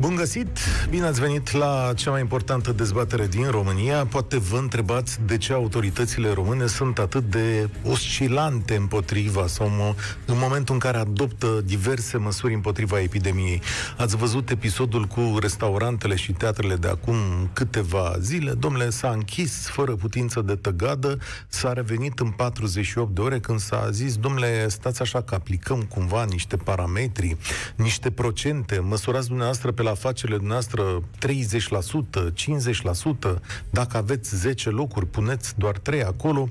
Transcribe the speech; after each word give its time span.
Bun 0.00 0.14
găsit! 0.14 0.58
Bine 0.90 1.06
ați 1.06 1.20
venit 1.20 1.50
la 1.52 1.92
cea 1.96 2.10
mai 2.10 2.20
importantă 2.20 2.72
dezbatere 2.72 3.26
din 3.26 3.50
România. 3.50 4.06
Poate 4.06 4.38
vă 4.38 4.56
întrebați 4.56 5.18
de 5.26 5.36
ce 5.36 5.52
autoritățile 5.52 6.32
române 6.32 6.66
sunt 6.66 6.98
atât 6.98 7.30
de 7.30 7.68
oscilante 7.84 8.74
împotriva 8.74 9.46
sau 9.46 9.94
în 10.26 10.38
momentul 10.38 10.74
în 10.74 10.80
care 10.80 10.96
adoptă 10.96 11.62
diverse 11.64 12.16
măsuri 12.16 12.54
împotriva 12.54 13.00
epidemiei. 13.00 13.62
Ați 13.96 14.16
văzut 14.16 14.50
episodul 14.50 15.04
cu 15.04 15.36
restaurantele 15.40 16.14
și 16.14 16.32
teatrele 16.32 16.76
de 16.76 16.88
acum 16.88 17.16
câteva 17.52 18.16
zile. 18.20 18.52
Domnule, 18.52 18.90
s-a 18.90 19.10
închis 19.10 19.68
fără 19.68 19.94
putință 19.94 20.40
de 20.40 20.54
tăgadă, 20.54 21.18
s-a 21.48 21.72
revenit 21.72 22.18
în 22.18 22.30
48 22.30 23.14
de 23.14 23.20
ore 23.20 23.40
când 23.40 23.60
s-a 23.60 23.90
zis, 23.90 24.16
domnule, 24.16 24.68
stați 24.68 25.02
așa 25.02 25.22
că 25.22 25.34
aplicăm 25.34 25.82
cumva 25.82 26.24
niște 26.24 26.56
parametri, 26.56 27.36
niște 27.76 28.10
procente, 28.10 28.78
măsurați 28.78 29.26
dumneavoastră 29.26 29.72
pe 29.72 29.82
la 29.87 29.87
afacerile 29.88 30.38
noastre 30.42 30.82
30%, 31.26 32.32
50%, 32.32 33.40
dacă 33.70 33.96
aveți 33.96 34.36
10 34.36 34.70
locuri, 34.70 35.06
puneți 35.06 35.58
doar 35.58 35.78
3 35.78 36.02
acolo, 36.02 36.48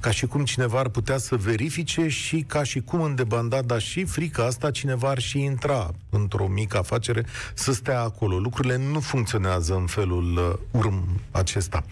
ca 0.00 0.10
și 0.10 0.26
cum 0.26 0.44
cineva 0.44 0.78
ar 0.78 0.88
putea 0.88 1.18
să 1.18 1.36
verifice 1.36 2.08
și 2.08 2.44
ca 2.46 2.62
și 2.62 2.80
cum 2.80 3.02
în 3.02 3.14
debandada 3.14 3.78
și 3.78 4.04
frica 4.04 4.44
asta 4.44 4.70
cineva 4.70 5.08
ar 5.08 5.18
și 5.18 5.42
intra 5.42 5.90
într-o 6.10 6.46
mică 6.46 6.78
afacere 6.78 7.24
să 7.54 7.72
stea 7.72 8.00
acolo. 8.00 8.38
Lucrurile 8.38 8.76
nu 8.76 9.00
funcționează 9.00 9.74
în 9.74 9.86
felul 9.86 10.36
uh, 10.36 10.80
urm 10.80 11.20
acesta. 11.30 11.84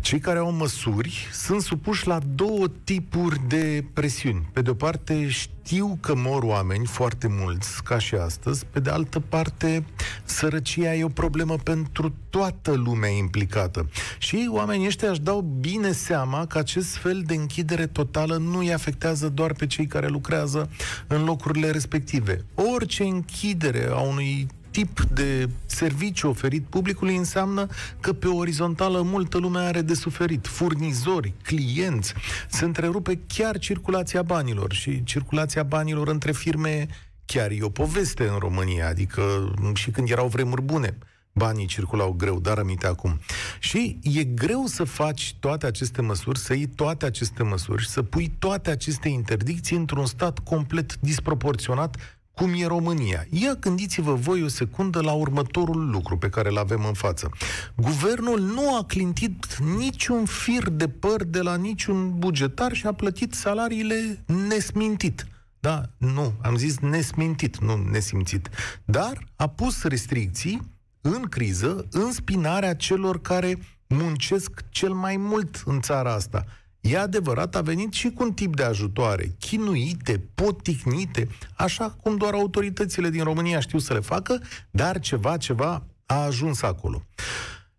Cei 0.00 0.18
care 0.18 0.38
au 0.38 0.52
măsuri 0.52 1.28
sunt 1.32 1.62
supuși 1.62 2.06
la 2.06 2.18
două 2.34 2.66
tipuri 2.84 3.40
de 3.48 3.84
presiuni. 3.92 4.48
Pe 4.52 4.62
de 4.62 4.70
o 4.70 4.74
parte, 4.74 5.28
știu 5.28 5.59
că 6.00 6.14
mor 6.16 6.42
oameni 6.42 6.86
foarte 6.86 7.28
mulți, 7.28 7.82
ca 7.82 7.98
și 7.98 8.14
astăzi, 8.14 8.66
pe 8.70 8.80
de 8.80 8.90
altă 8.90 9.20
parte, 9.20 9.84
sărăcia 10.24 10.94
e 10.94 11.04
o 11.04 11.08
problemă 11.08 11.56
pentru 11.56 12.14
toată 12.30 12.72
lumea 12.72 13.08
implicată. 13.10 13.88
Și 14.18 14.48
oamenii 14.52 14.86
ăștia 14.86 15.10
își 15.10 15.20
dau 15.20 15.40
bine 15.60 15.92
seama 15.92 16.46
că 16.46 16.58
acest 16.58 16.96
fel 16.96 17.22
de 17.26 17.34
închidere 17.34 17.86
totală 17.86 18.36
nu 18.36 18.58
îi 18.58 18.72
afectează 18.72 19.28
doar 19.28 19.52
pe 19.52 19.66
cei 19.66 19.86
care 19.86 20.08
lucrează 20.08 20.70
în 21.06 21.24
locurile 21.24 21.70
respective. 21.70 22.44
Orice 22.54 23.02
închidere 23.02 23.88
a 23.90 24.00
unui 24.00 24.46
tip 24.70 25.00
de 25.00 25.48
serviciu 25.66 26.28
oferit 26.28 26.64
publicului 26.64 27.16
înseamnă 27.16 27.66
că 28.00 28.12
pe 28.12 28.26
orizontală 28.26 29.02
multă 29.02 29.38
lume 29.38 29.58
are 29.58 29.82
de 29.82 29.94
suferit. 29.94 30.46
Furnizori, 30.46 31.32
clienți, 31.42 32.14
se 32.48 32.64
întrerupe 32.64 33.20
chiar 33.26 33.58
circulația 33.58 34.22
banilor 34.22 34.72
și 34.72 35.04
circulația 35.04 35.62
banilor 35.62 36.08
între 36.08 36.32
firme 36.32 36.86
chiar 37.24 37.50
e 37.50 37.62
o 37.62 37.68
poveste 37.68 38.28
în 38.28 38.38
România, 38.38 38.88
adică 38.88 39.54
și 39.74 39.90
când 39.90 40.10
erau 40.10 40.28
vremuri 40.28 40.62
bune 40.62 40.98
banii 41.32 41.66
circulau 41.66 42.12
greu, 42.12 42.40
dar 42.40 42.58
aminte 42.58 42.86
acum. 42.86 43.20
Și 43.58 43.98
e 44.02 44.24
greu 44.24 44.66
să 44.66 44.84
faci 44.84 45.36
toate 45.40 45.66
aceste 45.66 46.02
măsuri, 46.02 46.38
să 46.38 46.54
iei 46.54 46.66
toate 46.66 47.06
aceste 47.06 47.42
măsuri, 47.42 47.88
să 47.88 48.02
pui 48.02 48.32
toate 48.38 48.70
aceste 48.70 49.08
interdicții 49.08 49.76
într-un 49.76 50.06
stat 50.06 50.38
complet 50.38 50.96
disproporționat 50.96 52.19
cum 52.34 52.52
e 52.54 52.66
România. 52.66 53.26
Ia 53.30 53.54
gândiți-vă 53.54 54.14
voi 54.14 54.42
o 54.42 54.48
secundă 54.48 55.00
la 55.00 55.12
următorul 55.12 55.90
lucru 55.90 56.18
pe 56.18 56.28
care 56.28 56.48
îl 56.48 56.58
avem 56.58 56.84
în 56.84 56.92
față. 56.92 57.28
Guvernul 57.76 58.40
nu 58.40 58.76
a 58.76 58.84
clintit 58.84 59.56
niciun 59.56 60.24
fir 60.24 60.68
de 60.68 60.88
păr 60.88 61.24
de 61.24 61.40
la 61.40 61.56
niciun 61.56 62.18
bugetar 62.18 62.72
și 62.72 62.86
a 62.86 62.92
plătit 62.92 63.34
salariile 63.34 64.24
nesmintit. 64.48 65.26
Da, 65.60 65.82
nu, 65.96 66.34
am 66.42 66.56
zis 66.56 66.78
nesmintit, 66.78 67.58
nu 67.58 67.76
nesimțit. 67.90 68.48
Dar 68.84 69.28
a 69.36 69.46
pus 69.46 69.82
restricții 69.82 70.60
în 71.00 71.22
criză, 71.22 71.86
în 71.90 72.12
spinarea 72.12 72.74
celor 72.74 73.20
care 73.20 73.58
muncesc 73.86 74.64
cel 74.68 74.92
mai 74.92 75.16
mult 75.16 75.62
în 75.64 75.80
țara 75.80 76.12
asta. 76.14 76.44
E 76.80 76.98
adevărat, 76.98 77.56
a 77.56 77.60
venit 77.60 77.92
și 77.92 78.10
cu 78.10 78.22
un 78.22 78.32
tip 78.32 78.56
de 78.56 78.62
ajutoare, 78.62 79.34
chinuite, 79.38 80.22
poticnite, 80.34 81.28
așa 81.56 81.90
cum 81.90 82.16
doar 82.16 82.34
autoritățile 82.34 83.10
din 83.10 83.24
România 83.24 83.60
știu 83.60 83.78
să 83.78 83.92
le 83.92 84.00
facă, 84.00 84.42
dar 84.70 85.00
ceva, 85.00 85.36
ceva 85.36 85.82
a 86.06 86.14
ajuns 86.14 86.62
acolo. 86.62 87.02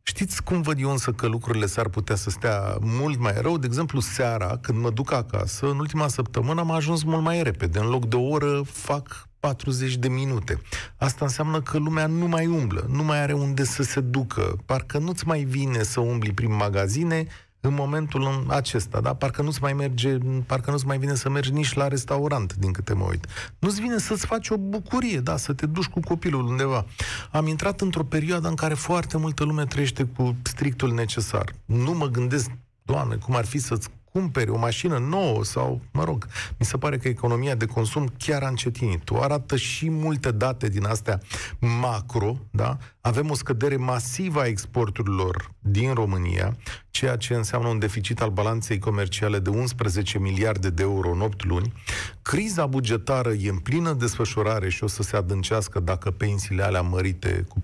Știți 0.03 0.43
cum 0.43 0.61
văd 0.61 0.79
eu 0.79 0.91
însă 0.91 1.11
că 1.11 1.27
lucrurile 1.27 1.65
s-ar 1.65 1.87
putea 1.87 2.15
să 2.15 2.29
stea 2.29 2.77
mult 2.81 3.19
mai 3.19 3.33
rău? 3.41 3.57
De 3.57 3.65
exemplu, 3.65 3.99
seara, 3.99 4.57
când 4.61 4.77
mă 4.77 4.89
duc 4.89 5.11
acasă, 5.11 5.69
în 5.69 5.79
ultima 5.79 6.07
săptămână 6.07 6.59
am 6.59 6.71
ajuns 6.71 7.03
mult 7.03 7.21
mai 7.23 7.43
repede. 7.43 7.79
În 7.79 7.87
loc 7.87 8.05
de 8.05 8.15
o 8.15 8.27
oră, 8.27 8.61
fac 8.65 9.29
40 9.39 9.95
de 9.95 10.07
minute. 10.07 10.61
Asta 10.97 11.25
înseamnă 11.25 11.61
că 11.61 11.77
lumea 11.77 12.07
nu 12.07 12.27
mai 12.27 12.47
umblă, 12.47 12.85
nu 12.89 13.03
mai 13.03 13.21
are 13.21 13.33
unde 13.33 13.63
să 13.63 13.83
se 13.83 13.99
ducă. 13.99 14.55
Parcă 14.65 14.97
nu-ți 14.97 15.27
mai 15.27 15.43
vine 15.43 15.83
să 15.83 15.99
umbli 15.99 16.33
prin 16.33 16.55
magazine 16.55 17.27
în 17.61 17.73
momentul 17.73 18.45
acesta, 18.47 19.01
da? 19.01 19.15
Parcă 19.15 19.41
nu-ți 19.41 19.61
mai 19.61 19.73
merge, 19.73 20.17
parcă 20.45 20.71
nu-ți 20.71 20.85
mai 20.85 20.97
vine 20.97 21.15
să 21.15 21.29
mergi 21.29 21.51
nici 21.51 21.73
la 21.73 21.87
restaurant, 21.87 22.55
din 22.55 22.71
câte 22.71 22.93
mă 22.93 23.05
uit. 23.09 23.25
Nu-ți 23.59 23.81
vine 23.81 23.97
să-ți 23.97 24.25
faci 24.25 24.49
o 24.49 24.57
bucurie, 24.57 25.19
da? 25.19 25.37
Să 25.37 25.53
te 25.53 25.65
duci 25.65 25.85
cu 25.85 25.99
copilul 25.99 26.45
undeva. 26.45 26.85
Am 27.31 27.47
intrat 27.47 27.81
într-o 27.81 28.03
perioadă 28.03 28.47
în 28.47 28.55
care 28.55 28.73
foarte 28.73 29.17
multă 29.17 29.43
lume 29.43 29.65
trăiește 29.65 30.03
cu 30.03 30.35
strictul 30.43 30.93
necesar. 30.93 31.53
Nu 31.65 31.91
mă 31.91 32.05
gândesc 32.05 32.51
Doamne, 32.83 33.15
cum 33.15 33.35
ar 33.35 33.45
fi 33.45 33.57
să-ți 33.57 33.89
cumperi 34.11 34.49
o 34.49 34.57
mașină 34.57 34.97
nouă 34.97 35.43
sau, 35.43 35.81
mă 35.91 36.03
rog, 36.03 36.27
mi 36.59 36.65
se 36.65 36.77
pare 36.77 36.97
că 36.97 37.07
economia 37.07 37.55
de 37.55 37.65
consum 37.65 38.13
chiar 38.17 38.43
a 38.43 38.47
încetinit. 38.47 39.09
O 39.09 39.21
arată 39.21 39.55
și 39.55 39.89
multe 39.89 40.31
date 40.31 40.69
din 40.69 40.85
astea 40.85 41.19
macro, 41.59 42.37
da? 42.51 42.77
Avem 43.01 43.29
o 43.29 43.33
scădere 43.33 43.75
masivă 43.75 44.41
a 44.41 44.45
exporturilor 44.45 45.51
din 45.59 45.93
România, 45.93 46.57
ceea 47.01 47.15
ce 47.15 47.33
înseamnă 47.33 47.67
un 47.67 47.79
deficit 47.79 48.21
al 48.21 48.29
balanței 48.29 48.79
comerciale 48.79 49.39
de 49.39 49.49
11 49.49 50.19
miliarde 50.19 50.69
de 50.69 50.81
euro 50.81 51.11
în 51.11 51.21
8 51.21 51.45
luni. 51.45 51.73
Criza 52.21 52.65
bugetară 52.65 53.29
e 53.29 53.49
în 53.49 53.57
plină 53.57 53.93
desfășurare 53.93 54.69
și 54.69 54.83
o 54.83 54.87
să 54.87 55.03
se 55.03 55.15
adâncească 55.15 55.79
dacă 55.79 56.11
pensiile 56.11 56.63
alea 56.63 56.81
mărite 56.81 57.45
cu 57.47 57.63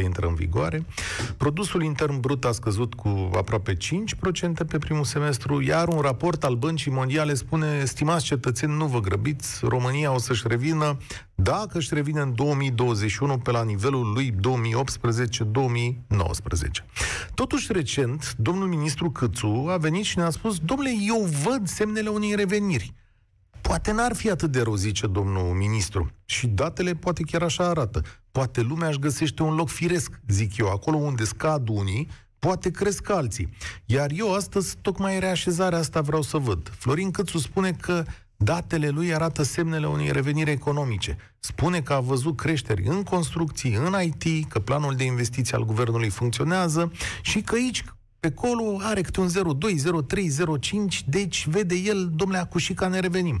40% 0.00 0.02
intră 0.02 0.26
în 0.26 0.34
vigoare. 0.34 0.84
Produsul 1.36 1.82
intern 1.82 2.20
brut 2.20 2.44
a 2.44 2.52
scăzut 2.52 2.94
cu 2.94 3.30
aproape 3.36 3.74
5% 3.74 3.76
pe 4.68 4.78
primul 4.78 5.04
semestru, 5.04 5.62
iar 5.62 5.88
un 5.88 6.00
raport 6.00 6.44
al 6.44 6.54
Băncii 6.54 6.90
Mondiale 6.90 7.34
spune, 7.34 7.84
stimați 7.84 8.24
cetățeni, 8.24 8.76
nu 8.76 8.86
vă 8.86 9.00
grăbiți, 9.00 9.60
România 9.62 10.14
o 10.14 10.18
să-și 10.18 10.44
revină 10.46 10.96
dacă 11.42 11.78
își 11.78 11.94
revine 11.94 12.20
în 12.20 12.34
2021 12.34 13.38
pe 13.38 13.50
la 13.50 13.62
nivelul 13.62 14.12
lui 14.12 14.34
2018-2019. 14.34 14.34
Totuși, 17.34 17.72
recent, 17.72 18.34
domnul 18.42 18.68
ministru 18.68 19.10
Câțu 19.10 19.66
a 19.68 19.76
venit 19.76 20.04
și 20.04 20.18
ne-a 20.18 20.30
spus, 20.30 20.58
domnule, 20.58 20.90
eu 21.06 21.28
văd 21.44 21.68
semnele 21.68 22.08
unei 22.08 22.34
reveniri. 22.34 22.94
Poate 23.60 23.92
n-ar 23.92 24.14
fi 24.14 24.30
atât 24.30 24.50
de 24.50 24.62
rău, 24.62 24.74
zice 24.74 25.06
domnul 25.06 25.54
ministru. 25.54 26.10
Și 26.24 26.46
datele 26.46 26.94
poate 26.94 27.22
chiar 27.22 27.42
așa 27.42 27.68
arată. 27.68 28.02
Poate 28.32 28.60
lumea 28.60 28.88
își 28.88 28.98
găsește 28.98 29.42
un 29.42 29.54
loc 29.54 29.68
firesc, 29.68 30.20
zic 30.28 30.56
eu, 30.56 30.68
acolo 30.68 30.96
unde 30.96 31.24
scad 31.24 31.68
unii, 31.68 32.08
poate 32.38 32.70
cresc 32.70 33.10
alții. 33.10 33.48
Iar 33.84 34.10
eu 34.14 34.34
astăzi, 34.34 34.76
tocmai 34.82 35.18
reașezarea 35.18 35.78
asta 35.78 36.00
vreau 36.00 36.22
să 36.22 36.38
văd. 36.38 36.72
Florin 36.78 37.10
Câțu 37.10 37.38
spune 37.38 37.72
că 37.72 38.04
Datele 38.42 38.88
lui 38.88 39.14
arată 39.14 39.42
semnele 39.42 39.86
unei 39.86 40.12
reveniri 40.12 40.50
economice. 40.50 41.16
Spune 41.38 41.80
că 41.80 41.92
a 41.92 42.00
văzut 42.00 42.36
creșteri 42.36 42.82
în 42.86 43.02
construcții, 43.02 43.74
în 43.74 43.94
IT, 44.02 44.48
că 44.48 44.58
planul 44.58 44.94
de 44.94 45.04
investiții 45.04 45.54
al 45.54 45.64
guvernului 45.64 46.08
funcționează 46.08 46.92
și 47.22 47.40
că 47.40 47.54
aici, 47.54 47.84
pe 48.20 48.30
colo, 48.30 48.78
are 48.80 49.00
câte 49.00 49.20
un 49.20 49.28
02, 49.58 49.80
03, 50.06 50.32
05, 50.60 51.04
deci 51.08 51.46
vede 51.46 51.74
el, 51.74 52.10
domnule 52.14 52.40
Acușica, 52.40 52.88
ne 52.88 53.00
revenim. 53.00 53.40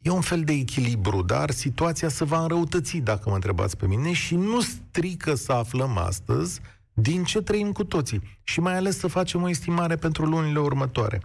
E 0.00 0.10
un 0.10 0.20
fel 0.20 0.42
de 0.42 0.52
echilibru, 0.52 1.22
dar 1.22 1.50
situația 1.50 2.08
se 2.08 2.24
va 2.24 2.42
înrăutăți, 2.42 2.96
dacă 2.96 3.28
mă 3.28 3.34
întrebați 3.34 3.76
pe 3.76 3.86
mine, 3.86 4.12
și 4.12 4.34
nu 4.34 4.60
strică 4.60 5.34
să 5.34 5.52
aflăm 5.52 5.96
astăzi 5.96 6.60
din 6.92 7.24
ce 7.24 7.42
trăim 7.42 7.72
cu 7.72 7.84
toții 7.84 8.38
și 8.42 8.60
mai 8.60 8.76
ales 8.76 8.98
să 8.98 9.06
facem 9.06 9.42
o 9.42 9.48
estimare 9.48 9.96
pentru 9.96 10.24
lunile 10.24 10.58
următoare. 10.58 11.22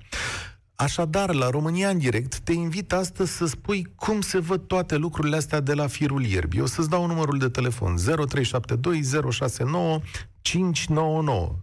Așadar, 0.76 1.34
la 1.34 1.50
România 1.50 1.90
în 1.90 1.98
direct, 1.98 2.40
te 2.40 2.54
invit 2.54 2.94
astăzi 2.94 3.32
să 3.32 3.46
spui 3.46 3.88
cum 3.96 4.22
se 4.22 4.40
văd 4.40 4.62
toate 4.68 4.96
lucrurile 4.96 5.36
astea 5.36 5.60
de 5.60 5.74
la 5.74 5.88
firul 5.88 6.26
ierbii. 6.26 6.62
O 6.62 6.66
să-ți 6.66 6.90
dau 6.90 7.06
numărul 7.06 7.38
de 7.38 7.50
telefon 7.50 7.96
0372 7.96 9.04
069 9.32 10.00
599 10.48 11.56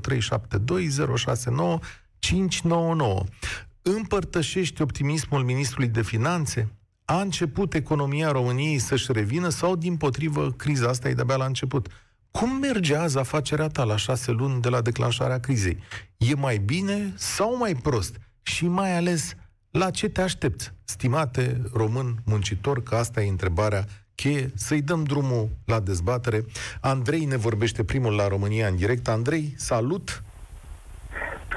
0372 0.00 1.16
069 1.16 1.78
599. 2.18 3.24
Împărtășești 3.82 4.82
optimismul 4.82 5.44
ministrului 5.44 5.88
de 5.88 6.02
finanțe? 6.02 6.72
A 7.04 7.20
început 7.20 7.74
economia 7.74 8.30
României 8.30 8.78
să-și 8.78 9.12
revină 9.12 9.48
sau, 9.48 9.76
din 9.76 9.96
potrivă, 9.96 10.50
criza 10.50 10.88
asta 10.88 11.08
e 11.08 11.14
de-abia 11.14 11.36
la 11.36 11.44
început? 11.44 11.88
Cum 12.30 12.58
merge 12.58 12.96
azi 12.96 13.18
afacerea 13.18 13.68
ta 13.68 13.84
la 13.84 13.96
șase 13.96 14.30
luni 14.30 14.60
de 14.60 14.68
la 14.68 14.80
declanșarea 14.80 15.40
crizei? 15.40 15.78
E 16.16 16.34
mai 16.34 16.58
bine 16.58 17.12
sau 17.16 17.56
mai 17.56 17.74
prost? 17.74 18.16
și 18.42 18.66
mai 18.66 18.96
ales 18.96 19.34
La 19.70 19.90
ce 19.90 20.08
te 20.08 20.20
aștepți, 20.20 20.72
stimate 20.84 21.62
român 21.72 22.22
muncitor, 22.24 22.82
că 22.82 22.94
asta 22.94 23.22
e 23.22 23.28
întrebarea 23.28 23.86
cheie, 24.14 24.50
să-i 24.54 24.82
dăm 24.82 25.04
drumul 25.04 25.48
la 25.64 25.80
dezbatere. 25.80 26.44
Andrei 26.80 27.24
ne 27.24 27.36
vorbește 27.36 27.84
primul 27.84 28.14
la 28.14 28.28
România 28.28 28.66
în 28.66 28.76
direct. 28.76 29.08
Andrei, 29.08 29.54
salut! 29.56 30.22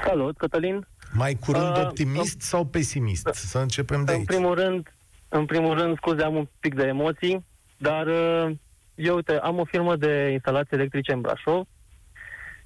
Salut, 0.04 0.36
Cătălin! 0.36 0.86
Mai 1.12 1.34
curând 1.34 1.76
uh, 1.76 1.82
optimist 1.84 2.36
uh, 2.36 2.40
sau 2.42 2.64
pesimist? 2.64 3.28
Să 3.32 3.58
începem 3.58 4.04
de 4.04 4.10
în 4.12 4.16
aici. 4.18 4.26
Primul 4.26 4.54
rând, 4.54 4.94
în 5.28 5.44
primul 5.46 5.78
rând, 5.78 5.96
scuze, 5.96 6.22
am 6.22 6.34
un 6.36 6.48
pic 6.60 6.74
de 6.74 6.86
emoții, 6.86 7.44
dar 7.76 8.06
uh, 8.06 8.56
eu, 8.94 9.14
uite, 9.14 9.38
am 9.38 9.58
o 9.58 9.64
firmă 9.64 9.96
de 9.96 10.28
instalații 10.32 10.76
electrice 10.76 11.12
în 11.12 11.20
Brașov 11.20 11.66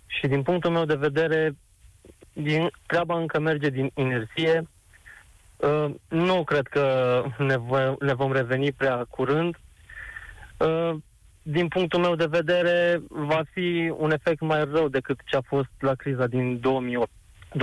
și 0.06 0.26
din 0.26 0.42
punctul 0.42 0.70
meu 0.70 0.84
de 0.84 0.94
vedere, 0.94 1.56
din, 2.32 2.70
treaba 2.86 3.18
încă 3.18 3.40
merge 3.40 3.68
din 3.68 3.90
inerție. 3.94 4.68
Uh, 5.56 5.94
nu 6.08 6.44
cred 6.44 6.66
că 6.66 7.22
ne, 7.38 7.56
v- 7.56 7.96
ne 8.00 8.14
vom 8.14 8.32
reveni 8.32 8.72
prea 8.72 9.06
curând. 9.08 9.56
Uh, 10.60 10.96
din 11.42 11.68
punctul 11.68 12.00
meu 12.00 12.14
de 12.14 12.26
vedere, 12.26 13.02
va 13.08 13.42
fi 13.52 13.92
un 13.96 14.10
efect 14.10 14.40
mai 14.40 14.64
rău 14.64 14.88
decât 14.88 15.20
ce 15.24 15.36
a 15.36 15.40
fost 15.40 15.70
la 15.78 15.94
criza 15.94 16.26
din 16.26 16.60
2008. 16.60 17.10
2008-2007, 17.50 17.58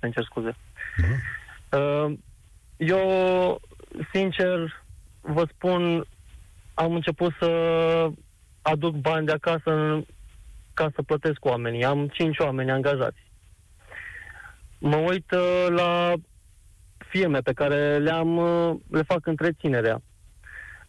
îmi 0.00 0.12
cer 0.12 0.24
scuze. 0.24 0.50
Uh-huh. 0.50 2.12
Eu, 2.76 3.60
sincer, 4.12 4.84
vă 5.20 5.48
spun, 5.54 6.04
am 6.74 6.94
început 6.94 7.32
să 7.40 7.50
aduc 8.62 8.94
bani 8.94 9.26
de 9.26 9.32
acasă 9.32 10.02
ca 10.74 10.90
să 10.94 11.02
plătesc 11.02 11.44
oamenii. 11.44 11.84
Am 11.84 12.08
cinci 12.08 12.38
oameni 12.38 12.70
angajați. 12.70 13.30
Mă 14.78 14.96
uit 14.96 15.30
uh, 15.30 15.66
la 15.68 16.12
firme 16.98 17.38
pe 17.38 17.52
care 17.52 17.98
le-am, 17.98 18.36
uh, 18.36 18.76
le 18.90 19.02
fac 19.02 19.26
întreținerea. 19.26 20.02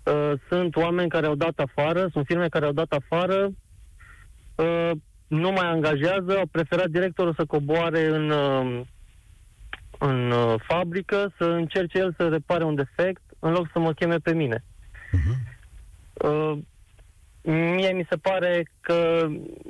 Uh, 0.03 0.31
sunt 0.49 0.75
oameni 0.75 1.09
care 1.09 1.25
au 1.25 1.35
dat 1.35 1.59
afară, 1.59 2.09
sunt 2.11 2.25
firme 2.25 2.47
care 2.47 2.65
au 2.65 2.71
dat 2.71 2.91
afară, 2.91 3.51
nu 5.27 5.51
mai 5.51 5.67
angajează, 5.67 6.37
au 6.37 6.45
preferat 6.51 6.87
directorul 6.87 7.33
să 7.33 7.45
coboare 7.45 8.05
în, 8.07 8.31
în 9.97 10.33
fabrică, 10.67 11.33
să 11.37 11.43
încerce 11.43 11.97
el 11.97 12.13
să 12.17 12.27
repare 12.27 12.63
un 12.63 12.75
defect, 12.75 13.21
în 13.39 13.51
loc 13.51 13.69
să 13.73 13.79
mă 13.79 13.93
cheme 13.93 14.17
pe 14.17 14.33
mine. 14.33 14.63
Uh-huh. 15.13 15.53
Mie 17.41 17.91
mi 17.91 18.05
se 18.09 18.15
pare 18.15 18.67
că 18.81 19.27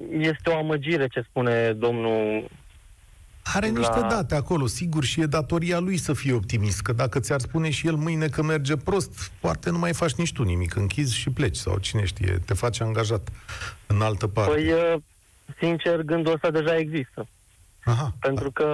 este 0.10 0.50
o 0.50 0.58
amăgire 0.58 1.08
ce 1.08 1.22
spune 1.22 1.72
domnul 1.72 2.50
are 3.44 3.68
niște 3.68 4.00
la... 4.00 4.08
date 4.08 4.36
acolo, 4.36 4.68
sigur, 4.68 5.04
și 5.04 5.22
e 5.22 5.26
datoria 5.26 5.80
lui 5.80 5.98
să 5.98 6.14
fie 6.14 6.34
optimist, 6.34 6.82
că 6.82 6.94
dacă 6.94 7.20
ți-ar 7.20 7.40
spune 7.40 7.70
și 7.70 7.88
el 7.88 7.96
mâine 7.96 8.28
că 8.28 8.44
merge 8.44 8.78
prost, 8.78 9.32
poate 9.40 9.70
nu 9.70 9.78
mai 9.78 9.94
faci 9.94 10.14
nici 10.14 10.34
tu 10.34 10.44
nimic, 10.44 10.76
închizi 10.76 11.16
și 11.16 11.30
pleci, 11.30 11.56
sau 11.56 11.78
cine 11.78 12.06
știe, 12.06 12.40
te 12.46 12.54
faci 12.54 12.82
angajat 12.82 13.30
în 13.88 14.02
altă 14.02 14.28
parte. 14.28 14.54
Păi, 14.54 14.72
uh, 14.72 14.96
sincer, 15.60 16.02
gândul 16.02 16.34
ăsta 16.34 16.52
deja 16.52 16.78
există. 16.78 17.28
Aha. 17.84 18.14
Pentru 18.20 18.52
că 18.52 18.68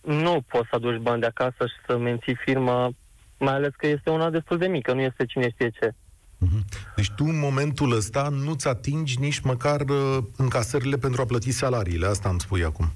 nu 0.00 0.42
poți 0.48 0.68
să 0.68 0.74
aduci 0.74 1.00
bani 1.00 1.20
de 1.20 1.26
acasă 1.26 1.66
și 1.66 1.86
să 1.86 1.98
menții 1.98 2.36
firma, 2.44 2.90
mai 3.38 3.54
ales 3.54 3.72
că 3.76 3.86
este 3.86 4.10
una 4.10 4.30
destul 4.30 4.58
de 4.58 4.66
mică, 4.66 4.92
nu 4.92 5.00
este 5.00 5.24
cine 5.24 5.50
știe 5.50 5.70
ce. 5.70 5.94
Mhm. 6.38 6.64
Deci 6.96 7.10
tu 7.16 7.24
în 7.24 7.38
momentul 7.38 7.92
ăsta 7.92 8.28
nu-ți 8.28 8.68
atingi 8.68 9.20
nici 9.20 9.40
măcar 9.40 9.80
uh, 9.80 10.18
încasările 10.36 10.96
pentru 10.96 11.22
a 11.22 11.24
plăti 11.24 11.50
salariile, 11.50 12.06
asta 12.06 12.28
îmi 12.28 12.40
spui 12.40 12.64
acum. 12.64 12.92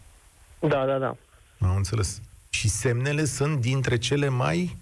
Da, 0.60 0.86
da, 0.86 0.98
da. 0.98 1.16
Am 1.60 1.76
înțeles. 1.76 2.20
Și 2.50 2.68
semnele 2.68 3.24
sunt 3.24 3.60
dintre 3.60 3.96
cele 3.98 4.28
mai... 4.28 4.76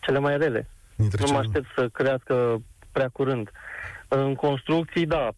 Cele 0.00 0.18
mai 0.18 0.38
rele. 0.38 0.68
Dintre 0.96 1.20
nu 1.20 1.26
cele... 1.26 1.38
mă 1.38 1.44
aștept 1.44 1.66
să 1.74 1.88
crească 1.88 2.62
prea 2.92 3.08
curând. 3.08 3.50
În 4.08 4.34
construcții, 4.34 5.06
da. 5.06 5.30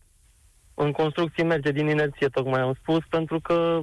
În 0.75 0.93
construcții 0.93 1.45
merge 1.45 1.71
din 1.71 1.89
inerție, 1.89 2.29
tocmai 2.29 2.61
am 2.61 2.75
spus, 2.81 3.05
pentru 3.09 3.41
că 3.41 3.81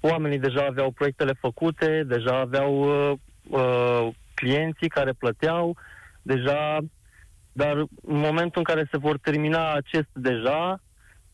oamenii 0.00 0.38
deja 0.38 0.64
aveau 0.64 0.90
proiectele 0.90 1.32
făcute, 1.32 2.02
deja 2.06 2.38
aveau 2.38 2.80
uh, 2.80 3.18
uh, 3.48 4.08
clienții 4.34 4.88
care 4.88 5.12
plăteau, 5.12 5.76
deja 6.22 6.78
dar 7.58 7.76
în 8.02 8.18
momentul 8.18 8.52
în 8.54 8.62
care 8.62 8.88
se 8.90 8.96
vor 8.96 9.18
termina 9.18 9.72
acest 9.72 10.08
deja, 10.12 10.80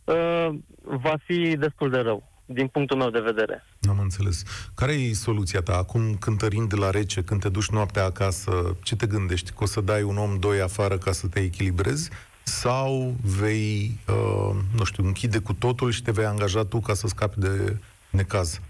uh, 0.04 0.48
va 0.82 1.14
fi 1.24 1.56
destul 1.56 1.90
de 1.90 1.98
rău, 1.98 2.22
din 2.44 2.66
punctul 2.66 2.96
meu 2.96 3.10
de 3.10 3.20
vedere. 3.20 3.64
Am 3.88 3.98
înțeles. 3.98 4.42
Care 4.74 4.92
e 4.92 5.12
soluția 5.12 5.60
ta? 5.60 5.76
Acum, 5.76 6.14
cântărind 6.14 6.68
de 6.68 6.76
la 6.76 6.90
rece, 6.90 7.22
când 7.22 7.40
te 7.40 7.48
duci 7.48 7.68
noaptea 7.68 8.04
acasă, 8.04 8.76
ce 8.82 8.96
te 8.96 9.06
gândești? 9.06 9.50
Că 9.50 9.62
o 9.62 9.66
să 9.66 9.80
dai 9.80 10.02
un 10.02 10.16
om, 10.16 10.38
doi 10.38 10.60
afară 10.60 10.98
ca 10.98 11.12
să 11.12 11.28
te 11.28 11.40
echilibrezi? 11.40 12.10
Sau 12.42 13.16
vei, 13.22 13.98
uh, 14.08 14.56
nu 14.76 14.84
știu, 14.84 15.04
închide 15.04 15.38
cu 15.38 15.52
totul 15.52 15.90
și 15.90 16.02
te 16.02 16.10
vei 16.10 16.24
angaja 16.24 16.64
tu 16.64 16.80
ca 16.80 16.94
să 16.94 17.06
scapi 17.06 17.38
de 17.38 17.76
necaz? 18.10 18.60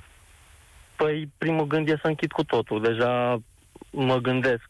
Păi, 0.97 1.31
primul 1.39 1.67
gând 1.67 1.89
e 1.89 1.99
să 2.03 2.07
închid 2.07 2.33
cu 2.33 2.45
totul. 2.45 2.83
Deja 2.83 3.43
mă 3.91 4.17
gândesc 4.17 4.69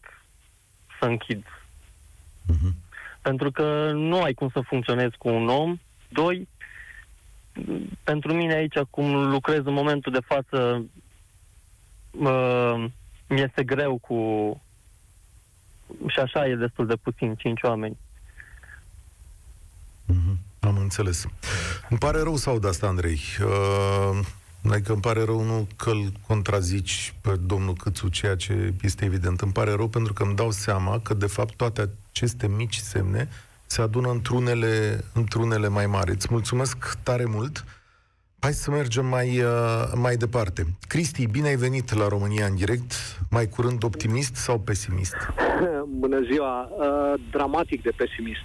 să 1.01 1.07
închid 1.07 1.45
Uh-huh. 2.53 2.73
Pentru 3.23 3.51
că 3.51 3.91
nu 3.95 4.23
ai 4.23 4.33
cum 4.33 4.49
să 4.49 4.61
funcționezi 4.61 5.17
cu 5.19 5.29
un 5.29 5.49
om. 5.49 5.79
Doi, 6.09 6.49
pentru 8.03 8.35
mine 8.35 8.55
aici, 8.55 8.79
cum 8.91 9.31
lucrez 9.31 9.65
în 9.65 9.73
momentul 9.73 10.13
de 10.13 10.21
față, 10.25 10.85
uh, 12.11 12.85
mi-este 13.29 13.65
greu 13.65 13.99
cu... 13.99 14.17
Și 16.07 16.19
așa 16.19 16.47
e 16.47 16.55
destul 16.55 16.87
de 16.87 16.97
puțin, 16.97 17.35
cinci 17.35 17.63
oameni. 17.63 17.97
Uh-huh. 20.07 20.37
Am 20.61 20.77
înțeles. 20.77 21.27
Îmi 21.89 21.99
pare 21.99 22.23
rău 22.23 22.37
să 22.37 22.51
aud 22.51 22.65
asta, 22.65 22.87
Andrei. 22.87 23.21
Uh, 23.41 24.27
Adică 24.71 24.93
îmi 24.93 25.01
pare 25.01 25.25
rău 25.25 25.43
nu 25.43 25.69
că 25.77 25.91
îl 25.91 26.13
contrazici 26.27 27.15
pe 27.21 27.37
domnul 27.47 27.75
Câțu, 27.75 28.09
ceea 28.09 28.37
ce 28.37 28.75
este 28.83 29.05
evident. 29.05 29.41
Îmi 29.41 29.53
pare 29.53 29.73
rău 29.73 29.89
pentru 29.89 30.13
că 30.13 30.23
îmi 30.23 30.35
dau 30.35 30.51
seama 30.51 30.99
că, 30.99 31.15
de 31.15 31.27
fapt, 31.27 31.55
toate 31.55 31.91
aceste 32.11 32.49
mici 32.49 32.77
semne 32.77 33.29
se 33.67 33.83
adună 33.83 34.11
într-unele, 34.11 35.05
într-unele 35.15 35.69
mai 35.69 35.87
mari. 35.87 36.11
Îți 36.11 36.29
mulțumesc 36.31 36.99
tare 37.03 37.25
mult. 37.25 37.65
Hai 38.41 38.53
să 38.53 38.71
mergem 38.71 39.07
mai, 39.07 39.39
uh, 39.39 39.93
mai 39.95 40.17
departe. 40.17 40.65
Cristi, 40.89 41.27
bine 41.27 41.49
ai 41.49 41.57
venit 41.57 41.95
la 41.95 42.09
România 42.09 42.47
în 42.47 42.55
direct. 42.57 42.93
Mai 43.31 43.49
curând 43.49 43.85
optimist 43.85 44.35
sau 44.35 44.59
pesimist? 44.59 45.17
Bună 46.03 46.21
ziua! 46.31 46.69
Uh, 46.71 47.21
dramatic 47.31 47.83
de 47.83 47.91
pesimist. 47.97 48.45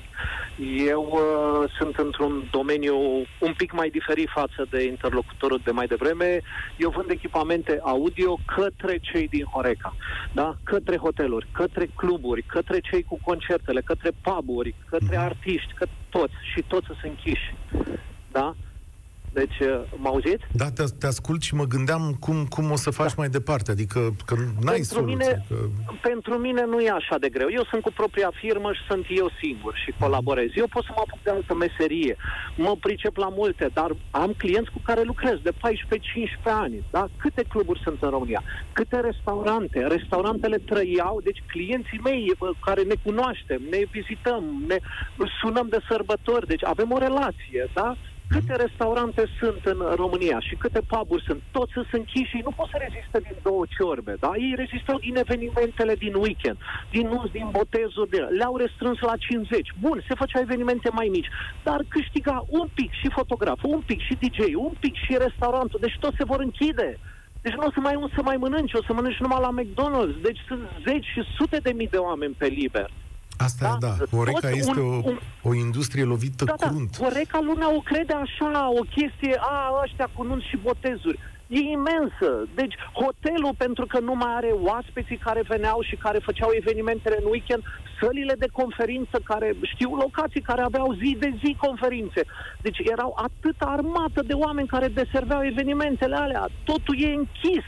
Eu 0.67 1.09
uh, 1.11 1.71
sunt 1.77 1.95
într-un 1.95 2.47
domeniu 2.51 2.95
un 3.39 3.53
pic 3.57 3.71
mai 3.71 3.89
diferit 3.89 4.29
față 4.29 4.67
de 4.69 4.83
interlocutorul 4.83 5.61
de 5.63 5.71
mai 5.71 5.87
devreme. 5.87 6.41
Eu 6.77 6.89
vând 6.89 7.09
echipamente 7.09 7.79
audio 7.83 8.39
către 8.55 8.97
cei 9.01 9.27
din 9.27 9.45
Horeca, 9.45 9.95
da? 10.33 10.57
către 10.63 10.97
hoteluri, 10.97 11.47
către 11.51 11.85
cluburi, 11.95 12.41
către 12.41 12.79
cei 12.79 13.03
cu 13.03 13.19
concertele, 13.23 13.81
către 13.81 14.11
puburi, 14.21 14.75
către 14.89 15.15
mhm. 15.15 15.25
artiști, 15.25 15.73
către 15.73 15.95
toți 16.09 16.33
și 16.53 16.63
toți 16.67 16.85
sunt 16.85 16.99
închiși. 17.03 17.55
Da? 18.31 18.55
Deci, 19.33 19.59
uh, 19.59 19.81
mă 19.95 20.07
auziți? 20.07 20.43
Da, 20.51 20.71
te, 20.71 20.83
te 20.99 21.07
ascult 21.07 21.41
și 21.41 21.55
mă 21.55 21.63
gândeam 21.63 22.17
cum, 22.19 22.45
cum 22.45 22.71
o 22.71 22.75
să 22.75 22.89
faci 22.89 23.13
da. 23.13 23.13
mai 23.17 23.29
departe, 23.29 23.71
adică 23.71 24.15
că 24.25 24.35
n-ai 24.35 24.81
pentru 24.81 24.97
soluție. 24.97 25.15
Mine, 25.15 25.45
că... 25.47 25.55
Pentru 26.01 26.33
mine 26.37 26.65
nu 26.65 26.79
e 26.79 26.91
așa 26.91 27.17
de 27.17 27.29
greu. 27.29 27.47
Eu 27.51 27.63
sunt 27.69 27.81
cu 27.81 27.91
propria 27.91 28.31
firmă 28.33 28.73
și 28.73 28.81
sunt 28.87 29.05
eu 29.09 29.29
singur 29.41 29.73
și 29.83 29.93
colaborez. 29.99 30.49
Eu 30.55 30.67
pot 30.67 30.83
să 30.83 30.91
mă 30.95 31.03
apuc 31.05 31.23
de 31.23 31.29
altă 31.29 31.55
meserie. 31.55 32.15
Mă 32.55 32.75
pricep 32.79 33.15
la 33.15 33.29
multe, 33.29 33.69
dar 33.73 33.89
am 34.11 34.33
clienți 34.37 34.71
cu 34.71 34.81
care 34.83 35.01
lucrez 35.03 35.37
de 35.43 35.51
14-15 35.51 35.55
ani. 36.43 36.83
Da? 36.91 37.07
Câte 37.17 37.43
cluburi 37.49 37.81
sunt 37.83 38.01
în 38.01 38.09
România? 38.09 38.43
Câte 38.71 38.99
restaurante? 38.99 39.79
Restaurantele 39.87 40.57
trăiau, 40.57 41.21
deci 41.23 41.43
clienții 41.47 41.99
mei 42.03 42.31
care 42.65 42.81
ne 42.81 42.95
cunoaștem, 43.03 43.61
ne 43.69 43.79
vizităm, 43.91 44.63
ne 44.67 44.77
sunăm 45.41 45.67
de 45.69 45.79
sărbători, 45.89 46.47
deci 46.47 46.65
avem 46.65 46.91
o 46.91 46.97
relație, 46.97 47.69
da? 47.73 47.97
Câte 48.35 48.55
restaurante 48.55 49.23
sunt 49.39 49.61
în 49.73 49.79
România 49.95 50.39
și 50.39 50.55
câte 50.55 50.81
puburi 50.91 51.23
sunt? 51.27 51.41
Toți 51.51 51.71
sunt 51.71 51.87
închiși 51.91 52.33
și 52.33 52.41
nu 52.47 52.51
pot 52.57 52.67
să 52.73 52.77
rezistă 52.85 53.17
din 53.27 53.37
două 53.47 53.63
ciorbe, 53.75 54.13
da? 54.19 54.31
Ei 54.35 54.53
rezistau 54.63 54.97
din 55.05 55.15
evenimentele 55.15 55.93
din 55.95 56.13
weekend, 56.13 56.57
din 56.91 57.05
nunți, 57.07 57.31
din 57.37 57.47
botezuri, 57.57 58.09
de... 58.09 58.19
le-au 58.39 58.55
restrâns 58.57 58.99
la 58.99 59.15
50. 59.17 59.67
Bun, 59.85 59.97
se 60.07 60.19
făceau 60.21 60.41
evenimente 60.41 60.89
mai 60.99 61.07
mici, 61.15 61.29
dar 61.63 61.79
câștiga 61.87 62.45
un 62.59 62.67
pic 62.73 62.91
și 63.01 63.07
fotograf, 63.17 63.59
un 63.63 63.81
pic 63.89 63.99
și 64.07 64.19
DJ, 64.21 64.39
un 64.67 64.73
pic 64.79 64.95
și 65.05 65.23
restaurantul, 65.25 65.79
deci 65.81 65.97
toți 65.99 66.19
se 66.19 66.29
vor 66.31 66.39
închide. 66.39 66.89
Deci 67.41 67.57
nu 67.59 67.65
o 67.67 67.71
să 67.75 67.79
mai 67.79 67.95
un 67.95 68.09
să 68.15 68.21
mai 68.23 68.37
mănânci, 68.37 68.73
o 68.73 68.83
să 68.87 68.93
mănânci 68.93 69.23
numai 69.23 69.45
la 69.45 69.55
McDonald's. 69.59 70.21
Deci 70.21 70.41
sunt 70.47 70.63
zeci 70.87 71.09
și 71.13 71.21
sute 71.37 71.57
de 71.65 71.71
mii 71.71 71.93
de 71.95 71.97
oameni 71.97 72.39
pe 72.41 72.47
liber. 72.47 72.89
Asta 73.47 73.77
da, 73.79 73.87
da. 73.87 74.17
Horeca 74.17 74.49
este 74.49 74.79
un, 74.79 75.03
o, 75.43 75.49
o 75.49 75.53
industrie 75.53 76.03
lovită 76.03 76.43
da, 76.43 76.53
crunt. 76.53 76.97
Da, 76.97 77.05
Horeca 77.05 77.39
lumea 77.41 77.75
o 77.75 77.79
crede 77.79 78.13
așa, 78.13 78.69
o 78.79 78.83
chestie, 78.97 79.35
a, 79.39 79.81
ăștia 79.83 80.09
cu 80.15 80.23
nunți 80.23 80.47
și 80.47 80.57
botezuri. 80.57 81.19
e 81.47 81.59
imensă. 81.59 82.29
Deci 82.55 82.75
hotelul, 83.01 83.53
pentru 83.57 83.85
că 83.85 83.99
nu 83.99 84.13
mai 84.15 84.33
are 84.35 84.51
oaspeții 84.69 85.17
care 85.17 85.41
veneau 85.47 85.79
și 85.81 85.95
care 85.95 86.19
făceau 86.27 86.49
evenimentele 86.53 87.17
în 87.21 87.29
weekend, 87.29 87.63
sălile 88.01 88.35
de 88.37 88.47
conferință 88.51 89.17
care 89.23 89.55
știu 89.73 89.95
locații 89.95 90.41
care 90.41 90.61
aveau 90.61 90.93
zi 90.93 91.17
de 91.19 91.33
zi 91.43 91.55
conferințe. 91.65 92.21
Deci 92.61 92.79
erau 92.93 93.11
atâta 93.27 93.65
armată 93.65 94.21
de 94.21 94.33
oameni 94.33 94.67
care 94.67 94.87
deserveau 94.87 95.41
evenimentele 95.45 96.15
alea. 96.15 96.47
Totul 96.63 96.95
e 96.99 97.13
închis. 97.13 97.65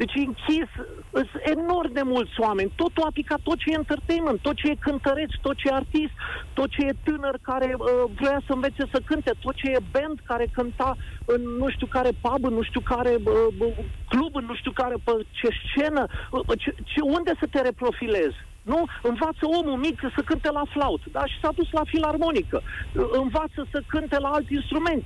Deci 0.00 0.14
e 0.14 0.30
închis, 0.32 0.70
sunt 1.12 1.42
enorm 1.56 1.92
de 1.92 2.02
mulți 2.02 2.40
oameni. 2.40 2.72
Totul 2.82 3.02
a 3.06 3.10
picat, 3.12 3.40
tot 3.42 3.58
ce 3.58 3.70
e 3.70 3.82
entertainment, 3.82 4.40
tot 4.40 4.56
ce 4.56 4.70
e 4.70 4.84
cântăreț, 4.86 5.30
tot 5.40 5.56
ce 5.56 5.68
e 5.68 5.80
artist, 5.82 6.14
tot 6.52 6.68
ce 6.70 6.82
e 6.86 7.00
tânăr 7.02 7.38
care 7.42 7.68
uh, 7.74 7.86
vrea 8.20 8.38
să 8.46 8.52
învețe 8.52 8.84
să 8.92 9.00
cânte, 9.04 9.32
tot 9.38 9.54
ce 9.54 9.66
e 9.70 9.88
band 9.94 10.16
care 10.30 10.46
cânta 10.58 10.96
în 11.24 11.40
nu 11.60 11.68
știu 11.70 11.86
care 11.86 12.10
pub, 12.20 12.44
în 12.44 12.54
nu 12.54 12.62
știu 12.62 12.80
care 12.80 13.12
uh, 13.24 13.74
club, 14.12 14.32
în 14.40 14.44
nu 14.44 14.54
știu 14.54 14.72
care 14.72 14.96
pe 15.04 15.12
ce 15.38 15.48
scenă, 15.62 16.06
uh, 16.30 16.58
ce, 16.62 16.70
ce, 16.90 17.00
unde 17.00 17.32
să 17.40 17.46
te 17.50 17.60
reprofilezi? 17.60 18.38
Nu? 18.72 18.80
Învață 19.02 19.42
omul 19.60 19.78
mic 19.86 19.98
să 20.16 20.22
cânte 20.24 20.50
la 20.58 20.62
flaut, 20.74 21.02
da? 21.12 21.22
Și 21.26 21.36
s-a 21.42 21.52
dus 21.54 21.68
la 21.70 21.82
filarmonică. 21.86 22.62
Învață 23.22 23.60
să 23.72 23.82
cânte 23.86 24.18
la 24.18 24.28
alt 24.28 24.50
instrument. 24.50 25.04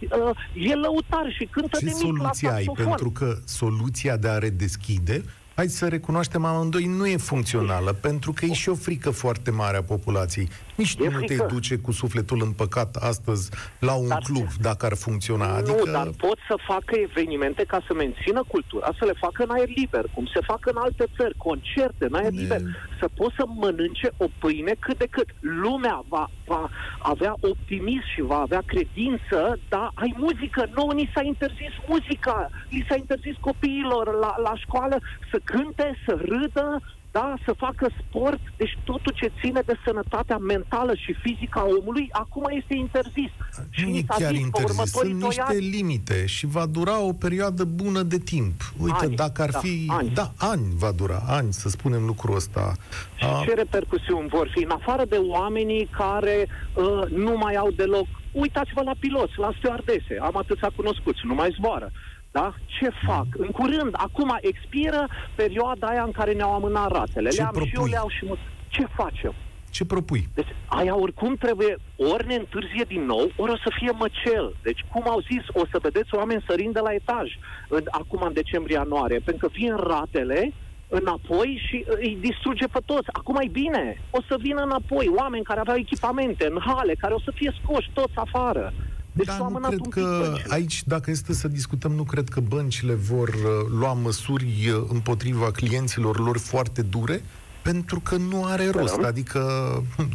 E 0.70 0.74
lăutar 0.74 1.26
și 1.38 1.44
cântă 1.44 1.76
Ce 1.78 1.84
de 1.84 1.90
mic 1.94 2.04
soluție 2.06 2.48
la 2.48 2.54
ai? 2.54 2.64
saxofon. 2.64 2.86
Pentru 2.94 3.10
că 3.10 3.36
soluția 3.44 4.16
de 4.16 4.28
a 4.28 4.38
redeschide 4.38 5.24
hai 5.54 5.68
să 5.68 5.88
recunoaștem 5.88 6.44
amândoi, 6.44 6.84
nu 6.84 7.06
e 7.06 7.16
funcțională, 7.16 7.92
pentru 7.92 8.32
că 8.32 8.44
e 8.44 8.52
și 8.52 8.68
o 8.68 8.74
frică 8.74 9.10
foarte 9.10 9.50
mare 9.50 9.76
a 9.76 9.82
populației. 9.82 10.48
Nici 10.76 10.96
tu 10.96 11.02
E 11.04 11.08
nu 11.08 11.18
te 11.20 11.26
frică. 11.26 11.46
duce 11.50 11.76
cu 11.78 11.92
sufletul 11.92 12.40
împăcat 12.42 12.96
astăzi 12.96 13.50
la 13.78 13.94
un 13.94 14.08
Dar- 14.08 14.22
club, 14.22 14.46
dacă 14.60 14.86
ar 14.86 14.94
funcționa. 14.96 15.54
Adică... 15.54 15.82
Nu, 15.84 15.92
dar 15.92 16.08
pot 16.16 16.38
să 16.48 16.56
facă 16.66 16.92
evenimente 17.08 17.64
ca 17.64 17.78
să 17.86 17.94
mențină 17.94 18.42
cultura, 18.48 18.88
să 18.98 19.04
le 19.04 19.12
facă 19.20 19.42
în 19.42 19.50
aer 19.50 19.68
liber, 19.68 20.04
cum 20.14 20.26
se 20.34 20.40
fac 20.46 20.66
în 20.66 20.76
alte 20.76 21.04
țări, 21.16 21.34
concerte 21.36 22.04
în 22.10 22.14
aer 22.14 22.30
Ne- 22.32 22.40
liber, 22.40 22.60
să 23.00 23.08
poți 23.14 23.34
să 23.38 23.44
mănânce 23.46 24.08
o 24.16 24.26
pâine 24.38 24.74
cât 24.78 24.98
de 24.98 25.06
cât. 25.10 25.28
Lumea 25.40 26.02
va, 26.08 26.30
va 26.46 26.70
avea 27.02 27.34
optimism 27.40 28.06
și 28.14 28.20
va 28.20 28.38
avea 28.38 28.62
credință, 28.66 29.58
dar 29.68 29.90
ai 29.94 30.14
muzică. 30.16 30.68
Nu, 30.76 30.90
ni 30.90 31.10
s-a 31.14 31.22
interzis 31.22 31.74
muzica, 31.88 32.50
li 32.68 32.86
s-a 32.88 32.96
interzis 32.96 33.36
copiilor 33.40 34.14
la, 34.14 34.34
la 34.42 34.52
școală 34.56 34.96
să 35.30 35.40
cânte, 35.44 35.98
să 36.06 36.12
râdă, 36.28 36.82
da, 37.12 37.34
să 37.44 37.52
facă 37.56 37.86
sport, 38.00 38.40
deci 38.56 38.78
totul 38.84 39.12
ce 39.16 39.32
ține 39.40 39.60
de 39.66 39.74
sănătatea 39.84 40.36
mentală 40.36 40.94
și 40.94 41.12
fizică 41.12 41.58
a 41.58 41.66
omului, 41.80 42.08
acum 42.12 42.46
este 42.50 42.74
interzis. 42.74 43.30
Și 43.70 43.84
Nu 43.84 43.88
e 43.88 43.92
ni 43.92 44.04
s-a 44.08 44.14
chiar 44.18 44.30
zis 44.30 44.38
pe 44.38 44.44
interzis, 44.44 44.70
următorii 44.70 45.10
sunt 45.10 45.20
doi 45.20 45.28
niște 45.28 45.42
ani- 45.46 45.70
limite 45.76 46.26
și 46.26 46.46
va 46.46 46.66
dura 46.66 47.00
o 47.00 47.12
perioadă 47.12 47.64
bună 47.64 48.02
de 48.02 48.18
timp. 48.18 48.72
Uite, 48.82 49.04
Ani, 49.04 49.14
dacă 49.14 49.42
ar 49.42 49.50
da, 49.50 49.58
fi... 49.58 49.86
ani. 49.88 50.10
Da, 50.14 50.32
ani 50.36 50.66
va 50.74 50.90
dura, 50.92 51.22
ani, 51.26 51.52
să 51.52 51.68
spunem 51.68 52.04
lucrul 52.04 52.34
ăsta. 52.36 52.74
Și 53.16 53.24
A, 53.24 53.42
ce 53.46 53.54
repercusiuni 53.54 54.28
vor 54.28 54.50
fi? 54.54 54.62
În 54.64 54.70
afară 54.70 55.04
de 55.08 55.16
oamenii 55.16 55.88
care 55.96 56.46
uh, 56.74 57.10
nu 57.10 57.36
mai 57.36 57.54
au 57.54 57.70
deloc... 57.70 58.06
Uitați-vă 58.32 58.82
la 58.82 58.92
piloți, 58.98 59.32
la 59.38 59.52
stewardese. 59.58 60.18
Am 60.20 60.36
atâția 60.36 60.70
cunoscuți, 60.76 61.20
nu 61.22 61.34
mai 61.34 61.54
zboară. 61.58 61.90
Da? 62.32 62.54
Ce 62.66 62.88
fac? 63.06 63.26
În 63.36 63.48
curând, 63.48 63.92
acum 63.92 64.38
expiră 64.40 65.08
perioada 65.34 65.86
aia 65.86 66.02
în 66.02 66.12
care 66.12 66.32
ne-au 66.32 66.54
amânat 66.54 66.90
ratele. 66.92 67.28
Ce 67.28 67.36
Le-am 67.36 67.52
și 67.54 67.58
eu, 67.58 67.70
propui? 67.70 67.90
le-au 67.90 68.08
și 68.08 68.24
mult. 68.26 68.38
Ce 68.68 68.86
facem? 68.96 69.34
ce 69.72 69.84
propui? 69.84 70.28
Deci 70.34 70.54
aia 70.66 70.96
oricum 70.96 71.34
trebuie, 71.36 71.76
ori 71.96 72.26
ne 72.26 72.34
întârzie 72.34 72.84
din 72.86 73.04
nou, 73.04 73.30
ori 73.36 73.52
o 73.52 73.56
să 73.56 73.70
fie 73.78 73.90
măcel. 73.90 74.56
Deci, 74.62 74.84
cum 74.92 75.02
au 75.08 75.20
zis, 75.20 75.44
o 75.52 75.62
să 75.70 75.78
vedeți 75.82 76.14
oameni 76.14 76.44
sărind 76.48 76.72
de 76.74 76.80
la 76.80 76.92
etaj 76.92 77.28
în, 77.68 77.82
acum 77.90 78.22
în 78.22 78.32
decembrie-ianuarie, 78.32 79.18
pentru 79.18 79.46
că 79.46 79.52
vin 79.58 79.76
ratele 79.76 80.52
înapoi 80.88 81.62
și 81.68 81.84
uh, 81.88 81.96
îi 82.00 82.18
distruge 82.20 82.66
pe 82.66 82.80
toți. 82.84 83.08
Acum 83.12 83.36
e 83.40 83.48
bine, 83.48 84.00
o 84.10 84.18
să 84.28 84.36
vină 84.38 84.60
înapoi 84.62 85.06
oameni 85.16 85.44
care 85.44 85.60
aveau 85.60 85.76
echipamente 85.76 86.46
în 86.46 86.58
hale, 86.66 86.94
care 86.94 87.14
o 87.14 87.20
să 87.20 87.32
fie 87.34 87.52
scoși 87.62 87.90
toți 87.92 88.12
afară. 88.14 88.72
Deci 89.12 89.26
Dar 89.26 89.36
s-au 89.36 89.44
nu 89.50 89.50
amânat 89.56 89.68
cred 89.70 89.80
un 89.84 89.90
pic 89.90 90.02
că 90.02 90.22
băncile. 90.26 90.54
aici, 90.54 90.82
dacă 90.86 91.10
este 91.10 91.32
să 91.34 91.48
discutăm, 91.48 91.92
nu 91.92 92.02
cred 92.02 92.28
că 92.28 92.40
băncile 92.40 92.94
vor 92.94 93.28
uh, 93.28 93.68
lua 93.78 93.92
măsuri 93.92 94.68
uh, 94.68 94.84
împotriva 94.88 95.50
clienților 95.50 96.18
lor 96.18 96.38
foarte 96.38 96.82
dure, 96.82 97.22
pentru 97.62 98.00
că 98.00 98.16
nu 98.16 98.44
are 98.44 98.70
rost. 98.70 98.88
Sperăm. 98.92 99.08
Adică, 99.08 99.40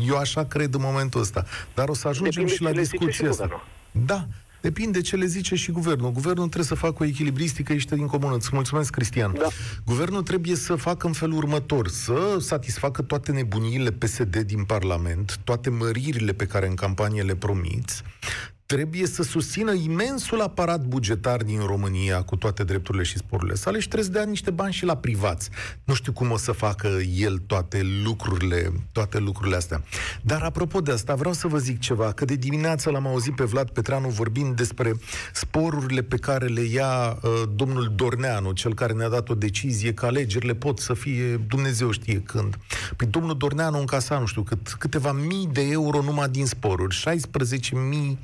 eu 0.07 0.15
așa 0.17 0.45
cred 0.45 0.73
în 0.73 0.81
momentul 0.83 1.21
ăsta. 1.21 1.45
Dar 1.73 1.89
o 1.89 1.93
să 1.93 2.07
ajungem 2.07 2.31
Depinde 2.45 2.53
și 2.53 2.61
la 2.61 2.69
ce 2.71 2.75
le 2.75 2.81
zice 2.83 2.97
discuția 2.97 3.25
și 3.25 3.31
asta. 3.31 3.43
guvernul. 3.43 3.67
Da, 4.05 4.27
depinde 4.61 5.01
ce 5.01 5.15
le 5.15 5.25
zice 5.25 5.55
și 5.55 5.71
guvernul. 5.71 6.11
Guvernul 6.11 6.43
trebuie 6.45 6.65
să 6.65 6.75
facă 6.75 7.03
o 7.03 7.05
echilibristică, 7.05 7.73
ești 7.73 7.95
din 7.95 8.05
comună. 8.07 8.35
Îți 8.35 8.49
mulțumesc, 8.53 8.91
Cristian. 8.91 9.33
Da. 9.37 9.47
Guvernul 9.85 10.23
trebuie 10.23 10.55
să 10.55 10.75
facă 10.75 11.07
în 11.07 11.13
felul 11.13 11.37
următor, 11.37 11.87
să 11.87 12.37
satisfacă 12.39 13.01
toate 13.01 13.31
nebuniile 13.31 13.91
PSD 13.91 14.37
din 14.37 14.63
Parlament, 14.63 15.37
toate 15.43 15.69
măririle 15.69 16.33
pe 16.33 16.45
care 16.45 16.67
în 16.67 16.75
campanie 16.75 17.21
le 17.21 17.35
promiți, 17.35 18.01
trebuie 18.67 19.05
să 19.05 19.23
susțină 19.23 19.73
imensul 19.73 20.41
aparat 20.41 20.85
bugetar 20.85 21.43
din 21.43 21.59
România 21.59 22.23
cu 22.23 22.35
toate 22.35 22.63
drepturile 22.63 23.03
și 23.03 23.17
sporurile 23.17 23.55
sale 23.55 23.79
și 23.79 23.87
trebuie 23.87 24.09
să 24.09 24.19
dea 24.19 24.29
niște 24.29 24.51
bani 24.51 24.73
și 24.73 24.85
la 24.85 24.97
privați. 24.97 25.49
Nu 25.83 25.93
știu 25.93 26.11
cum 26.11 26.31
o 26.31 26.37
să 26.37 26.51
facă 26.51 26.87
el 27.15 27.37
toate 27.37 27.81
lucrurile, 28.03 28.71
toate 28.91 29.17
lucrurile 29.17 29.55
astea. 29.55 29.83
Dar 30.21 30.41
apropo 30.41 30.81
de 30.81 30.91
asta, 30.91 31.15
vreau 31.15 31.33
să 31.33 31.47
vă 31.47 31.57
zic 31.57 31.79
ceva, 31.79 32.11
că 32.11 32.25
de 32.25 32.35
dimineață 32.35 32.89
l-am 32.89 33.07
auzit 33.07 33.35
pe 33.35 33.43
Vlad 33.43 33.69
Petreanu 33.69 34.09
vorbind 34.09 34.55
despre 34.55 34.93
sporurile 35.33 36.01
pe 36.01 36.17
care 36.17 36.45
le 36.45 36.61
ia 36.61 37.19
uh, 37.21 37.31
domnul 37.55 37.91
Dorneanu, 37.95 38.51
cel 38.51 38.73
care 38.73 38.93
ne-a 38.93 39.09
dat 39.09 39.29
o 39.29 39.35
decizie 39.35 39.93
că 39.93 40.05
alegerile 40.05 40.53
pot 40.53 40.79
să 40.79 40.93
fie 40.93 41.37
Dumnezeu 41.37 41.91
știe 41.91 42.21
când. 42.21 42.57
Păi 42.95 43.07
domnul 43.07 43.37
Dorneanu 43.37 43.79
încasa, 43.79 44.19
nu 44.19 44.25
știu 44.25 44.41
cât, 44.41 44.67
câteva 44.67 45.11
mii 45.11 45.49
de 45.51 45.61
euro 45.61 46.01
numai 46.01 46.29
din 46.29 46.45
sporuri, 46.45 46.95
16 46.95 47.75
mii 47.75 48.19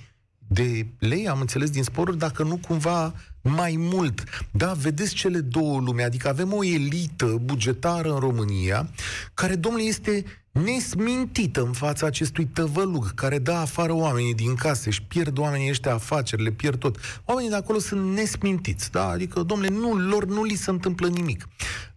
de 0.54 0.86
lei, 1.00 1.28
am 1.28 1.40
înțeles, 1.40 1.70
din 1.70 1.84
sporuri, 1.84 2.18
dacă 2.18 2.44
nu 2.44 2.60
cumva 2.68 3.14
mai 3.42 3.76
mult. 3.78 4.24
Da, 4.52 4.74
vedeți 4.74 5.14
cele 5.14 5.40
două 5.40 5.80
lume, 5.80 6.04
adică 6.04 6.28
avem 6.28 6.54
o 6.54 6.64
elită 6.64 7.26
bugetară 7.44 8.14
în 8.14 8.20
România, 8.20 8.90
care, 9.34 9.56
domnule, 9.56 9.84
este 9.84 10.26
nesmintită 10.52 11.62
în 11.62 11.72
fața 11.72 12.06
acestui 12.06 12.46
tăvălug 12.46 13.14
care 13.14 13.40
dă 13.40 13.52
afară 13.52 13.94
oamenii 13.94 14.34
din 14.34 14.56
case 14.56 14.90
și 14.90 15.04
pierd 15.04 15.38
oamenii 15.38 15.70
ăștia 15.70 15.94
afacerile, 15.94 16.52
pierd 16.52 16.80
tot. 16.80 16.98
Oamenii 17.26 17.50
de 17.50 17.56
acolo 17.56 17.80
sunt 17.80 18.14
nesmintiți, 18.14 18.92
da? 18.92 19.08
Adică, 19.08 19.44
domnule, 19.44 19.70
nu, 19.70 19.98
lor 19.98 20.26
nu 20.26 20.44
li 20.44 20.56
se 20.56 20.70
întâmplă 20.70 21.08
nimic. 21.08 21.48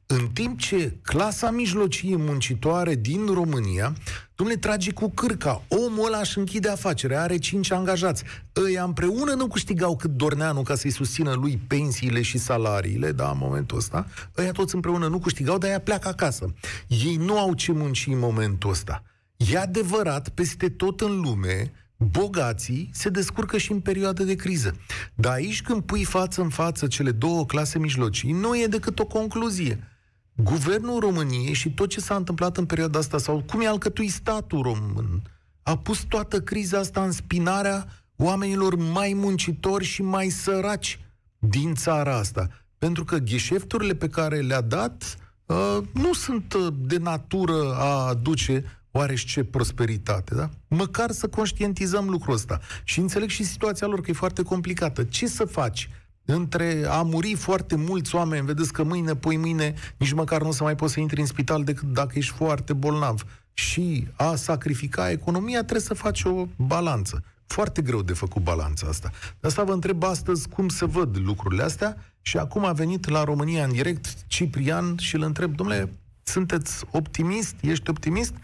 În 0.06 0.28
timp 0.32 0.58
ce 0.58 0.96
clasa 1.02 1.50
mijlocie 1.50 2.16
muncitoare 2.16 2.94
din 2.94 3.26
România, 3.26 3.94
domnule, 4.36 4.58
trage 4.58 4.92
cu 4.92 5.10
cârca. 5.10 5.62
Omul 5.68 6.06
ăla 6.06 6.18
își 6.18 6.38
închide 6.38 6.68
afacerea, 6.68 7.22
are 7.22 7.38
cinci 7.38 7.70
angajați. 7.70 8.24
Ăia 8.64 8.84
împreună 8.84 9.32
nu 9.32 9.46
câștigau 9.46 9.96
cât 9.96 10.10
Dorneanu 10.10 10.62
ca 10.62 10.74
să-i 10.74 10.90
susțină 10.90 11.32
lui 11.32 11.60
pensiile 11.66 12.22
și 12.22 12.38
salariile, 12.38 13.12
da, 13.12 13.30
în 13.30 13.38
momentul 13.40 13.76
ăsta. 13.76 14.06
Ăia 14.36 14.52
toți 14.52 14.74
împreună 14.74 15.08
nu 15.08 15.18
câștigau, 15.18 15.58
dar 15.58 15.70
ea 15.70 15.80
pleacă 15.80 16.08
acasă. 16.08 16.54
Ei 16.86 17.16
nu 17.16 17.38
au 17.38 17.54
ce 17.54 17.72
munci 17.72 18.06
în 18.06 18.18
momentul 18.18 18.70
ăsta. 18.70 19.02
E 19.36 19.58
adevărat, 19.58 20.28
peste 20.28 20.68
tot 20.68 21.00
în 21.00 21.20
lume, 21.20 21.72
bogații 21.96 22.90
se 22.92 23.08
descurcă 23.08 23.58
și 23.58 23.72
în 23.72 23.80
perioada 23.80 24.24
de 24.24 24.34
criză. 24.34 24.76
Dar 25.14 25.32
aici 25.32 25.62
când 25.62 25.82
pui 25.82 26.04
față 26.04 26.40
în 26.40 26.48
față 26.48 26.86
cele 26.86 27.10
două 27.10 27.46
clase 27.46 27.78
mijlocii, 27.78 28.32
nu 28.32 28.58
e 28.58 28.66
decât 28.66 28.98
o 28.98 29.04
concluzie. 29.04 29.95
Guvernul 30.42 31.00
României 31.00 31.52
și 31.52 31.70
tot 31.70 31.88
ce 31.88 32.00
s-a 32.00 32.16
întâmplat 32.16 32.56
în 32.56 32.66
perioada 32.66 32.98
asta, 32.98 33.18
sau 33.18 33.42
cum 33.46 33.60
e 33.60 33.66
alcătuit 33.66 34.10
statul 34.10 34.62
român, 34.62 35.22
a 35.62 35.76
pus 35.78 35.98
toată 35.98 36.40
criza 36.40 36.78
asta 36.78 37.04
în 37.04 37.12
spinarea 37.12 37.86
oamenilor 38.16 38.76
mai 38.76 39.12
muncitori 39.12 39.84
și 39.84 40.02
mai 40.02 40.28
săraci 40.28 41.00
din 41.38 41.74
țara 41.74 42.16
asta. 42.16 42.48
Pentru 42.78 43.04
că 43.04 43.16
gheșefturile 43.16 43.94
pe 43.94 44.08
care 44.08 44.40
le-a 44.40 44.60
dat 44.60 45.16
uh, 45.46 45.78
nu 45.92 46.12
sunt 46.12 46.52
uh, 46.52 46.66
de 46.80 46.96
natură 46.96 47.74
a 47.74 48.06
aduce 48.06 48.64
oarește 48.90 49.44
prosperitate, 49.44 50.34
da? 50.34 50.50
Măcar 50.68 51.10
să 51.10 51.28
conștientizăm 51.28 52.08
lucrul 52.08 52.34
ăsta. 52.34 52.60
Și 52.84 53.00
înțeleg 53.00 53.28
și 53.28 53.44
situația 53.44 53.86
lor 53.86 54.00
că 54.00 54.10
e 54.10 54.14
foarte 54.14 54.42
complicată. 54.42 55.04
Ce 55.04 55.26
să 55.26 55.44
faci? 55.44 55.90
Între 56.26 56.86
a 56.88 57.02
muri 57.02 57.34
foarte 57.34 57.76
mulți 57.76 58.14
oameni, 58.14 58.46
vedeți 58.46 58.72
că 58.72 58.82
mâine, 58.82 59.14
poi 59.14 59.36
mâine, 59.36 59.74
nici 59.96 60.12
măcar 60.12 60.42
nu 60.42 60.48
o 60.48 60.52
să 60.52 60.62
mai 60.62 60.74
poți 60.74 60.92
să 60.92 61.00
intri 61.00 61.20
în 61.20 61.26
spital 61.26 61.64
decât 61.64 61.88
dacă 61.92 62.12
ești 62.14 62.32
foarte 62.32 62.72
bolnav. 62.72 63.24
Și 63.54 64.06
a 64.16 64.34
sacrifica 64.34 65.10
economia, 65.10 65.58
trebuie 65.58 65.80
să 65.80 65.94
faci 65.94 66.22
o 66.24 66.46
balanță. 66.56 67.24
Foarte 67.46 67.82
greu 67.82 68.02
de 68.02 68.12
făcut 68.12 68.42
balanța 68.42 68.86
asta. 68.88 69.10
De 69.40 69.46
asta 69.46 69.62
vă 69.64 69.72
întreb 69.72 70.02
astăzi 70.02 70.48
cum 70.48 70.68
se 70.68 70.84
văd 70.84 71.16
lucrurile 71.24 71.62
astea 71.62 71.96
și 72.22 72.36
acum 72.36 72.64
a 72.64 72.72
venit 72.72 73.08
la 73.08 73.24
România 73.24 73.64
în 73.64 73.72
direct 73.72 74.26
Ciprian 74.26 74.96
și 74.98 75.14
îl 75.14 75.22
întreb, 75.22 75.54
domnule, 75.54 75.92
sunteți 76.22 76.84
optimist? 76.90 77.54
Ești 77.60 77.90
optimist? 77.90 78.34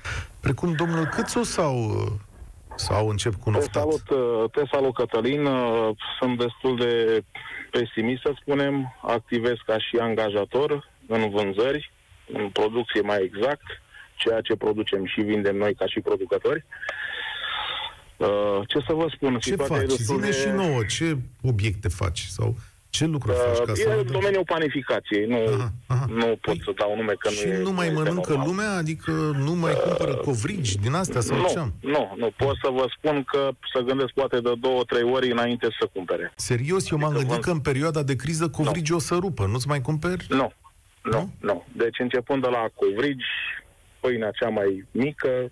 Precum 0.41 0.73
domnul 0.73 1.05
Câțu 1.07 1.43
sau, 1.43 2.07
sau 2.77 3.09
încep 3.09 3.35
cu 3.35 3.43
un 3.47 3.53
Te 3.53 3.59
oftat? 3.59 3.83
salut, 3.83 4.09
uh, 4.11 4.51
te 4.51 4.63
salut, 4.73 4.95
Cătălin. 4.95 5.45
Uh, 5.45 5.97
Sunt 6.21 6.39
destul 6.39 6.77
de 6.77 7.25
pesimist 7.73 8.23
să 8.23 8.33
spunem, 8.41 8.97
activez 9.03 9.57
ca 9.67 9.79
și 9.79 9.97
angajator 10.01 10.91
în 11.07 11.31
vânzări, 11.31 11.93
în 12.33 12.49
producție 12.49 13.01
mai 13.01 13.23
exact, 13.23 13.67
ceea 14.15 14.41
ce 14.41 14.57
producem 14.57 15.07
și 15.07 15.21
vindem 15.21 15.57
noi 15.57 15.75
ca 15.75 15.87
și 15.87 16.01
producători. 16.01 16.65
Uh, 18.17 18.61
ce 18.67 18.79
să 18.87 18.93
vă 18.93 19.07
spun? 19.15 19.39
Ce 19.39 19.57
faci? 19.57 19.89
Zine 19.89 20.27
de... 20.27 20.33
și 20.33 20.49
nouă, 20.49 20.85
ce 20.85 21.17
obiecte 21.43 21.89
faci? 21.89 22.21
Sau 22.21 22.57
ce 22.97 23.07
lucruri 23.07 23.37
uh, 23.37 23.43
faci? 23.45 23.67
Ca 23.67 23.91
e 23.91 23.95
în 23.99 24.13
domeniul 24.13 24.45
panificației. 24.45 25.27
Nu, 25.27 25.37
aha, 25.37 25.73
aha. 25.87 26.07
nu 26.09 26.27
pot 26.27 26.39
păi, 26.41 26.61
să 26.65 26.73
dau 26.77 26.97
nume 26.97 27.13
că 27.19 27.29
și 27.29 27.47
nu 27.47 27.53
e 27.53 27.59
nu 27.59 27.73
mai 27.73 27.89
mănâncă 27.89 28.33
normal. 28.33 28.47
lumea? 28.47 28.71
Adică 28.77 29.11
nu 29.47 29.55
mai 29.55 29.73
uh, 29.73 29.79
cumpără 29.79 30.15
covrigi 30.15 30.79
din 30.79 30.93
astea 30.93 31.21
sau 31.21 31.37
nu, 31.37 31.49
ce 31.49 31.59
Nu, 31.81 32.15
nu. 32.17 32.33
Pot 32.37 32.57
să 32.63 32.71
vă 32.71 32.87
spun 32.97 33.23
că 33.23 33.51
să 33.75 33.81
gândesc 33.81 34.13
poate 34.13 34.41
de 34.41 34.53
două, 34.61 34.85
trei 34.85 35.03
ori 35.03 35.31
înainte 35.31 35.67
să 35.81 35.89
cumpere. 35.93 36.33
Serios? 36.37 36.91
Eu 36.91 36.99
m-am 36.99 37.11
adică 37.11 37.21
gândit 37.21 37.45
vă... 37.45 37.51
că 37.51 37.51
în 37.51 37.61
perioada 37.61 38.03
de 38.03 38.17
criză 38.17 38.49
covrigi 38.49 38.91
nu. 38.91 38.97
o 38.97 39.01
să 39.01 39.15
rupă. 39.15 39.47
Nu-ți 39.47 39.69
mai 39.69 39.81
cumperi? 39.81 40.27
Nu. 40.29 40.53
Nu, 41.03 41.11
nu. 41.11 41.31
nu. 41.41 41.65
Deci 41.73 41.99
începând 41.99 42.43
de 42.43 42.49
la 42.49 42.69
covrigi, 42.75 43.25
pâinea 44.01 44.31
cea 44.31 44.49
mai 44.49 44.85
mică, 44.91 45.51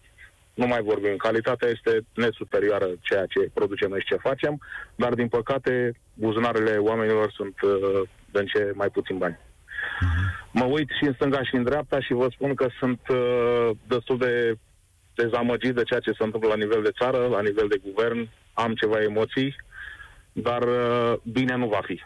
nu 0.54 0.66
mai 0.66 0.82
vorbim. 0.82 1.16
Calitatea 1.16 1.68
este 1.68 2.04
nesuperioară 2.14 2.86
ceea 3.00 3.26
ce 3.26 3.50
producem 3.54 3.88
noi 3.88 4.00
și 4.00 4.06
ce 4.06 4.16
facem, 4.16 4.60
dar 4.94 5.14
din 5.14 5.28
păcate 5.28 6.00
buzunarele 6.14 6.76
oamenilor 6.76 7.32
sunt 7.32 7.60
uh, 7.60 8.00
în 8.32 8.46
ce 8.46 8.72
mai 8.74 8.88
puțin 8.88 9.18
bani. 9.18 9.38
Uh-huh. 9.38 10.50
Mă 10.52 10.64
uit 10.64 10.88
și 10.98 11.04
în 11.04 11.12
stânga 11.12 11.42
și 11.42 11.54
în 11.54 11.62
dreapta 11.62 12.00
și 12.00 12.12
vă 12.12 12.28
spun 12.30 12.54
că 12.54 12.68
sunt 12.78 13.00
uh, 13.08 13.70
destul 13.86 14.18
de 14.18 14.54
dezamăgit 15.14 15.74
de 15.74 15.82
ceea 15.82 16.00
ce 16.00 16.12
se 16.18 16.24
întâmplă 16.24 16.48
la 16.48 16.56
nivel 16.56 16.82
de 16.82 16.96
țară, 16.98 17.26
la 17.26 17.40
nivel 17.40 17.68
de 17.68 17.80
guvern. 17.82 18.28
Am 18.52 18.74
ceva 18.74 19.02
emoții, 19.02 19.56
dar 20.32 20.62
uh, 20.62 21.14
bine 21.22 21.56
nu 21.56 21.68
va 21.68 21.80
fi. 21.82 22.02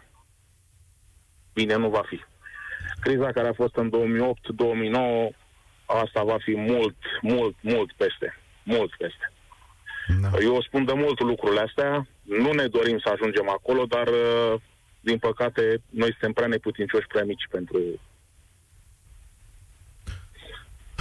Bine 1.53 1.77
nu 1.77 1.89
va 1.89 2.03
fi. 2.07 2.21
Criza 3.01 3.33
care 3.33 3.49
a 3.49 3.53
fost 3.53 3.77
în 3.77 3.91
2008-2009 5.33 5.37
asta 5.87 6.23
va 6.23 6.37
fi 6.45 6.57
mult, 6.57 6.97
mult, 7.23 7.57
mult 7.61 7.93
peste. 7.93 8.39
Mult 8.63 8.91
peste. 8.99 9.33
Da. 10.21 10.31
Eu 10.41 10.63
spun 10.63 10.85
de 10.85 10.93
mult 10.93 11.21
lucrurile 11.21 11.61
astea. 11.61 12.07
Nu 12.23 12.53
ne 12.53 12.67
dorim 12.67 12.99
să 12.99 13.09
ajungem 13.13 13.49
acolo, 13.49 13.85
dar, 13.85 14.07
uh, 14.07 14.61
din 15.01 15.19
păcate, 15.19 15.83
noi 15.91 16.11
suntem 16.11 16.33
prea 16.33 16.47
neputincioși, 16.47 17.07
prea 17.07 17.25
mici 17.25 17.49
pentru... 17.51 17.79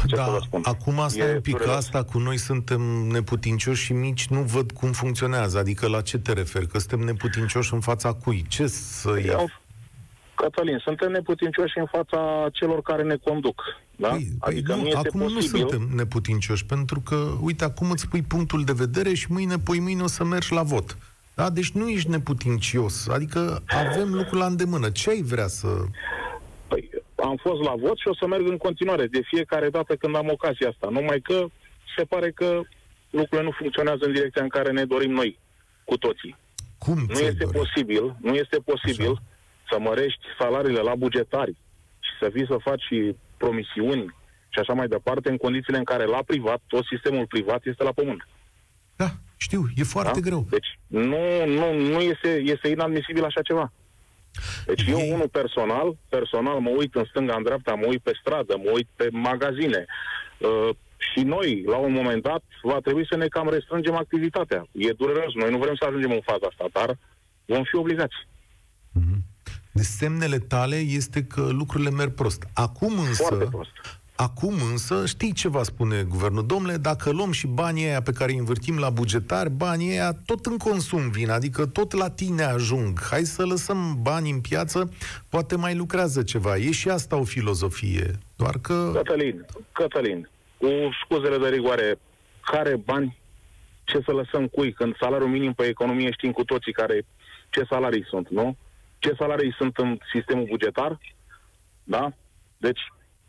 Ce 0.07 0.15
da, 0.15 0.39
acum 0.63 0.99
asta 0.99 1.23
e 1.23 1.33
un 1.33 1.41
pic, 1.41 1.57
dureros. 1.57 1.75
asta 1.75 2.03
cu 2.03 2.17
noi 2.17 2.37
suntem 2.37 2.81
neputincioși 3.11 3.83
și 3.83 3.93
mici, 3.93 4.27
nu 4.27 4.41
văd 4.41 4.71
cum 4.71 4.91
funcționează. 4.91 5.57
Adică 5.57 5.87
la 5.87 6.01
ce 6.01 6.17
te 6.17 6.33
referi? 6.33 6.67
Că 6.67 6.79
suntem 6.79 6.99
neputincioși 6.99 7.73
în 7.73 7.79
fața 7.79 8.13
cui? 8.13 8.45
Ce 8.47 8.67
să 8.67 9.19
ia? 9.25 9.62
Cătălin, 10.43 10.77
suntem 10.77 11.11
neputincioși 11.11 11.77
în 11.77 11.85
fața 11.85 12.49
celor 12.51 12.81
care 12.81 13.03
ne 13.03 13.15
conduc. 13.15 13.61
Da? 13.95 14.09
Păi, 14.09 14.27
păi 14.39 14.53
adică 14.53 14.75
nu, 14.75 14.81
nu 14.81 14.87
este 14.87 15.07
acum 15.07 15.19
posibil... 15.19 15.61
nu 15.61 15.69
suntem 15.69 15.89
neputincioși, 15.95 16.65
pentru 16.65 16.99
că, 16.99 17.15
uite, 17.41 17.63
acum 17.63 17.91
îți 17.91 18.07
pui 18.07 18.21
punctul 18.21 18.63
de 18.63 18.71
vedere 18.75 19.13
și 19.13 19.31
mâine, 19.31 19.55
poi 19.57 19.79
mâine 19.79 20.01
o 20.01 20.07
să 20.07 20.23
mergi 20.23 20.53
la 20.53 20.63
vot. 20.63 20.97
Da? 21.35 21.49
Deci 21.49 21.71
nu 21.71 21.87
ești 21.87 22.09
neputincios. 22.09 23.07
Adică 23.07 23.63
avem 23.67 24.13
lucrul 24.13 24.39
la 24.39 24.45
îndemână. 24.45 24.89
Ce 24.89 25.09
ai 25.09 25.21
vrea 25.21 25.47
să... 25.47 25.67
Păi, 26.67 26.89
am 27.15 27.35
fost 27.41 27.61
la 27.61 27.73
vot 27.75 27.97
și 27.97 28.07
o 28.07 28.15
să 28.15 28.27
merg 28.27 28.47
în 28.47 28.57
continuare 28.57 29.07
de 29.07 29.21
fiecare 29.23 29.69
dată 29.69 29.95
când 29.95 30.15
am 30.15 30.29
ocazia 30.31 30.69
asta. 30.69 30.87
Numai 30.91 31.19
că 31.19 31.45
se 31.97 32.03
pare 32.03 32.31
că 32.31 32.61
lucrurile 33.09 33.47
nu 33.47 33.55
funcționează 33.57 34.05
în 34.05 34.13
direcția 34.13 34.43
în 34.43 34.49
care 34.49 34.71
ne 34.71 34.85
dorim 34.85 35.11
noi, 35.11 35.39
cu 35.83 35.97
toții. 35.97 36.35
Cum 36.77 36.97
nu 37.07 37.19
este 37.19 37.43
dorit? 37.43 37.59
posibil, 37.59 38.15
nu 38.21 38.33
este 38.33 38.57
posibil 38.57 39.11
Așa 39.11 39.32
să 39.69 39.79
mărești 39.79 40.25
salariile 40.39 40.81
la 40.81 40.95
bugetari 40.95 41.55
și 41.99 42.11
să 42.19 42.29
vii 42.33 42.45
să 42.45 42.57
faci 42.57 42.81
și 42.81 43.15
promisiuni 43.37 44.05
și 44.53 44.59
așa 44.59 44.73
mai 44.73 44.87
departe, 44.87 45.29
în 45.29 45.37
condițiile 45.37 45.77
în 45.77 45.83
care 45.83 46.05
la 46.05 46.21
privat, 46.25 46.61
tot 46.67 46.85
sistemul 46.85 47.25
privat 47.27 47.65
este 47.65 47.83
la 47.83 47.91
pământ. 47.91 48.27
Da, 48.95 49.09
știu, 49.37 49.61
e 49.75 49.83
foarte 49.83 50.19
da? 50.19 50.27
greu. 50.27 50.45
Deci 50.49 50.79
nu, 50.87 51.45
nu, 51.45 51.73
nu 51.73 51.99
este, 51.99 52.41
este 52.43 52.67
inadmisibil 52.67 53.23
așa 53.23 53.41
ceva. 53.41 53.71
Deci 54.65 54.83
eu, 54.87 55.13
unul 55.13 55.29
personal, 55.29 55.97
personal 56.09 56.59
mă 56.59 56.69
uit 56.69 56.95
în 56.95 57.05
stânga, 57.09 57.35
în 57.35 57.43
dreapta, 57.43 57.73
mă 57.73 57.85
uit 57.87 58.01
pe 58.01 58.17
stradă, 58.19 58.57
mă 58.63 58.69
uit 58.73 58.87
pe 58.95 59.07
magazine. 59.11 59.85
Uh, 60.37 60.69
și 60.97 61.19
noi, 61.23 61.63
la 61.67 61.77
un 61.77 61.91
moment 61.91 62.21
dat, 62.21 62.43
va 62.61 62.79
trebui 62.79 63.07
să 63.09 63.15
ne 63.17 63.27
cam 63.27 63.49
restrângem 63.49 63.95
activitatea. 63.95 64.67
E 64.71 64.91
dureros, 64.91 65.33
noi 65.33 65.49
nu 65.49 65.57
vrem 65.57 65.75
să 65.75 65.85
ajungem 65.85 66.11
în 66.11 66.21
faza 66.21 66.47
asta, 66.49 66.65
dar 66.71 66.97
vom 67.45 67.63
fi 67.63 67.75
obligați. 67.75 68.15
Mm-hmm 68.99 69.32
de 69.73 69.81
semnele 69.81 70.37
tale 70.37 70.75
este 70.75 71.23
că 71.23 71.41
lucrurile 71.51 71.89
merg 71.89 72.13
prost. 72.13 72.47
Acum 72.53 72.99
însă... 72.99 73.23
Foarte 73.23 73.45
prost. 73.45 73.69
Acum 74.15 74.53
însă, 74.71 75.05
știi 75.05 75.33
ce 75.33 75.47
va 75.47 75.63
spune 75.63 76.03
guvernul? 76.03 76.45
Domnule, 76.45 76.77
dacă 76.77 77.11
luăm 77.11 77.31
și 77.31 77.47
banii 77.47 77.85
aia 77.85 78.01
pe 78.01 78.11
care 78.11 78.31
îi 78.31 78.37
învârtim 78.37 78.77
la 78.77 78.89
bugetari, 78.89 79.49
banii 79.49 79.89
aia 79.89 80.13
tot 80.25 80.45
în 80.45 80.57
consum 80.57 81.09
vin, 81.09 81.29
adică 81.29 81.65
tot 81.65 81.91
la 81.91 82.09
tine 82.09 82.43
ajung. 82.43 82.99
Hai 83.09 83.23
să 83.23 83.45
lăsăm 83.45 83.97
bani 84.01 84.29
în 84.29 84.39
piață, 84.39 84.93
poate 85.29 85.55
mai 85.55 85.75
lucrează 85.75 86.23
ceva. 86.23 86.57
E 86.57 86.71
și 86.71 86.89
asta 86.89 87.15
o 87.15 87.23
filozofie, 87.23 88.11
doar 88.35 88.55
că... 88.61 88.91
Cătălin, 88.93 89.45
Cătălin, 89.71 90.29
cu 90.57 90.67
scuzele 91.03 91.37
de 91.37 91.47
rigoare, 91.49 91.99
care 92.41 92.75
bani, 92.75 93.17
ce 93.83 94.01
să 94.05 94.11
lăsăm 94.11 94.47
cui, 94.47 94.73
când 94.73 94.95
salariul 94.99 95.29
minim 95.29 95.53
pe 95.53 95.63
economie 95.63 96.11
știm 96.11 96.31
cu 96.31 96.43
toții 96.43 96.73
care, 96.73 97.05
ce 97.49 97.65
salarii 97.69 98.05
sunt, 98.09 98.29
nu? 98.29 98.57
Ce 99.03 99.15
salarii 99.17 99.55
sunt 99.57 99.77
în 99.77 99.97
sistemul 100.13 100.45
bugetar, 100.49 100.99
da? 101.83 102.11
Deci, 102.57 102.79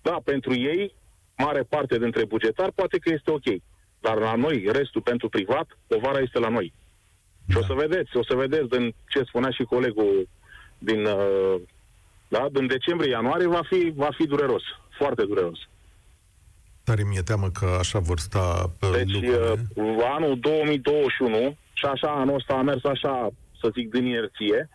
da, 0.02 0.16
pentru 0.24 0.54
ei, 0.54 0.94
mare 1.36 1.62
parte 1.62 1.98
dintre 1.98 2.24
bugetar 2.24 2.70
poate 2.74 2.98
că 2.98 3.12
este 3.12 3.30
ok. 3.30 3.48
Dar 4.00 4.16
la 4.18 4.34
noi, 4.34 4.68
restul 4.72 5.00
pentru 5.00 5.28
privat, 5.28 5.66
povara 5.86 6.18
este 6.18 6.38
la 6.38 6.48
noi. 6.48 6.72
Da. 7.46 7.52
Și 7.52 7.58
o 7.58 7.62
să 7.62 7.72
vedeți, 7.72 8.16
o 8.16 8.24
să 8.24 8.34
vedeți 8.34 8.68
din 8.68 8.94
ce 9.08 9.22
spunea 9.22 9.50
și 9.50 9.62
colegul 9.62 10.28
din, 10.78 11.04
uh, 11.04 11.54
da, 12.28 12.48
din 12.52 12.66
decembrie-ianuarie, 12.66 13.46
va 13.46 13.62
fi, 13.68 13.92
va 13.96 14.08
fi 14.16 14.26
dureros, 14.26 14.62
foarte 14.98 15.24
dureros. 15.24 15.58
Tare 16.84 17.02
mi-e 17.02 17.22
teamă 17.22 17.48
că 17.50 17.76
așa 17.78 17.98
vor 17.98 18.18
sta 18.18 18.72
pe 18.78 18.86
Deci, 18.92 19.12
lucrurile. 19.12 19.68
uh, 19.74 20.10
anul 20.16 20.38
2021, 20.38 21.56
și 21.72 21.84
așa 21.84 22.08
anul 22.08 22.34
ăsta 22.34 22.54
a 22.54 22.62
mers 22.62 22.84
așa, 22.84 23.30
să 23.60 23.70
zic, 23.74 23.90
din 23.90 24.04
inerție, 24.06 24.68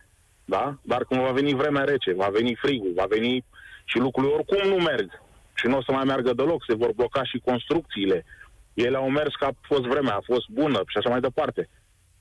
da? 0.50 0.78
Dar 0.82 1.06
când 1.06 1.22
va 1.22 1.32
veni 1.32 1.54
vremea 1.54 1.84
rece, 1.84 2.14
va 2.14 2.30
veni 2.38 2.56
frigul, 2.64 2.92
va 2.96 3.06
veni 3.10 3.46
și 3.86 3.98
lucrurile 3.98 4.34
oricum 4.34 4.70
nu 4.70 4.76
merg 4.76 5.10
și 5.54 5.68
nu 5.68 5.78
o 5.78 5.84
să 5.84 5.92
mai 5.92 6.04
meargă 6.04 6.34
deloc, 6.34 6.64
se 6.68 6.76
vor 6.76 6.92
bloca 6.96 7.24
și 7.24 7.42
construcțiile. 7.50 8.26
Ele 8.74 8.98
au 8.98 9.10
mers 9.10 9.34
ca 9.40 9.46
a 9.48 9.56
fost 9.62 9.86
vremea, 9.94 10.16
a 10.16 10.30
fost 10.32 10.48
bună 10.50 10.80
și 10.88 10.98
așa 10.98 11.10
mai 11.10 11.20
departe. 11.20 11.70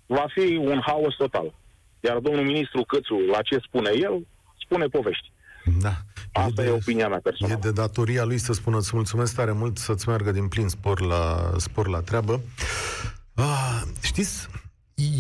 Va 0.07 0.27
fi 0.35 0.57
un 0.57 0.81
haos 0.87 1.15
total. 1.15 1.55
Iar 2.01 2.19
domnul 2.19 2.45
ministru 2.45 2.83
Câțu, 2.83 3.15
la 3.15 3.43
ce 3.43 3.59
spune 3.67 3.91
el, 3.95 4.27
spune 4.65 4.87
povești. 4.87 5.33
Da. 5.81 5.93
Asta 6.33 6.63
e, 6.63 6.65
de, 6.65 6.71
e 6.71 6.73
opinia 6.73 7.09
mea 7.09 7.21
personală. 7.23 7.59
E 7.59 7.69
de 7.69 7.73
datoria 7.73 8.25
lui 8.25 8.39
să 8.39 8.53
spună 8.53 8.77
îți 8.77 8.91
mulțumesc 8.93 9.35
tare 9.35 9.53
mult 9.53 9.79
să-ți 9.79 10.09
meargă 10.09 10.31
din 10.33 10.49
plin 10.49 10.69
spor 10.69 11.01
la, 11.01 11.51
spor 11.57 11.89
la 11.89 12.01
treabă. 12.01 12.41
Ah, 13.35 13.81
știți, 14.03 14.49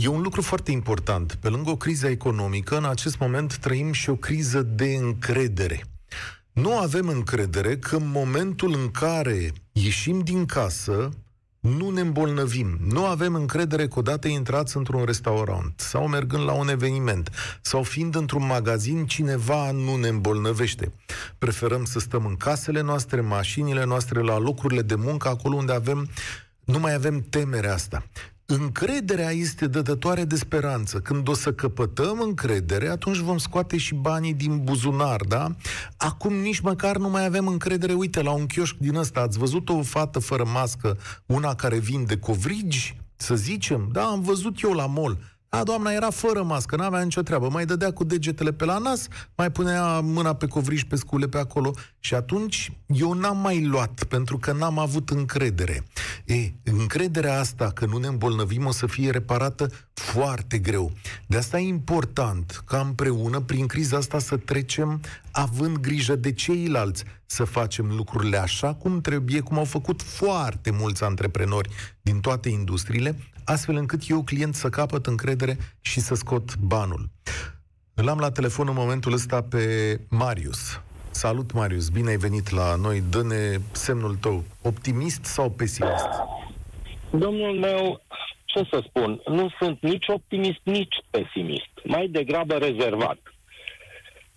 E 0.00 0.08
un 0.08 0.20
lucru 0.20 0.42
foarte 0.42 0.70
important. 0.70 1.34
Pe 1.34 1.48
lângă 1.48 1.70
o 1.70 1.76
criză 1.76 2.06
economică, 2.06 2.76
în 2.76 2.84
acest 2.84 3.18
moment 3.18 3.56
trăim 3.56 3.92
și 3.92 4.10
o 4.10 4.14
criză 4.14 4.62
de 4.62 4.94
încredere. 5.00 5.84
Nu 6.52 6.78
avem 6.78 7.08
încredere 7.08 7.76
că 7.76 7.96
în 7.96 8.10
momentul 8.10 8.72
în 8.72 8.90
care 8.90 9.52
ieșim 9.72 10.20
din 10.20 10.46
casă, 10.46 11.10
nu 11.60 11.90
ne 11.90 12.00
îmbolnăvim. 12.00 12.78
Nu 12.86 13.04
avem 13.04 13.34
încredere 13.34 13.88
că 13.88 13.98
odată 13.98 14.28
intrați 14.28 14.76
într-un 14.76 15.04
restaurant 15.04 15.72
sau 15.76 16.08
mergând 16.08 16.44
la 16.44 16.52
un 16.52 16.68
eveniment 16.68 17.30
sau 17.60 17.82
fiind 17.82 18.14
într-un 18.14 18.46
magazin, 18.46 19.06
cineva 19.06 19.70
nu 19.70 19.96
ne 19.96 20.08
îmbolnăvește. 20.08 20.92
Preferăm 21.38 21.84
să 21.84 21.98
stăm 21.98 22.26
în 22.26 22.36
casele 22.36 22.80
noastre, 22.80 23.20
mașinile 23.20 23.84
noastre, 23.84 24.20
la 24.20 24.38
locurile 24.38 24.82
de 24.82 24.94
muncă, 24.94 25.28
acolo 25.28 25.56
unde 25.56 25.72
avem 25.72 26.08
nu 26.68 26.78
mai 26.78 26.94
avem 26.94 27.26
temerea 27.30 27.72
asta. 27.72 28.02
Încrederea 28.46 29.30
este 29.30 29.66
dădătoare 29.66 30.24
de 30.24 30.36
speranță. 30.36 30.98
Când 30.98 31.28
o 31.28 31.34
să 31.34 31.52
căpătăm 31.52 32.20
încredere, 32.20 32.88
atunci 32.88 33.16
vom 33.16 33.38
scoate 33.38 33.76
și 33.76 33.94
banii 33.94 34.34
din 34.34 34.64
buzunar, 34.64 35.20
da? 35.20 35.50
Acum 35.96 36.34
nici 36.34 36.60
măcar 36.60 36.96
nu 36.96 37.08
mai 37.08 37.24
avem 37.24 37.46
încredere. 37.46 37.92
Uite, 37.92 38.22
la 38.22 38.30
un 38.30 38.46
chioșc 38.46 38.76
din 38.76 38.94
ăsta, 38.94 39.20
ați 39.20 39.38
văzut 39.38 39.68
o 39.68 39.82
fată 39.82 40.18
fără 40.18 40.44
mască, 40.52 40.98
una 41.26 41.54
care 41.54 41.78
vinde 41.78 42.18
covrigi, 42.18 42.96
să 43.16 43.34
zicem? 43.34 43.88
Da, 43.92 44.04
am 44.04 44.20
văzut 44.20 44.60
eu 44.62 44.72
la 44.72 44.86
mall. 44.86 45.18
A, 45.50 45.62
doamna 45.62 45.90
era 45.90 46.10
fără 46.10 46.42
mască, 46.42 46.76
n-avea 46.76 47.02
nicio 47.02 47.22
treabă. 47.22 47.48
Mai 47.48 47.64
dădea 47.64 47.92
cu 47.92 48.04
degetele 48.04 48.52
pe 48.52 48.64
la 48.64 48.78
nas, 48.78 49.08
mai 49.36 49.50
punea 49.50 50.00
mâna 50.00 50.34
pe 50.34 50.46
covriș, 50.46 50.84
pe 50.84 50.96
scule 50.96 51.28
pe 51.28 51.38
acolo. 51.38 51.74
Și 51.98 52.14
atunci 52.14 52.72
eu 52.86 53.12
n-am 53.12 53.38
mai 53.38 53.64
luat, 53.64 54.04
pentru 54.04 54.38
că 54.38 54.52
n-am 54.52 54.78
avut 54.78 55.10
încredere. 55.10 55.86
E, 56.24 56.52
încrederea 56.64 57.38
asta 57.38 57.70
că 57.74 57.86
nu 57.86 57.98
ne 57.98 58.06
îmbolnăvim 58.06 58.66
o 58.66 58.70
să 58.72 58.86
fie 58.86 59.10
reparată 59.10 59.70
foarte 59.98 60.48
foarte 60.48 60.70
greu. 60.70 60.92
De 61.26 61.36
asta 61.36 61.58
e 61.58 61.66
important 61.66 62.62
ca 62.66 62.80
împreună, 62.80 63.40
prin 63.40 63.66
criza 63.66 63.96
asta, 63.96 64.18
să 64.18 64.36
trecem 64.36 65.00
având 65.32 65.76
grijă 65.76 66.14
de 66.16 66.32
ceilalți, 66.32 67.04
să 67.26 67.44
facem 67.44 67.86
lucrurile 67.96 68.36
așa 68.36 68.74
cum 68.74 69.00
trebuie, 69.00 69.40
cum 69.40 69.58
au 69.58 69.64
făcut 69.64 70.02
foarte 70.02 70.70
mulți 70.70 71.04
antreprenori 71.04 71.68
din 72.02 72.20
toate 72.20 72.48
industriile, 72.48 73.16
astfel 73.44 73.76
încât 73.76 74.08
eu, 74.08 74.22
client, 74.22 74.54
să 74.54 74.68
capăt 74.68 75.06
încredere 75.06 75.58
și 75.80 76.00
să 76.00 76.14
scot 76.14 76.56
banul. 76.56 77.10
Îl 77.94 78.08
am 78.08 78.18
la 78.18 78.30
telefon 78.30 78.68
în 78.68 78.74
momentul 78.74 79.12
ăsta 79.12 79.42
pe 79.42 80.00
Marius. 80.08 80.80
Salut, 81.10 81.52
Marius, 81.52 81.88
bine 81.88 82.10
ai 82.10 82.16
venit 82.16 82.50
la 82.50 82.74
noi. 82.74 83.02
Dă-ne 83.10 83.58
semnul 83.72 84.14
tău. 84.14 84.44
Optimist 84.62 85.24
sau 85.24 85.50
pesimist? 85.50 86.08
Domnul 87.10 87.58
meu, 87.58 88.00
ce 88.48 88.66
să 88.70 88.82
spun, 88.86 89.20
nu 89.26 89.48
sunt 89.60 89.78
nici 89.80 90.06
optimist, 90.08 90.60
nici 90.62 90.96
pesimist. 91.10 91.70
Mai 91.84 92.08
degrabă 92.08 92.54
rezervat. 92.54 93.18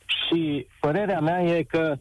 Și 0.06 0.68
părerea 0.80 1.20
mea 1.20 1.42
e 1.42 1.64
că 1.64 1.98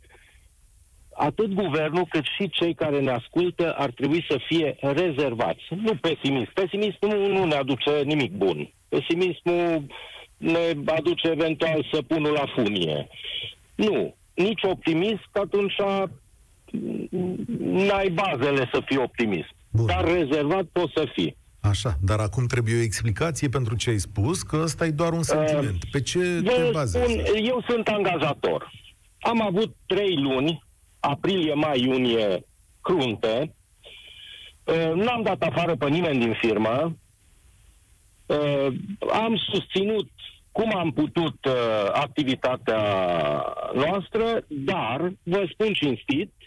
atât 1.15 1.53
guvernul 1.53 2.07
cât 2.09 2.25
și 2.25 2.49
cei 2.49 2.75
care 2.75 3.01
ne 3.01 3.11
ascultă 3.11 3.75
ar 3.77 3.91
trebui 3.91 4.25
să 4.29 4.41
fie 4.47 4.77
rezervați. 4.81 5.63
Nu 5.83 5.95
pesimist. 5.95 6.51
Pesimismul 6.51 7.29
nu 7.29 7.45
ne 7.45 7.55
aduce 7.55 8.03
nimic 8.05 8.33
bun. 8.33 8.73
Pesimismul 8.89 9.87
ne 10.37 10.75
aduce 10.87 11.29
eventual 11.29 11.87
săpunul 11.93 12.33
la 12.33 12.45
funie. 12.55 13.09
Nu. 13.75 14.15
Nici 14.35 14.63
optimist, 14.63 15.29
atunci 15.33 15.75
n-ai 17.59 18.09
bazele 18.09 18.69
să 18.73 18.83
fii 18.85 18.97
optimist. 18.97 19.55
Bun. 19.71 19.87
Dar 19.87 20.05
rezervat 20.05 20.65
poți 20.65 20.93
să 20.95 21.05
fii. 21.13 21.37
Așa, 21.61 21.97
dar 22.03 22.19
acum 22.19 22.47
trebuie 22.47 22.77
o 22.79 22.83
explicație 22.83 23.49
pentru 23.49 23.77
ce 23.77 23.91
ai 23.91 23.99
spus, 23.99 24.43
că 24.43 24.57
ăsta 24.63 24.87
e 24.87 24.91
doar 24.91 25.13
un 25.13 25.23
sentiment. 25.23 25.85
Pe 25.91 26.01
ce 26.01 26.19
uh, 26.19 26.55
te 26.55 26.71
bazezi? 26.73 27.17
Eu 27.47 27.65
sunt 27.69 27.89
angajator. 27.89 28.71
Am 29.21 29.43
avut 29.43 29.77
trei 29.87 30.17
luni, 30.17 30.65
aprilie, 31.01 31.55
mai, 31.55 31.81
iunie, 31.81 32.45
crunte. 32.81 33.55
Uh, 34.65 34.93
n-am 34.95 35.23
dat 35.23 35.43
afară 35.43 35.77
pe 35.77 35.89
nimeni 35.89 36.19
din 36.19 36.35
firmă. 36.41 36.97
Uh, 38.27 38.67
am 39.13 39.37
susținut 39.53 40.09
cum 40.53 40.77
am 40.77 40.91
putut 40.93 41.45
uh, 41.45 41.91
activitatea 41.93 42.83
noastră, 43.75 44.45
dar, 44.49 45.13
vă 45.23 45.49
spun 45.53 45.73
cinstit, 45.73 46.33
uh, 46.39 46.40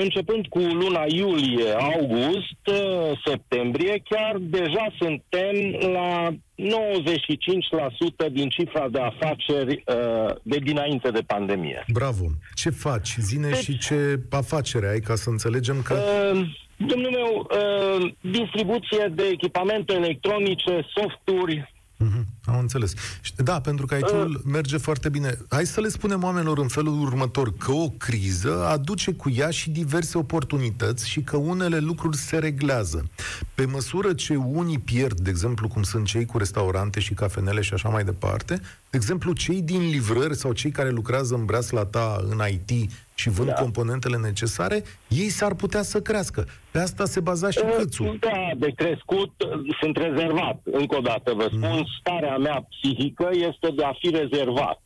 începând 0.00 0.46
cu 0.46 0.58
luna 0.58 1.04
iulie, 1.08 1.72
august, 1.72 2.60
uh, 2.66 3.20
septembrie, 3.24 4.02
chiar 4.08 4.36
deja 4.40 4.86
suntem 4.98 5.54
la 5.92 6.28
95% 6.56 8.28
din 8.32 8.48
cifra 8.48 8.88
de 8.88 8.98
afaceri 9.00 9.82
uh, 9.86 10.34
de 10.42 10.58
dinainte 10.58 11.10
de 11.10 11.20
pandemie. 11.26 11.84
Bravo! 11.92 12.24
Ce 12.54 12.70
faci? 12.70 13.14
Zine 13.18 13.48
deci, 13.48 13.58
și 13.58 13.78
ce 13.78 14.20
afacere 14.30 14.88
ai 14.88 15.00
ca 15.00 15.14
să 15.14 15.30
înțelegem 15.30 15.82
că... 15.82 15.94
Uh, 15.94 16.40
Domnul 16.76 17.10
meu, 17.10 17.48
uh, 17.50 18.12
distribuție 18.20 19.12
de 19.14 19.22
echipamente 19.32 19.94
electronice, 19.94 20.86
softuri, 20.94 21.72
Mm-hmm, 22.02 22.24
am 22.44 22.58
înțeles. 22.58 22.94
Da, 23.36 23.60
pentru 23.60 23.86
că 23.86 23.94
aici 23.94 24.10
uh. 24.10 24.40
merge 24.44 24.76
foarte 24.76 25.08
bine. 25.08 25.38
Hai 25.48 25.66
să 25.66 25.80
le 25.80 25.88
spunem 25.88 26.22
oamenilor 26.22 26.58
în 26.58 26.68
felul 26.68 27.00
următor 27.00 27.56
că 27.56 27.72
o 27.72 27.88
criză 27.88 28.66
aduce 28.66 29.12
cu 29.12 29.30
ea 29.30 29.50
și 29.50 29.70
diverse 29.70 30.18
oportunități 30.18 31.08
și 31.08 31.20
că 31.20 31.36
unele 31.36 31.78
lucruri 31.78 32.16
se 32.16 32.38
reglează. 32.38 33.10
Pe 33.54 33.66
măsură 33.66 34.12
ce 34.12 34.36
unii 34.36 34.78
pierd, 34.78 35.20
de 35.20 35.30
exemplu, 35.30 35.68
cum 35.68 35.82
sunt 35.82 36.06
cei 36.06 36.24
cu 36.24 36.38
restaurante 36.38 37.00
și 37.00 37.14
cafenele 37.14 37.60
și 37.60 37.74
așa 37.74 37.88
mai 37.88 38.04
departe, 38.04 38.60
de 38.90 38.98
exemplu, 38.98 39.32
cei 39.32 39.62
din 39.62 39.80
livrări 39.80 40.34
sau 40.34 40.52
cei 40.52 40.70
care 40.70 40.90
lucrează 40.90 41.34
în 41.34 41.44
breasla 41.44 41.84
ta 41.84 42.24
în 42.28 42.40
IT 42.50 42.90
și 43.14 43.30
vând 43.30 43.48
da. 43.48 43.54
componentele 43.54 44.16
necesare, 44.16 44.82
ei 45.08 45.28
s-ar 45.28 45.54
putea 45.54 45.82
să 45.82 46.00
crească. 46.00 46.46
Pe 46.70 46.78
asta 46.78 47.04
se 47.04 47.20
baza 47.20 47.50
și 47.50 47.60
uh, 47.64 47.74
Câțu. 47.76 48.16
Da, 48.20 48.50
de 48.56 48.72
crescut 48.76 49.32
sunt 49.80 49.96
rezervat. 49.96 50.60
Încă 50.64 50.96
o 50.96 51.00
dată 51.00 51.32
vă 51.34 51.46
spun, 51.46 51.60
mm. 51.60 51.86
starea 52.00 52.31
mea 52.36 52.66
psihică 52.68 53.28
este 53.32 53.70
de 53.76 53.84
a 53.84 53.92
fi 53.92 54.10
rezervat. 54.10 54.82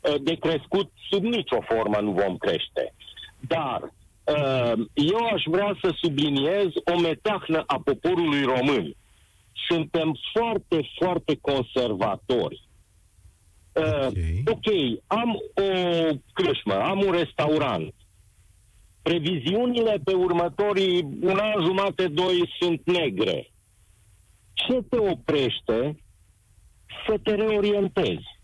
Uh, 0.00 0.14
de 0.22 0.34
crescut, 0.34 0.90
sub 1.10 1.22
nicio 1.22 1.58
formă 1.60 1.98
nu 2.00 2.10
vom 2.10 2.36
crește. 2.36 2.94
Dar 3.40 3.80
uh, 3.82 4.72
eu 4.94 5.24
aș 5.34 5.42
vrea 5.46 5.78
să 5.82 5.94
subliniez 6.02 6.68
o 6.94 7.00
metahnă 7.00 7.62
a 7.66 7.80
poporului 7.84 8.42
român. 8.42 8.94
Suntem 9.68 10.14
foarte, 10.32 10.90
foarte 10.98 11.38
conservatori 11.40 12.68
Uh, 13.72 14.06
okay. 14.06 14.42
ok, 14.46 15.00
am 15.06 15.40
o 15.54 15.70
crâșmă, 16.32 16.74
am 16.74 17.02
un 17.06 17.12
restaurant. 17.12 17.94
Previziunile 19.02 20.00
pe 20.04 20.12
următorii 20.12 21.02
un 21.20 21.38
an 21.38 21.64
jumate, 21.64 22.08
doi 22.08 22.52
sunt 22.60 22.80
negre. 22.84 23.50
Ce 24.52 24.82
te 24.88 24.98
oprește 24.98 26.02
să 27.06 27.18
te 27.22 27.34
reorientezi? 27.34 28.38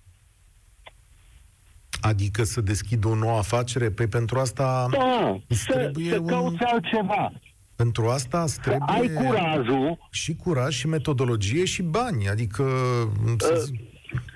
Adică 2.00 2.42
să 2.42 2.60
deschid 2.60 3.04
o 3.04 3.14
nouă 3.14 3.38
afacere? 3.38 3.90
Păi 3.90 4.06
pentru 4.06 4.38
asta 4.38 4.86
da, 4.90 5.40
să, 5.48 5.72
trebuie 5.72 6.08
să 6.08 6.18
un... 6.18 6.26
cauți 6.26 6.62
altceva. 6.62 7.32
Pentru 7.76 8.08
asta 8.08 8.42
îți 8.42 8.60
trebuie... 8.60 8.98
Ai 8.98 9.24
curajul. 9.24 9.98
Și 10.10 10.36
curaj, 10.36 10.74
și 10.74 10.86
metodologie, 10.86 11.64
și 11.64 11.82
bani. 11.82 12.28
Adică... 12.28 12.62
Uh, 12.62 13.78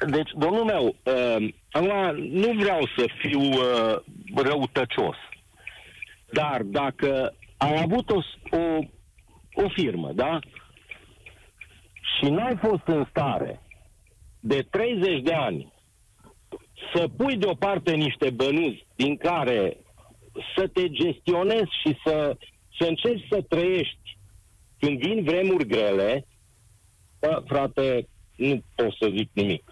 deci, 0.07 0.31
domnul 0.39 0.65
meu, 0.65 0.97
uh, 1.03 1.53
acum 1.71 2.17
nu 2.33 2.53
vreau 2.59 2.89
să 2.97 3.07
fiu 3.19 3.41
uh, 3.41 3.97
răutăcios, 4.35 5.17
dar 6.33 6.63
dacă 6.63 7.35
ai 7.57 7.83
avut 7.83 8.11
o, 8.11 8.21
o, 8.51 8.79
o 9.65 9.69
firmă, 9.69 10.13
da? 10.15 10.39
Și 11.93 12.31
n-ai 12.31 12.59
fost 12.63 12.83
în 12.87 13.07
stare 13.11 13.61
de 14.41 14.67
30 14.71 15.23
de 15.23 15.35
ani 15.35 15.73
să 16.95 17.09
pui 17.17 17.37
deoparte 17.37 17.95
niște 17.95 18.31
bănuți 18.31 18.87
din 18.97 19.17
care 19.17 19.77
să 20.57 20.67
te 20.67 20.89
gestionezi 20.89 21.71
și 21.87 21.97
să, 22.05 22.37
să 22.79 22.85
încerci 22.85 23.27
să 23.31 23.45
trăiești 23.49 24.19
când 24.79 24.99
vin 24.99 25.25
vremuri 25.25 25.67
grele, 25.67 26.27
bă, 27.21 27.43
frate, 27.47 28.09
nu 28.37 28.63
pot 28.75 28.95
să 29.01 29.11
zic 29.17 29.31
nimic. 29.33 29.65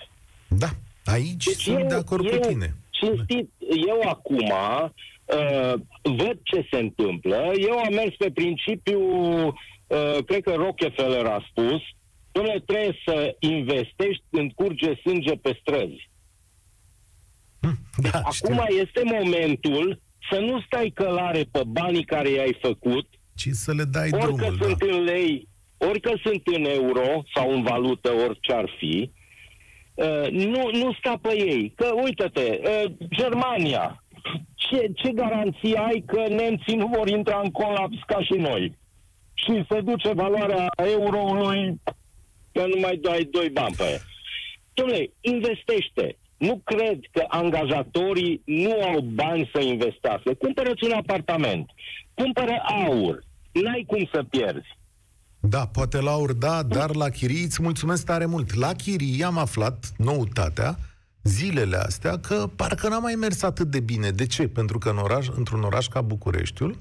Da, 0.48 0.68
aici 1.04 1.44
deci 1.44 1.54
sunt 1.54 1.80
eu, 1.80 1.86
de 1.86 1.94
acord 1.94 2.24
eu, 2.32 2.40
cu 2.40 2.46
tine. 2.46 2.74
Cinstit, 2.90 3.50
eu 3.86 4.00
acum 4.08 4.50
uh, 4.50 5.74
văd 6.02 6.38
ce 6.42 6.66
se 6.70 6.78
întâmplă. 6.78 7.52
Eu 7.56 7.78
am 7.78 7.94
mers 7.94 8.16
pe 8.16 8.30
principiu, 8.30 9.00
uh, 9.46 9.54
cred 10.26 10.42
că 10.42 10.52
Rockefeller 10.54 11.26
a 11.26 11.46
spus, 11.50 11.82
domnule, 12.38 12.62
trebuie 12.66 12.98
să 13.04 13.36
investești 13.38 14.24
când 14.30 14.52
curge 14.52 14.94
sânge 15.04 15.34
pe 15.34 15.58
străzi. 15.60 16.10
Hm, 17.60 17.78
da, 17.96 18.18
Acum 18.18 18.60
știu. 18.64 18.76
este 18.84 19.02
momentul 19.04 20.00
să 20.30 20.38
nu 20.38 20.60
stai 20.66 20.90
călare 20.94 21.42
pe 21.52 21.62
banii 21.66 22.04
care 22.04 22.28
i-ai 22.30 22.56
făcut, 22.60 23.06
ci 23.34 23.48
să 23.50 23.72
le 23.72 23.84
dai 23.84 24.08
orică 24.12 24.26
drumul. 24.26 24.58
sunt 24.60 24.78
da. 24.78 24.96
în 24.96 25.02
lei, 25.02 25.48
orică 25.76 26.12
sunt 26.22 26.42
în 26.44 26.64
euro 26.64 27.24
sau 27.34 27.52
în 27.52 27.62
valută, 27.62 28.10
orice 28.28 28.52
ar 28.52 28.68
fi, 28.78 29.10
uh, 29.94 30.30
nu, 30.30 30.70
nu 30.72 30.92
sta 30.98 31.18
pe 31.22 31.34
ei. 31.36 31.72
Că, 31.76 31.90
uite-te, 32.04 32.60
uh, 32.62 32.92
Germania, 33.16 34.04
ce, 34.54 34.90
ce 34.94 35.12
garanție 35.12 35.78
ai 35.78 36.02
că 36.06 36.24
nemții 36.28 36.76
nu 36.76 36.86
vor 36.96 37.08
intra 37.08 37.40
în 37.44 37.50
colaps 37.50 37.96
ca 38.06 38.22
și 38.22 38.32
noi? 38.32 38.76
Și 39.34 39.64
se 39.68 39.80
duce 39.80 40.12
valoarea 40.12 40.66
euroului 40.76 41.80
că 42.58 42.66
nu 42.66 42.80
mai 42.80 42.96
dai 42.96 43.28
doi 43.30 43.48
bani 43.48 43.74
pe 43.76 43.84
ea. 43.92 44.00
Dom'le, 44.78 45.04
investește. 45.20 46.18
Nu 46.36 46.60
cred 46.64 46.98
că 47.12 47.24
angajatorii 47.28 48.42
nu 48.44 48.72
au 48.82 49.00
bani 49.00 49.50
să 49.54 49.60
investească. 49.60 50.34
Cumpărăți 50.34 50.84
un 50.84 50.92
apartament, 50.92 51.70
cumpără 52.14 52.62
aur, 52.86 53.18
n-ai 53.52 53.84
cum 53.86 54.08
să 54.12 54.22
pierzi. 54.22 54.76
Da, 55.40 55.66
poate 55.66 56.00
la 56.00 56.14
ur, 56.16 56.32
da, 56.32 56.62
dar 56.62 56.94
la 56.94 57.08
chirii 57.08 57.42
îți 57.42 57.62
mulțumesc 57.62 58.04
tare 58.04 58.26
mult. 58.26 58.54
La 58.54 58.72
chirii 58.72 59.24
am 59.24 59.38
aflat 59.38 59.86
noutatea 59.96 60.78
zilele 61.22 61.76
astea 61.76 62.18
că 62.18 62.50
parcă 62.56 62.88
n-a 62.88 62.98
mai 62.98 63.14
mers 63.14 63.42
atât 63.42 63.66
de 63.66 63.80
bine. 63.80 64.10
De 64.10 64.26
ce? 64.26 64.48
Pentru 64.48 64.78
că 64.78 64.88
în 64.88 64.98
oraș, 64.98 65.26
într-un 65.36 65.62
oraș 65.62 65.86
ca 65.86 66.00
Bucureștiul, 66.00 66.78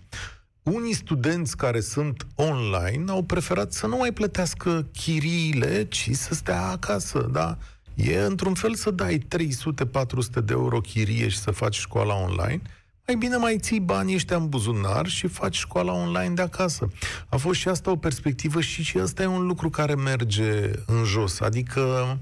unii 0.70 0.94
studenți 0.94 1.58
care 1.58 1.80
sunt 1.80 2.28
online 2.36 3.04
au 3.08 3.24
preferat 3.24 3.74
să 3.74 3.88
nu 3.88 3.98
mai 3.98 4.12
plătească 4.12 4.88
chiriile, 4.94 5.86
ci 5.90 6.10
să 6.12 6.34
stea 6.34 6.62
acasă, 6.62 7.30
da? 7.32 7.58
E 7.94 8.18
într-un 8.18 8.54
fel 8.54 8.76
să 8.76 8.92
dai 8.92 9.18
300-400 9.18 10.44
de 10.44 10.54
euro 10.54 10.80
chirie 10.80 11.28
și 11.28 11.38
să 11.38 11.52
faci 11.52 11.76
școala 11.76 12.16
online, 12.16 12.62
mai 13.08 13.16
bine 13.16 13.36
mai 13.36 13.58
ții 13.60 13.80
banii 13.80 14.16
ăștia 14.16 14.38
în 14.38 14.50
buzunar 14.50 15.08
și 15.08 15.28
faci 15.28 15.56
școala 15.56 15.94
online 15.94 16.34
de 16.34 16.42
acasă. 16.42 16.92
A 17.30 17.38
fost 17.38 17.60
și 17.60 17.68
asta 17.68 17.92
o 17.92 17.96
perspectivă 17.96 18.62
și 18.62 18.84
și 18.84 18.98
asta 18.98 19.24
e 19.24 19.26
un 19.26 19.46
lucru 19.46 19.70
care 19.70 19.96
merge 19.96 20.72
în 20.86 21.04
jos. 21.04 21.40
Adică 21.40 22.18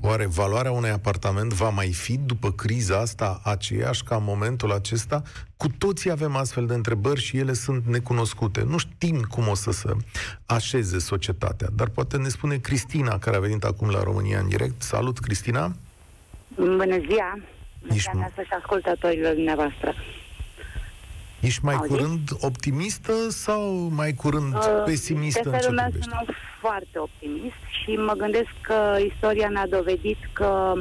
Oare 0.00 0.26
valoarea 0.26 0.70
unui 0.70 0.90
apartament 0.90 1.52
va 1.52 1.68
mai 1.68 1.92
fi 1.92 2.18
după 2.18 2.52
criza 2.52 2.98
asta 2.98 3.40
aceeași 3.44 4.02
ca 4.02 4.16
în 4.16 4.24
momentul 4.24 4.72
acesta? 4.72 5.22
Cu 5.56 5.68
toții 5.78 6.10
avem 6.10 6.36
astfel 6.36 6.66
de 6.66 6.74
întrebări 6.74 7.20
și 7.20 7.36
ele 7.36 7.52
sunt 7.52 7.86
necunoscute. 7.86 8.62
Nu 8.62 8.78
știm 8.78 9.20
cum 9.30 9.48
o 9.48 9.54
să 9.54 9.70
se 9.70 9.92
așeze 10.46 10.98
societatea, 10.98 11.68
dar 11.74 11.88
poate 11.88 12.16
ne 12.16 12.28
spune 12.28 12.56
Cristina, 12.56 13.18
care 13.18 13.36
a 13.36 13.40
venit 13.40 13.64
acum 13.64 13.90
la 13.90 14.02
România 14.02 14.38
în 14.38 14.48
direct. 14.48 14.82
Salut, 14.82 15.18
Cristina! 15.18 15.72
Bună 16.54 16.98
ziua! 16.98 17.38
Bună 17.80 17.94
Ești 17.94 18.10
ziua 18.12 18.30
să 18.34 18.42
și 18.42 18.52
ascultătorilor 18.58 19.34
dumneavoastră. 19.34 19.94
Ești 21.46 21.64
mai 21.64 21.74
Auziți? 21.74 21.94
curând 21.94 22.28
optimistă 22.40 23.12
sau 23.28 23.62
mai 24.00 24.12
curând 24.14 24.54
Uh, 24.54 24.82
pesimistă 24.84 25.40
de 25.42 25.48
în 25.48 25.52
ce 25.54 25.58
felul 25.60 25.74
meu 25.76 25.88
privește? 25.90 26.10
sunt 26.24 26.36
foarte 26.60 26.98
optimist 26.98 27.60
și 27.82 27.90
mă 28.08 28.12
gândesc 28.16 28.50
că 28.60 28.96
istoria 29.12 29.48
ne-a 29.48 29.66
dovedit 29.66 30.18
că 30.32 30.72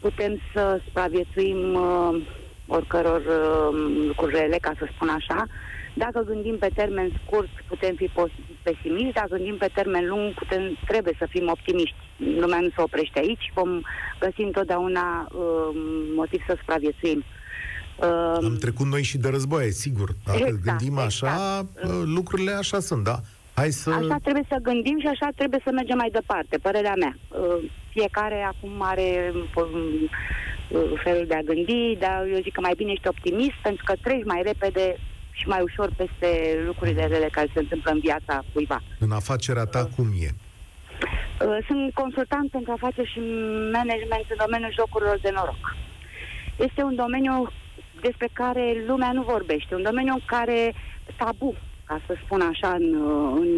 putem 0.00 0.40
să 0.52 0.80
supraviețuim 0.84 1.74
uh, 1.74 2.22
oricăror 2.66 3.20
uh, 3.20 3.78
lucruri 4.06 4.34
rele, 4.38 4.56
ca 4.60 4.72
să 4.78 4.88
spun 4.94 5.08
așa. 5.08 5.46
Dacă 5.94 6.20
gândim 6.26 6.56
pe 6.58 6.70
termen 6.74 7.10
scurt, 7.24 7.48
putem 7.68 7.94
fi 7.94 8.06
pos- 8.06 8.40
pesimiști, 8.62 9.12
dacă 9.12 9.28
gândim 9.30 9.56
pe 9.56 9.70
termen 9.74 10.08
lung, 10.08 10.34
putem, 10.34 10.78
trebuie 10.86 11.14
să 11.18 11.26
fim 11.30 11.48
optimiști. 11.50 11.96
Lumea 12.16 12.58
nu 12.60 12.68
se 12.76 12.82
oprește 12.82 13.18
aici, 13.18 13.50
vom 13.54 13.80
găsi 14.20 14.40
întotdeauna 14.40 15.28
uh, 15.32 15.68
motiv 16.14 16.40
să 16.46 16.54
supraviețuim. 16.58 17.18
Uh, 17.18 17.40
Am 18.44 18.56
trecut 18.60 18.86
noi 18.86 19.02
și 19.02 19.18
de 19.18 19.28
războaie, 19.28 19.70
sigur. 19.70 20.08
Dacă 20.24 20.38
Exact, 20.38 20.62
gândim 20.62 20.98
așa, 20.98 21.26
exact. 21.26 21.94
uh, 21.94 22.02
lucrurile 22.04 22.52
așa 22.52 22.80
sunt, 22.80 23.04
da? 23.04 23.20
Hai 23.54 23.70
să... 23.70 23.90
Așa 23.90 24.16
trebuie 24.22 24.44
să 24.48 24.58
gândim 24.62 24.98
și 25.00 25.06
așa 25.06 25.28
trebuie 25.36 25.60
să 25.64 25.70
mergem 25.72 25.96
mai 25.96 26.10
departe, 26.10 26.58
părerea 26.58 26.94
mea. 26.98 27.16
Uh, 27.28 27.70
Fiecare 27.90 28.42
acum 28.52 28.72
are 28.78 29.32
uh, 29.56 29.64
uh, 30.68 31.00
felul 31.04 31.24
de 31.26 31.34
a 31.34 31.40
gândi, 31.40 31.96
dar 31.98 32.26
eu 32.32 32.40
zic 32.42 32.52
că 32.52 32.60
mai 32.60 32.74
bine 32.76 32.92
ești 32.92 33.08
optimist 33.08 33.56
pentru 33.62 33.84
că 33.84 33.94
treci 34.02 34.24
mai 34.24 34.40
repede 34.44 34.96
și 35.30 35.48
mai 35.48 35.60
ușor 35.62 35.88
peste 35.96 36.28
lucrurile 36.66 37.06
rele 37.06 37.28
care 37.32 37.48
se 37.54 37.58
întâmplă 37.58 37.90
în 37.90 38.00
viața 38.00 38.44
cuiva. 38.52 38.82
În 38.98 39.10
afacerea 39.10 39.64
ta, 39.64 39.88
cum 39.96 40.06
e? 40.20 40.30
Uh, 40.30 41.58
Sunt 41.66 41.92
consultant 41.94 42.50
pentru 42.50 42.72
afaceri 42.72 43.12
și 43.12 43.20
management 43.78 44.26
în 44.34 44.38
domeniul 44.44 44.76
jocurilor 44.78 45.18
de 45.22 45.30
noroc. 45.34 45.76
Este 46.56 46.82
un 46.82 46.94
domeniu 46.94 47.34
despre 48.02 48.28
care 48.32 48.84
lumea 48.86 49.12
nu 49.12 49.22
vorbește, 49.22 49.74
un 49.74 49.82
domeniu 49.82 50.12
în 50.12 50.24
care 50.26 50.74
tabu, 51.16 51.54
ca 51.84 52.00
să 52.06 52.14
spun 52.24 52.40
așa, 52.40 52.70
în, 52.80 52.86
uh, 52.94 53.32
în 53.42 53.50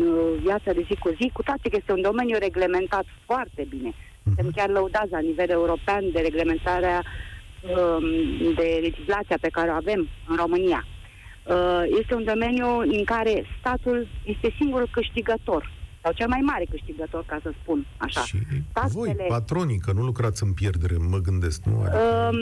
viața 0.47 0.73
de 0.73 0.85
zi 0.89 0.97
cu 0.99 1.09
zi, 1.21 1.31
cu 1.33 1.43
toate 1.43 1.69
că 1.69 1.77
este 1.77 1.93
un 1.93 2.03
domeniu 2.03 2.37
reglementat 2.39 3.05
foarte 3.25 3.67
bine. 3.69 3.93
Suntem 4.23 4.51
chiar 4.57 4.69
lăudați 4.69 5.11
la 5.11 5.19
nivel 5.19 5.51
european 5.51 6.05
de 6.13 6.21
reglementarea 6.21 7.03
um, 7.05 8.07
de 8.55 8.79
legislația 8.83 9.39
pe 9.41 9.49
care 9.49 9.71
o 9.71 9.75
avem 9.75 10.09
în 10.29 10.37
România. 10.37 10.85
Uh, 10.87 11.83
Este 12.01 12.15
un 12.15 12.25
domeniu 12.25 12.79
în 12.79 13.05
care 13.05 13.45
statul 13.61 14.09
este 14.25 14.55
singurul 14.59 14.89
câștigător 14.91 15.71
sau 16.05 16.13
cel 16.13 16.29
mai 16.29 16.43
mare 16.51 16.67
câștigător, 16.71 17.25
ca 17.27 17.39
să 17.43 17.51
spun 17.61 17.87
așa. 17.97 18.21
Și 18.21 18.39
Taxele- 18.73 19.15
voi, 19.17 19.27
patronii, 19.29 19.79
că 19.85 19.93
nu 19.93 20.03
lucrați 20.03 20.43
în 20.43 20.53
pierdere, 20.53 20.95
mă 21.15 21.19
gândesc, 21.19 21.61
nu? 21.65 21.81
Adică... 21.81 21.99
Um, 21.99 22.39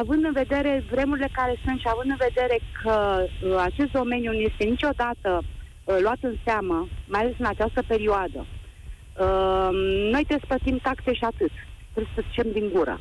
având 0.00 0.24
în 0.24 0.32
vedere 0.32 0.84
vremurile 0.90 1.28
care 1.32 1.54
sunt 1.64 1.78
și 1.80 1.88
având 1.94 2.10
în 2.10 2.20
vedere 2.28 2.56
că 2.82 2.96
uh, 3.20 3.56
acest 3.68 3.90
domeniu 3.90 4.30
nu 4.32 4.42
este 4.50 4.64
niciodată 4.64 5.30
uh, 5.42 5.96
luat 6.04 6.20
în 6.20 6.34
seamă, 6.44 6.88
mai 7.12 7.20
ales 7.20 7.34
în 7.38 7.46
această 7.54 7.82
perioadă, 7.86 8.40
um, 8.46 9.76
noi 10.14 10.22
trebuie 10.26 10.44
să 10.44 10.52
plătim 10.54 10.78
taxe 10.88 11.12
și 11.12 11.24
atât. 11.24 11.54
Trebuie 11.92 12.14
să 12.16 12.24
zicem 12.28 12.48
din 12.52 12.66
gură. 12.74 12.96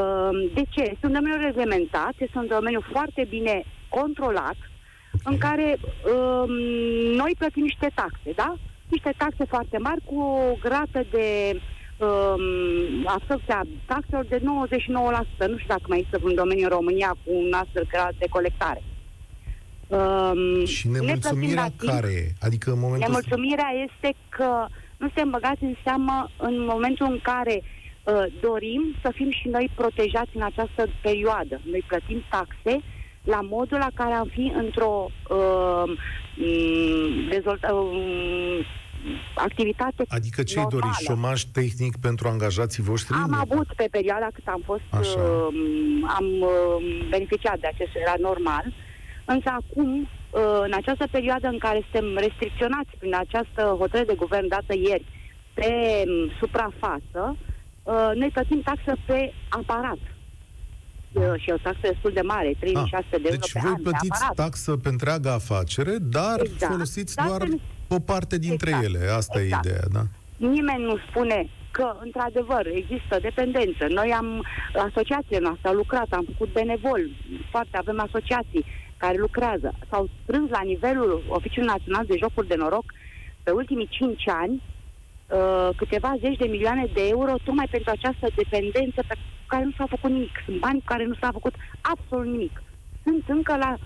Um, 0.00 0.36
de 0.54 0.62
ce? 0.68 0.82
Este 0.92 1.06
un 1.06 1.12
domeniu 1.12 1.40
reglementat, 1.46 2.14
este 2.18 2.38
un 2.38 2.46
domeniu 2.46 2.82
foarte 2.92 3.26
bine 3.28 3.64
controlat, 3.88 4.58
în 5.24 5.38
care 5.38 5.76
um, 5.78 6.52
noi 7.20 7.32
plătim 7.38 7.62
niște 7.62 7.88
taxe, 7.94 8.30
da? 8.34 8.54
Niște 8.88 9.14
taxe 9.16 9.44
foarte 9.48 9.78
mari 9.78 10.00
cu 10.04 10.20
o 10.20 10.56
grată 10.60 11.04
de 11.10 11.60
um, 11.98 13.06
absorpția 13.06 13.62
taxelor 13.86 14.24
de 14.24 14.38
99%. 14.38 14.42
Nu 14.42 15.56
știu 15.56 15.66
dacă 15.66 15.86
mai 15.88 15.98
există 15.98 16.18
vreun 16.18 16.34
domeniu 16.34 16.62
în 16.62 16.76
România 16.78 17.16
cu 17.24 17.30
un 17.32 17.52
astfel 17.52 17.86
grad 17.90 18.14
de 18.18 18.26
colectare. 18.30 18.82
Um, 19.86 20.64
și 20.64 20.88
ne 20.88 20.98
plătim 20.98 21.06
nemulțumirea 21.06 21.62
la 21.62 21.68
timp. 21.76 21.90
care 21.90 22.12
e? 22.12 22.32
Adică 22.40 22.70
în 22.70 22.78
momentul 22.78 23.00
ăsta... 23.00 23.12
Nemulțumirea 23.12 23.70
este 23.86 24.16
că 24.28 24.66
nu 24.96 25.06
suntem 25.06 25.30
băgați 25.30 25.62
în 25.62 25.74
seamă 25.84 26.30
în 26.36 26.64
momentul 26.64 27.06
în 27.10 27.18
care 27.22 27.62
uh, 27.62 28.24
dorim 28.40 28.94
să 29.02 29.10
fim 29.14 29.30
și 29.30 29.48
noi 29.48 29.70
protejați 29.74 30.30
în 30.34 30.42
această 30.42 30.88
perioadă. 31.02 31.60
Noi 31.70 31.84
plătim 31.86 32.24
taxe 32.30 32.80
la 33.22 33.40
modul 33.40 33.78
la 33.78 33.90
care 33.94 34.12
am 34.12 34.28
fi 34.32 34.52
într-o 34.56 35.10
uh, 35.28 35.82
m, 35.86 35.98
dezvolta, 37.28 37.72
um, 37.72 38.64
activitate 39.34 40.04
Adică 40.08 40.42
ce 40.42 40.58
normală. 40.58 40.80
doriți? 40.80 41.04
Șomaj 41.04 41.42
tehnic 41.42 41.96
pentru 41.96 42.28
angajații 42.28 42.82
voștri? 42.82 43.14
Am 43.14 43.46
avut 43.50 43.66
pe 43.76 43.88
perioada 43.90 44.28
cât 44.34 44.46
am 44.46 44.62
fost, 44.64 44.82
Așa. 44.90 45.20
uh, 45.20 45.54
am 46.18 46.26
uh, 46.40 47.06
beneficiat 47.08 47.58
de 47.58 47.66
acest, 47.66 47.90
era 47.94 48.14
normal, 48.18 48.64
însă 49.24 49.48
acum, 49.60 50.00
uh, 50.00 50.60
în 50.62 50.72
această 50.74 51.06
perioadă 51.10 51.48
în 51.48 51.58
care 51.58 51.86
suntem 51.90 52.16
restricționați 52.16 52.90
prin 52.98 53.14
această 53.14 53.62
hotărâre 53.78 54.12
de 54.12 54.14
guvern 54.24 54.48
dată 54.48 54.74
ieri 54.74 55.04
pe 55.54 55.70
um, 56.06 56.30
suprafață, 56.38 57.36
uh, 57.82 58.10
noi 58.14 58.30
plătim 58.32 58.60
taxă 58.60 58.96
pe 59.06 59.32
aparat. 59.48 59.98
Uh, 61.14 61.22
și 61.36 61.50
e 61.50 61.52
o 61.52 61.56
taxă 61.56 61.80
destul 61.92 62.10
de 62.14 62.20
mare, 62.20 62.54
36 62.58 63.04
de 63.10 63.16
euro 63.16 63.30
Deci 63.30 63.52
pe 63.52 63.60
voi 63.62 63.70
an 63.70 63.76
pe 63.76 63.82
plătiți 63.82 64.18
aparat. 64.22 64.34
taxă 64.34 64.76
pe 64.76 64.88
întreaga 64.88 65.32
afacere, 65.32 65.94
dar 66.16 66.40
Exact. 66.40 66.72
folosiți 66.72 67.14
Dar 67.14 67.26
doar 67.26 67.38
pentru- 67.38 67.60
o 67.88 67.98
parte 67.98 68.38
dintre 68.38 68.70
Exact. 68.70 68.86
ele. 68.86 69.08
Asta 69.20 69.40
Exact. 69.40 69.64
e 69.64 69.68
ideea, 69.68 69.84
da? 69.92 70.02
Nimeni 70.36 70.82
nu 70.84 70.96
spune 71.08 71.48
că, 71.70 71.96
într-adevăr, 72.02 72.66
există 72.66 73.18
dependență. 73.20 73.84
Noi 73.88 74.10
am, 74.20 74.44
asociațiile 74.88 75.38
noastre 75.46 75.68
au 75.68 75.74
lucrat, 75.74 76.06
am 76.10 76.24
făcut 76.32 76.52
benevol, 76.52 77.00
foarte, 77.50 77.76
avem 77.76 78.00
asociații 78.00 78.64
care 78.96 79.16
lucrează. 79.18 79.74
S-au 79.90 80.08
strâns 80.22 80.50
la 80.50 80.60
nivelul 80.64 81.24
Oficiului 81.28 81.68
Național 81.76 82.04
de 82.06 82.16
Jocuri 82.22 82.48
de 82.48 82.54
Noroc 82.54 82.84
pe 83.42 83.50
ultimii 83.50 83.88
5 83.90 84.22
ani 84.28 84.62
uh, 85.34 85.68
câteva 85.76 86.10
zeci 86.20 86.36
de 86.42 86.46
milioane 86.54 86.86
de 86.92 87.02
euro 87.08 87.32
tocmai 87.44 87.68
pentru 87.70 87.90
această 87.90 88.26
dependență 88.40 89.00
pe 89.08 89.14
care 89.46 89.64
nu 89.64 89.70
s-a 89.78 89.86
făcut 89.94 90.10
nimic. 90.10 90.34
Sunt 90.44 90.58
bani 90.58 90.78
cu 90.78 90.84
care 90.92 91.04
nu 91.04 91.14
s-a 91.20 91.30
făcut 91.32 91.54
absolut 91.92 92.26
nimic. 92.26 92.62
Sunt 93.04 93.24
încă 93.26 93.56
la, 93.56 93.70
mm, 93.70 93.78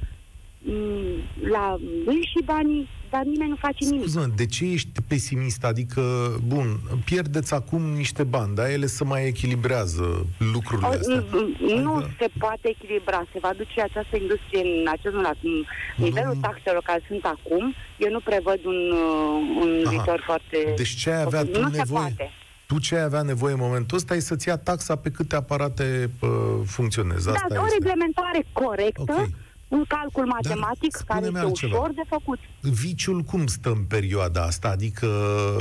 la 1.51 1.77
lui 2.05 2.21
și 2.23 2.45
banii, 2.45 2.89
dar 3.11 3.23
nimeni 3.25 3.51
nu 3.51 3.57
face 3.57 3.85
nimic. 3.85 4.01
Scuză, 4.01 4.33
de 4.37 4.47
ce 4.47 4.65
ești 4.65 4.89
pesimist? 5.09 5.65
Adică, 5.65 6.03
bun, 6.47 6.81
pierdeți 7.05 7.55
acum 7.55 7.83
niște 7.83 8.25
bani, 8.25 8.55
dar 8.55 8.71
ele 8.71 8.87
se 8.87 9.05
mai 9.05 9.27
echilibrează 9.27 10.27
lucrurile 10.53 10.87
O, 10.87 10.91
astea. 10.91 11.23
n- 11.23 11.29
n- 11.29 11.83
Nu 11.83 11.95
Adică- 11.95 12.15
se 12.21 12.29
poate 12.39 12.69
echilibra. 12.69 13.25
Se 13.33 13.39
va 13.43 13.53
duce 13.57 13.81
această 13.83 14.17
industrie 14.17 14.61
în 14.61 14.89
acest 14.89 15.15
moment. 15.15 15.39
În 15.43 15.65
nivelul 16.05 16.35
Nu. 16.35 16.41
taxelor 16.41 16.83
care 16.83 17.03
sunt 17.09 17.25
acum, 17.25 17.75
eu 17.99 18.11
nu 18.11 18.21
prevăd 18.21 18.65
un, 18.65 18.81
uh, 18.93 19.63
un 19.63 19.81
Aha. 19.85 19.91
viitor 19.91 20.23
foarte... 20.27 20.73
Deci 20.77 20.89
ce 20.95 21.11
ai 21.11 21.23
avea 21.23 21.45
tu 21.45 21.61
nu 21.61 21.69
nevoie? 21.69 21.83
se 21.85 21.93
poate. 21.93 22.31
Tu 22.67 22.79
ce 22.79 22.95
ai 22.97 23.03
avea 23.03 23.23
nevoie 23.23 23.53
în 23.53 23.59
momentul 23.61 23.97
ăsta 23.97 24.15
e 24.15 24.19
să-ți 24.19 24.49
ia 24.49 24.57
taxa 24.57 24.97
pe 24.97 25.11
câte 25.11 25.37
aparate 25.37 26.11
uh, 26.21 26.29
funcționează. 26.67 27.31
Asta 27.31 27.47
da, 27.55 27.61
o 27.61 27.65
este. 27.65 27.77
reglementare 27.79 28.45
corectă, 28.53 29.03
Ok. 29.19 29.29
Un 29.69 29.85
calcul 29.89 30.27
matematic 30.27 30.93
care 30.93 31.03
spune-mi 31.25 31.35
este 31.35 31.47
altceva. 31.47 31.77
ușor 31.77 31.93
de 31.95 32.03
făcut. 32.09 32.39
Viciul 32.61 33.21
cum 33.21 33.47
stă 33.47 33.69
în 33.69 33.85
perioada 33.89 34.43
asta? 34.43 34.69
Adică... 34.69 35.07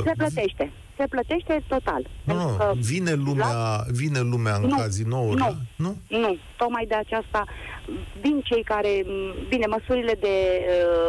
Se 0.04 0.12
plătește. 0.16 0.72
Se 0.96 1.04
plătește 1.08 1.62
total. 1.68 2.02
Nu, 2.24 2.34
Pentru 2.34 2.48
nu, 2.50 2.56
că 2.56 2.72
vine 2.80 3.12
lumea, 3.12 3.84
vine 3.90 4.20
lumea 4.20 4.54
în 4.54 4.62
Nu, 4.62 4.76
cazinouri, 4.76 5.38
nu. 5.40 5.54
nu? 5.76 5.96
Nu, 6.18 6.36
tocmai 6.56 6.84
de 6.88 6.94
aceasta 6.94 7.44
vin 8.20 8.40
cei 8.44 8.62
care, 8.62 9.02
m, 9.06 9.34
bine, 9.48 9.66
măsurile 9.66 10.12
de 10.20 10.34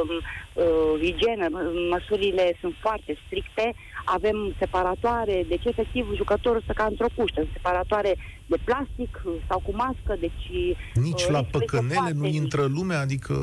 uh, 0.04 0.18
uh, 0.54 1.02
igienă, 1.02 1.46
m- 1.46 1.90
măsurile 1.90 2.58
sunt 2.62 2.74
foarte 2.80 3.18
stricte, 3.26 3.74
avem 4.14 4.56
separatoare, 4.60 5.46
deci 5.48 5.66
efectiv 5.66 6.06
jucătorul 6.16 6.62
stă 6.62 6.74
ca 6.74 6.86
într-o 6.90 7.08
cuștă, 7.16 7.48
separatoare 7.54 8.16
de 8.46 8.58
plastic 8.64 9.22
uh, 9.26 9.34
sau 9.48 9.60
cu 9.66 9.72
mască, 9.76 10.16
deci... 10.20 10.46
Nici 10.94 11.24
uh, 11.24 11.30
la 11.30 11.40
riscurile 11.40 11.50
sunt 11.52 11.52
păcănele 11.52 11.94
foarte 11.94 12.14
nu 12.14 12.22
mici. 12.22 12.36
intră 12.36 12.66
lumea, 12.66 13.00
adică... 13.00 13.34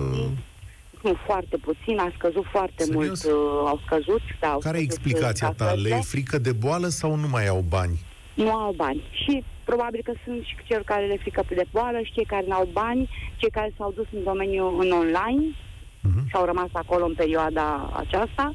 Nu, 1.03 1.17
foarte 1.27 1.57
puțin, 1.57 1.99
a 1.99 2.13
scăzut 2.17 2.45
foarte 2.51 2.83
Serios? 2.83 3.25
mult, 3.25 3.37
uh, 3.37 3.63
au 3.67 3.81
scăzut, 3.85 4.21
da, 4.41 4.49
au 4.49 4.59
Care 4.59 4.79
e 4.79 4.83
scăzut, 4.83 4.99
uh, 4.99 5.05
explicația 5.05 5.51
ta? 5.51 5.65
Le 5.65 5.71
casările. 5.71 5.97
e 5.97 6.01
frică 6.01 6.39
de 6.39 6.53
boală 6.53 6.89
sau 6.89 7.15
nu 7.15 7.29
mai 7.29 7.47
au 7.47 7.65
bani? 7.69 7.99
nu 8.37 8.51
au 8.51 8.73
bani. 8.73 9.03
Și 9.11 9.45
probabil 9.65 10.01
că 10.05 10.13
sunt 10.25 10.43
și 10.43 10.57
cei 10.65 10.85
care 10.85 11.07
le 11.07 11.17
frică 11.17 11.43
de 11.49 11.67
boală 11.71 11.99
și 12.03 12.13
cei 12.13 12.25
care 12.25 12.45
nu 12.49 12.55
au 12.55 12.69
bani, 12.73 13.09
cei 13.37 13.51
care 13.51 13.75
s-au 13.79 13.93
dus 13.97 14.07
în 14.13 14.23
domeniul 14.23 14.77
în 14.81 14.91
online 14.91 15.45
uh-huh. 15.51 16.25
și 16.29 16.35
au 16.35 16.45
rămas 16.45 16.69
acolo 16.73 17.05
în 17.05 17.15
perioada 17.15 17.91
aceasta. 17.97 18.53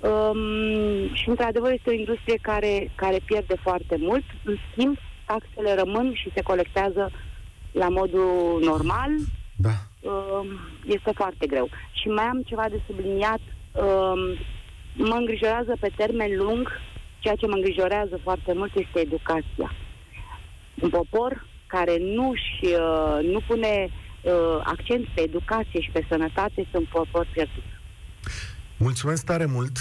Um, 0.00 1.14
și 1.14 1.28
într-adevăr 1.28 1.72
este 1.72 1.90
o 1.90 1.92
industrie 1.92 2.38
care, 2.42 2.90
care 2.94 3.18
pierde 3.24 3.54
foarte 3.62 3.96
mult. 3.98 4.24
În 4.44 4.56
schimb, 4.70 4.96
taxele 5.26 5.74
rămân 5.74 6.14
și 6.14 6.30
se 6.34 6.42
colectează 6.42 7.10
la 7.72 7.88
modul 7.88 8.60
normal. 8.64 9.10
Da. 9.56 9.76
Um, 10.10 10.46
este 10.86 11.12
foarte 11.14 11.46
greu. 11.46 11.68
Și 11.92 12.08
mai 12.08 12.24
am 12.24 12.42
ceva 12.42 12.66
de 12.70 12.80
subliniat. 12.86 13.40
Um, 13.72 14.20
mă 14.94 15.14
îngrijorează 15.14 15.76
pe 15.80 15.90
termen 15.96 16.36
lung, 16.36 16.68
ceea 17.18 17.34
ce 17.34 17.46
mă 17.46 17.54
îngrijorează 17.54 18.20
foarte 18.22 18.52
mult 18.52 18.74
este 18.74 19.00
educația. 19.00 19.72
Un 20.82 20.88
popor 20.88 21.46
care 21.66 21.96
nu, 22.00 22.32
și, 22.34 22.64
uh, 22.64 23.18
nu 23.22 23.40
pune 23.46 23.88
uh, 24.22 24.60
accent 24.62 25.06
pe 25.14 25.20
educație 25.20 25.80
și 25.80 25.90
pe 25.90 26.06
sănătate 26.08 26.52
este 26.56 26.76
un 26.76 26.86
popor 26.92 27.26
pierdut. 27.32 27.64
Mulțumesc 28.80 29.24
tare 29.24 29.44
mult! 29.44 29.78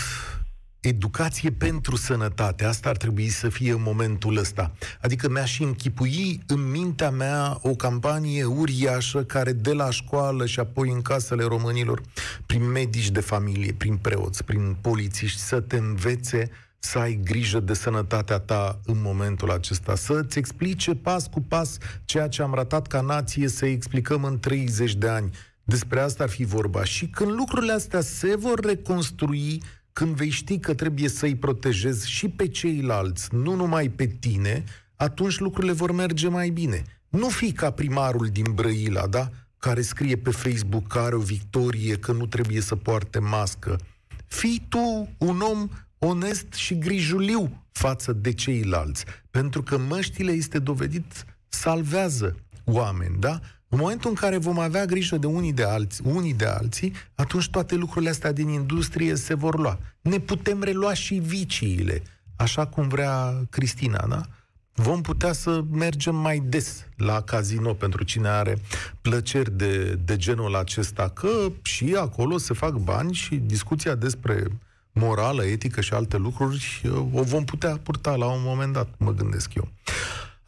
Educație 0.80 1.52
pentru 1.52 1.96
sănătate, 1.96 2.66
asta 2.66 2.90
ar 2.90 2.98
trebui 2.98 3.28
să 3.28 3.50
fie 3.50 3.72
în 3.72 3.82
momentul 3.82 4.38
ăsta. 4.38 4.72
Adică 5.02 5.30
mi-aș 5.30 5.60
închipui 5.60 6.44
în 6.48 6.70
mintea 6.72 7.10
mea 7.10 7.58
o 7.62 7.76
campanie 7.76 8.44
uriașă 8.44 9.24
care 9.24 9.54
de 9.54 9.74
la 9.74 9.90
școală 9.90 10.46
și 10.46 10.60
apoi 10.60 10.90
în 10.90 11.02
casele 11.02 11.44
românilor, 11.44 12.02
prin 12.46 12.70
medici 12.70 13.10
de 13.10 13.20
familie, 13.20 13.74
prin 13.74 13.98
preoți, 13.98 14.44
prin 14.44 14.78
polițiști, 14.82 15.40
să 15.40 15.60
te 15.60 15.78
învețe 15.78 16.50
să 16.80 16.98
ai 16.98 17.20
grijă 17.24 17.60
de 17.60 17.74
sănătatea 17.74 18.40
ta 18.40 18.80
în 18.86 19.02
momentul 19.02 19.52
acesta, 19.52 19.96
să-ți 19.96 20.38
explice 20.38 20.96
pas 20.96 21.28
cu 21.28 21.42
pas 21.42 21.78
ceea 22.06 22.28
ce 22.28 22.42
am 22.42 22.54
ratat 22.54 22.88
ca 22.88 23.02
nație 23.02 23.48
să 23.48 23.66
explicăm 23.66 24.24
în 24.24 24.40
30 24.40 24.96
de 24.96 25.08
ani. 25.08 25.30
Despre 25.70 26.00
asta 26.00 26.24
ar 26.24 26.30
fi 26.30 26.44
vorba. 26.44 26.84
Și 26.84 27.08
când 27.08 27.32
lucrurile 27.32 27.72
astea 27.72 28.02
se 28.02 28.36
vor 28.36 28.60
reconstrui, 28.60 29.62
când 29.94 30.16
vei 30.16 30.30
ști 30.30 30.60
că 30.60 30.74
trebuie 30.74 31.10
să-i 31.10 31.36
protejezi 31.36 32.10
și 32.10 32.30
pe 32.30 32.48
ceilalți, 32.48 33.36
nu 33.36 33.56
numai 33.56 33.90
pe 33.90 34.06
tine, 34.06 34.64
atunci 34.96 35.40
lucrurile 35.40 35.74
vor 35.74 35.92
merge 35.92 36.28
mai 36.28 36.50
bine. 36.50 36.84
Nu 37.10 37.28
fi 37.30 37.52
ca 37.52 37.72
primarul 37.72 38.28
din 38.28 38.52
Brăila, 38.54 39.08
da? 39.08 39.30
Care 39.58 39.82
scrie 39.82 40.18
pe 40.18 40.30
Facebook 40.30 40.88
că 40.88 41.00
are 41.00 41.16
o 41.16 41.20
victorie, 41.20 41.98
că 41.98 42.12
nu 42.12 42.26
trebuie 42.26 42.62
să 42.62 42.76
poarte 42.76 43.20
mască. 43.20 43.80
Fii 44.28 44.66
tu 44.70 45.10
un 45.18 45.40
om 45.40 45.70
onest 45.98 46.54
și 46.54 46.78
grijuliu 46.78 47.66
față 47.72 48.14
de 48.14 48.34
ceilalți. 48.34 49.06
Pentru 49.32 49.64
că 49.64 49.78
măștile, 49.78 50.32
este 50.32 50.60
dovedit, 50.60 51.26
salvează 51.48 52.36
oameni, 52.64 53.16
da? 53.20 53.40
În 53.70 53.78
momentul 53.78 54.10
în 54.10 54.16
care 54.16 54.38
vom 54.38 54.60
avea 54.60 54.86
grijă 54.86 55.18
de 55.18 55.28
unii 55.28 55.54
de, 55.54 55.64
alți, 55.64 56.02
unii 56.04 56.34
de 56.34 56.46
alții, 56.46 56.94
atunci 57.16 57.50
toate 57.50 57.76
lucrurile 57.76 58.10
astea 58.10 58.32
din 58.32 58.48
industrie 58.48 59.16
se 59.16 59.34
vor 59.34 59.60
lua. 59.60 59.80
Ne 60.02 60.20
putem 60.20 60.64
relua 60.64 60.94
și 60.94 61.14
viciile, 61.14 62.02
așa 62.36 62.66
cum 62.66 62.88
vrea 62.88 63.42
Cristina, 63.50 64.06
da? 64.10 64.22
Vom 64.74 65.02
putea 65.02 65.34
să 65.34 65.64
mergem 65.72 66.16
mai 66.16 66.44
des 66.46 66.86
la 66.96 67.22
casino 67.22 67.74
pentru 67.74 68.04
cine 68.04 68.28
are 68.28 68.58
plăceri 69.02 69.58
de, 69.58 70.00
de 70.06 70.18
genul 70.18 70.56
acesta, 70.56 71.10
că 71.10 71.30
și 71.62 71.96
acolo 72.00 72.38
se 72.38 72.54
fac 72.54 72.74
bani 72.74 73.14
și 73.14 73.36
discuția 73.36 73.96
despre 73.96 74.48
morală, 74.92 75.44
etică 75.44 75.82
și 75.82 75.94
alte 75.94 76.18
lucruri 76.18 76.82
o 77.14 77.24
vom 77.24 77.44
putea 77.44 77.80
purta 77.84 78.16
la 78.16 78.26
un 78.26 78.42
moment 78.44 78.74
dat, 78.74 78.88
mă 78.98 79.14
gândesc 79.14 79.54
eu. 79.54 79.68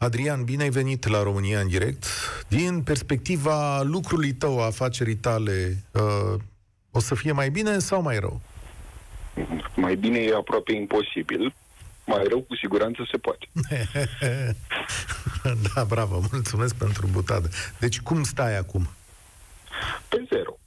Adrian, 0.02 0.44
bine 0.44 0.62
ai 0.62 0.70
venit 0.70 1.06
la 1.06 1.22
România 1.22 1.60
în 1.60 1.68
direct. 1.68 2.04
Din 2.48 2.82
perspectiva 2.82 3.82
lucrului 3.82 4.32
tău, 4.32 4.60
a 4.60 4.64
afacerii 4.64 5.16
tale, 5.16 5.84
uh, 5.92 6.40
o 6.90 7.00
să 7.00 7.14
fie 7.14 7.32
mai 7.32 7.50
bine 7.50 7.78
sau 7.78 8.02
mai 8.02 8.18
rău? 8.18 8.40
Mai 9.74 9.96
bine 9.96 10.18
e 10.18 10.34
aproape 10.34 10.72
imposibil. 10.72 11.54
Mai 12.06 12.24
rău, 12.28 12.40
cu 12.40 12.56
siguranță, 12.56 13.08
se 13.10 13.16
poate. 13.16 13.46
da, 15.74 15.84
bravo, 15.84 16.22
mulțumesc 16.32 16.74
pentru 16.74 17.06
butadă. 17.12 17.48
Deci 17.78 18.00
cum 18.00 18.22
stai 18.22 18.58
acum? 18.58 18.88
Pe 20.08 20.24
zero. 20.28 20.58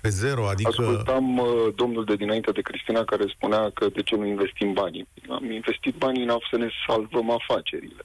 Pe 0.00 0.08
zero, 0.08 0.48
adică... 0.48 0.68
Ascultam 0.68 1.38
uh, 1.38 1.46
domnul 1.74 2.04
de 2.04 2.16
dinainte 2.16 2.50
de 2.50 2.60
Cristina 2.60 3.04
care 3.04 3.24
spunea 3.34 3.70
că 3.74 3.86
de 3.88 4.02
ce 4.02 4.16
nu 4.16 4.26
investim 4.26 4.72
banii. 4.72 5.08
Am 5.28 5.50
investit 5.50 5.94
banii 5.94 6.22
în 6.22 6.38
să 6.50 6.56
ne 6.56 6.68
salvăm 6.86 7.30
afacerile 7.30 8.04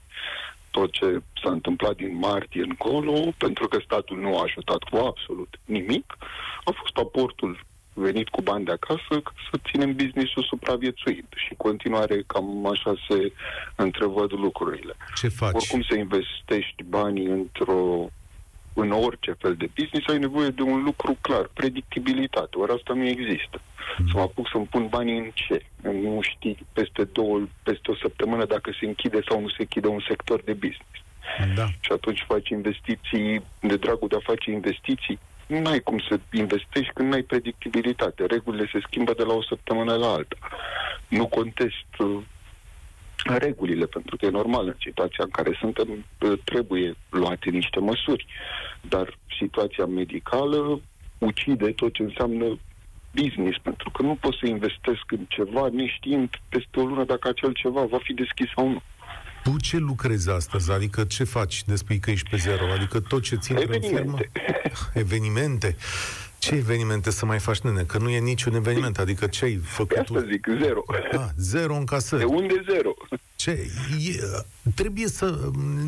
tot 0.71 0.91
ce 0.91 1.21
s-a 1.43 1.49
întâmplat 1.49 1.95
din 1.95 2.17
martie 2.17 2.63
încolo, 2.63 3.34
pentru 3.38 3.67
că 3.67 3.77
statul 3.84 4.17
nu 4.17 4.38
a 4.38 4.41
ajutat 4.43 4.84
cu 4.84 4.95
absolut 4.95 5.60
nimic, 5.65 6.17
a 6.63 6.71
fost 6.81 6.97
aportul 6.97 7.60
venit 7.93 8.29
cu 8.29 8.41
bani 8.41 8.65
de 8.65 8.71
acasă 8.71 9.21
să 9.51 9.57
ținem 9.71 9.95
business-ul 9.95 10.43
supraviețuit 10.43 11.25
și 11.36 11.53
continuare 11.57 12.23
cam 12.27 12.65
așa 12.65 12.93
se 13.10 13.31
întrevăd 13.75 14.31
lucrurile. 14.31 14.95
Ce 15.15 15.27
faci? 15.27 15.53
Oricum 15.53 15.81
să 15.81 15.95
investești 15.95 16.84
banii 16.84 17.25
într-o 17.25 18.10
în 18.73 18.91
orice 18.91 19.36
fel 19.39 19.55
de 19.55 19.69
business 19.75 20.07
ai 20.07 20.19
nevoie 20.19 20.49
de 20.49 20.62
un 20.62 20.84
lucru 20.84 21.17
clar, 21.21 21.49
predictibilitate, 21.53 22.57
ori 22.57 22.71
asta 22.71 22.93
nu 22.93 23.07
există. 23.07 23.62
Mm. 23.97 24.07
Să 24.07 24.13
mă 24.15 24.21
apuc 24.21 24.47
să-mi 24.51 24.65
pun 24.65 24.88
banii 24.88 25.17
în 25.17 25.31
ce? 25.34 25.65
Nu 25.81 26.19
știi 26.21 26.57
peste, 26.73 27.03
două, 27.03 27.41
peste 27.63 27.91
o 27.91 27.95
săptămână 27.95 28.45
dacă 28.45 28.71
se 28.79 28.86
închide 28.86 29.19
sau 29.29 29.41
nu 29.41 29.49
se 29.49 29.55
închide 29.60 29.88
un 29.88 30.03
sector 30.07 30.41
de 30.41 30.53
business. 30.53 30.99
Da. 31.55 31.65
Și 31.65 31.91
atunci 31.91 32.23
faci 32.27 32.49
investiții, 32.49 33.43
de 33.60 33.75
dragul 33.75 34.07
de 34.07 34.15
a 34.15 34.31
face 34.31 34.51
investiții, 34.51 35.19
nu 35.47 35.69
ai 35.69 35.79
cum 35.79 35.99
să 36.10 36.19
investești 36.31 36.93
când 36.93 37.07
nu 37.07 37.13
ai 37.13 37.21
predictibilitate. 37.21 38.25
Regulile 38.25 38.69
se 38.71 38.79
schimbă 38.88 39.13
de 39.13 39.23
la 39.23 39.34
o 39.34 39.43
săptămână 39.43 39.93
la 39.95 40.07
alta. 40.07 40.38
Nu 41.07 41.27
contest 41.27 41.89
uh, 41.99 42.17
regulile, 43.25 43.86
pentru 43.86 44.17
că 44.17 44.25
e 44.25 44.29
normal 44.29 44.65
în 44.67 44.75
situația 44.79 45.23
în 45.23 45.29
care 45.29 45.57
suntem, 45.60 46.05
trebuie 46.43 46.95
luate 47.10 47.49
niște 47.49 47.79
măsuri. 47.79 48.25
Dar 48.81 49.17
situația 49.39 49.86
medicală 49.86 50.81
ucide 51.17 51.71
tot 51.71 51.93
ce 51.93 52.03
înseamnă 52.03 52.60
business, 53.12 53.57
pentru 53.62 53.89
că 53.89 54.01
nu 54.01 54.15
pot 54.15 54.34
să 54.34 54.47
investesc 54.47 55.03
în 55.07 55.25
ceva 55.27 55.69
neștiind 55.71 56.29
peste 56.49 56.79
o 56.79 56.84
lună 56.84 57.03
dacă 57.03 57.27
acel 57.27 57.51
ceva 57.53 57.86
va 57.86 57.97
fi 58.03 58.13
deschis 58.13 58.47
sau 58.55 58.69
nu. 58.69 58.81
Tu 59.43 59.57
ce 59.57 59.77
lucrezi 59.77 60.29
astăzi? 60.29 60.71
Adică 60.71 61.03
ce 61.03 61.23
faci 61.23 61.63
despre 61.63 61.97
că 61.97 62.12
ești 62.12 62.29
pe 62.29 62.36
zero? 62.38 62.71
Adică 62.71 62.99
tot 62.99 63.21
ce 63.21 63.36
ține 63.36 63.63
în 63.67 63.81
firmă? 63.81 64.17
Evenimente. 64.93 65.75
Ce 66.41 66.56
evenimente 66.56 67.12
să 67.12 67.25
mai 67.25 67.39
faci, 67.39 67.60
nene? 67.60 67.84
Că 67.84 67.97
nu 67.97 68.10
e 68.10 68.19
niciun 68.19 68.54
eveniment. 68.54 68.97
Adică 68.99 69.27
ce 69.27 69.45
ai 69.45 69.56
făcut? 69.63 69.88
Pe 69.88 69.93
păi 69.93 70.17
asta 70.17 70.30
zic, 70.32 70.47
zero. 70.62 70.84
Ah, 71.12 71.25
zero 71.38 71.75
în 71.75 71.86
casă. 71.86 72.17
De 72.17 72.23
unde 72.23 72.63
zero? 72.71 72.93
Ce? 73.36 73.51
E, 74.08 74.43
trebuie 74.75 75.08
să... 75.08 75.39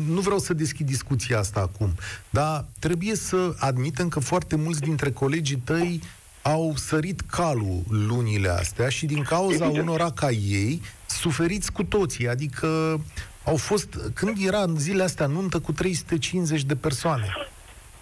Nu 0.08 0.20
vreau 0.20 0.38
să 0.38 0.54
deschid 0.54 0.86
discuția 0.86 1.38
asta 1.38 1.60
acum, 1.60 1.94
dar 2.30 2.64
trebuie 2.78 3.14
să 3.14 3.54
admitem 3.58 4.08
că 4.08 4.20
foarte 4.20 4.56
mulți 4.56 4.80
dintre 4.80 5.10
colegii 5.10 5.56
tăi 5.56 6.00
au 6.42 6.72
sărit 6.76 7.20
calul 7.20 7.82
lunile 7.88 8.48
astea 8.48 8.88
și 8.88 9.06
din 9.06 9.22
cauza 9.22 9.64
Evident. 9.64 9.88
unora 9.88 10.10
ca 10.10 10.30
ei 10.30 10.82
suferiți 11.06 11.72
cu 11.72 11.84
toții. 11.84 12.28
Adică 12.28 13.00
au 13.44 13.56
fost... 13.56 13.98
Când 14.14 14.36
era 14.46 14.60
în 14.62 14.78
zilele 14.78 15.02
astea 15.02 15.26
nuntă 15.26 15.58
cu 15.58 15.72
350 15.72 16.62
de 16.62 16.76
persoane 16.76 17.34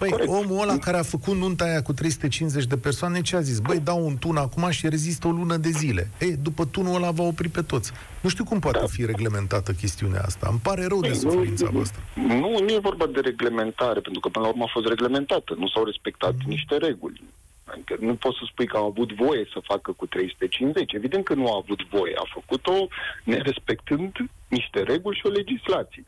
Păi, 0.03 0.11
Corect. 0.11 0.31
omul 0.31 0.63
ăla 0.63 0.79
care 0.79 0.97
a 0.97 1.03
făcut 1.03 1.37
nunta 1.37 1.65
aia 1.65 1.83
cu 1.83 1.93
350 1.93 2.65
de 2.65 2.77
persoane, 2.77 3.21
ce 3.21 3.37
a 3.37 3.41
zis? 3.41 3.59
Băi, 3.59 3.81
dau 3.81 4.07
un 4.07 4.17
tun 4.17 4.37
acum 4.37 4.71
și 4.71 4.89
rezistă 4.89 5.27
o 5.27 5.31
lună 5.31 5.57
de 5.57 5.69
zile. 5.69 6.11
Ei, 6.21 6.37
după 6.37 6.65
tunul 6.65 6.95
ăla 6.95 7.11
va 7.11 7.23
opri 7.23 7.49
pe 7.49 7.63
toți. 7.63 7.93
Nu 8.21 8.29
știu 8.29 8.45
cum 8.45 8.59
poate 8.59 8.79
da. 8.79 8.87
fi 8.87 9.07
reglementată 9.07 9.73
chestiunea 9.73 10.21
asta. 10.21 10.47
Îmi 10.51 10.61
pare 10.63 10.87
rău 10.87 11.01
de 11.01 11.09
păi, 11.09 11.17
suferința 11.17 11.65
nu, 11.65 11.71
voastră. 11.71 12.03
Nu, 12.15 12.59
nu 12.61 12.73
e 12.73 12.79
vorba 12.79 13.07
de 13.07 13.21
reglementare, 13.21 14.01
pentru 14.01 14.21
că 14.21 14.29
până 14.29 14.45
la 14.45 14.51
urmă 14.51 14.65
a 14.65 14.71
fost 14.73 14.87
reglementată. 14.87 15.55
Nu 15.59 15.69
s-au 15.69 15.85
respectat 15.85 16.35
mm. 16.35 16.45
niște 16.47 16.77
reguli. 16.77 17.23
Adică 17.65 17.97
nu 18.01 18.15
poți 18.15 18.39
să 18.39 18.45
spui 18.51 18.67
că 18.67 18.77
au 18.77 18.87
avut 18.87 19.13
voie 19.13 19.49
să 19.53 19.61
facă 19.63 19.93
cu 19.93 20.07
350. 20.07 20.93
Evident 20.93 21.25
că 21.25 21.35
nu 21.35 21.53
a 21.53 21.63
avut 21.63 21.81
voie. 21.91 22.15
A 22.17 22.31
făcut-o 22.35 22.87
nerespectând 23.25 24.17
niște 24.49 24.83
reguli 24.83 25.17
și 25.17 25.27
o 25.27 25.31
legislație. 25.31 26.05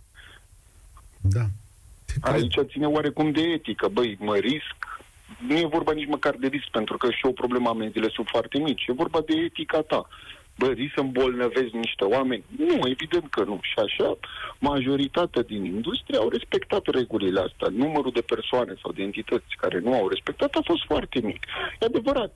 Da. 1.20 1.44
Aici 2.20 2.54
ține 2.70 2.86
oarecum 2.86 3.30
de 3.30 3.40
etică. 3.40 3.88
Băi, 3.88 4.16
mă 4.20 4.36
risc. 4.36 4.76
Nu 5.48 5.56
e 5.56 5.66
vorba 5.66 5.92
nici 5.92 6.08
măcar 6.08 6.34
de 6.34 6.46
risc, 6.46 6.68
pentru 6.70 6.96
că 6.96 7.10
și 7.10 7.26
o 7.26 7.32
problemă 7.32 7.68
amenziile 7.68 8.08
sunt 8.08 8.26
foarte 8.30 8.58
mici. 8.58 8.86
E 8.86 8.92
vorba 8.92 9.20
de 9.26 9.34
etica 9.34 9.80
ta. 9.80 10.08
Bă, 10.58 10.66
risc 10.66 10.92
să 10.94 11.00
îmbolnăvezi 11.00 11.76
niște 11.76 12.04
oameni? 12.04 12.44
Nu, 12.56 12.88
evident 12.88 13.30
că 13.30 13.44
nu. 13.44 13.58
Și 13.62 13.74
așa, 13.76 14.18
majoritatea 14.58 15.42
din 15.42 15.64
industrie 15.64 16.18
au 16.18 16.28
respectat 16.28 16.86
regulile 16.86 17.40
astea. 17.40 17.68
Numărul 17.70 18.10
de 18.12 18.20
persoane 18.20 18.74
sau 18.82 18.92
de 18.92 19.02
entități 19.02 19.56
care 19.56 19.78
nu 19.78 19.94
au 19.94 20.08
respectat 20.08 20.54
a 20.54 20.60
fost 20.64 20.84
foarte 20.84 21.20
mic. 21.20 21.46
E 21.80 21.84
adevărat. 21.86 22.34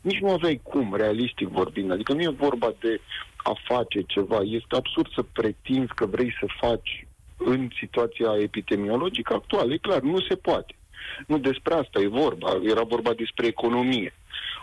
nici 0.00 0.18
nu 0.18 0.30
aveai 0.30 0.60
cum, 0.62 0.94
realistic 0.94 1.48
vorbind. 1.48 1.90
Adică 1.90 2.12
nu 2.12 2.22
e 2.22 2.28
vorba 2.28 2.74
de 2.80 3.00
a 3.36 3.52
face 3.64 4.02
ceva. 4.06 4.40
Este 4.42 4.76
absurd 4.76 5.12
să 5.14 5.22
pretinzi 5.32 5.94
că 5.94 6.06
vrei 6.06 6.36
să 6.40 6.46
faci 6.60 7.07
în 7.38 7.68
situația 7.78 8.30
epidemiologică 8.42 9.34
actuală. 9.34 9.72
E 9.72 9.76
clar, 9.76 10.00
nu 10.00 10.20
se 10.20 10.34
poate. 10.34 10.74
Nu 11.26 11.38
despre 11.38 11.74
asta 11.74 12.00
e 12.00 12.06
vorba. 12.06 12.60
Era 12.62 12.82
vorba 12.82 13.12
despre 13.12 13.46
economie. 13.46 14.14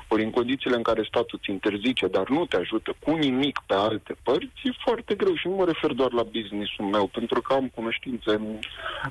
Ori 0.08 0.24
în 0.24 0.30
condițiile 0.30 0.76
în 0.76 0.82
care 0.82 1.04
statul 1.08 1.40
ți 1.44 1.52
interzice, 1.52 2.08
dar 2.08 2.30
nu 2.30 2.46
te 2.46 2.58
ajută 2.58 2.96
cu 3.00 3.16
nimic 3.16 3.62
pe 3.66 3.74
alte 3.74 4.16
părți, 4.24 4.62
e 4.64 4.72
foarte 4.84 5.16
greu. 5.16 5.36
Și 5.36 5.48
nu 5.48 5.56
mă 5.56 5.66
refer 5.66 5.92
doar 5.92 6.12
la 6.12 6.24
businessul 6.24 6.86
meu, 6.86 7.08
pentru 7.08 7.42
că 7.42 7.54
am 7.54 7.72
cunoștințe 7.76 8.32
în, 8.32 8.60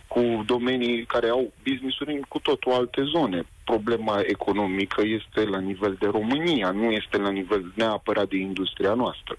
cu 0.06 0.42
domenii 0.46 1.04
care 1.04 1.28
au 1.28 1.52
business-uri 1.68 2.12
în 2.12 2.20
cu 2.28 2.38
totul 2.38 2.72
alte 2.72 3.02
zone. 3.02 3.46
Problema 3.64 4.20
economică 4.26 5.02
este 5.04 5.44
la 5.44 5.58
nivel 5.58 5.96
de 5.98 6.06
România, 6.06 6.70
nu 6.70 6.90
este 6.90 7.16
la 7.16 7.30
nivel 7.30 7.72
neapărat 7.74 8.28
de 8.28 8.36
industria 8.36 8.94
noastră. 8.94 9.38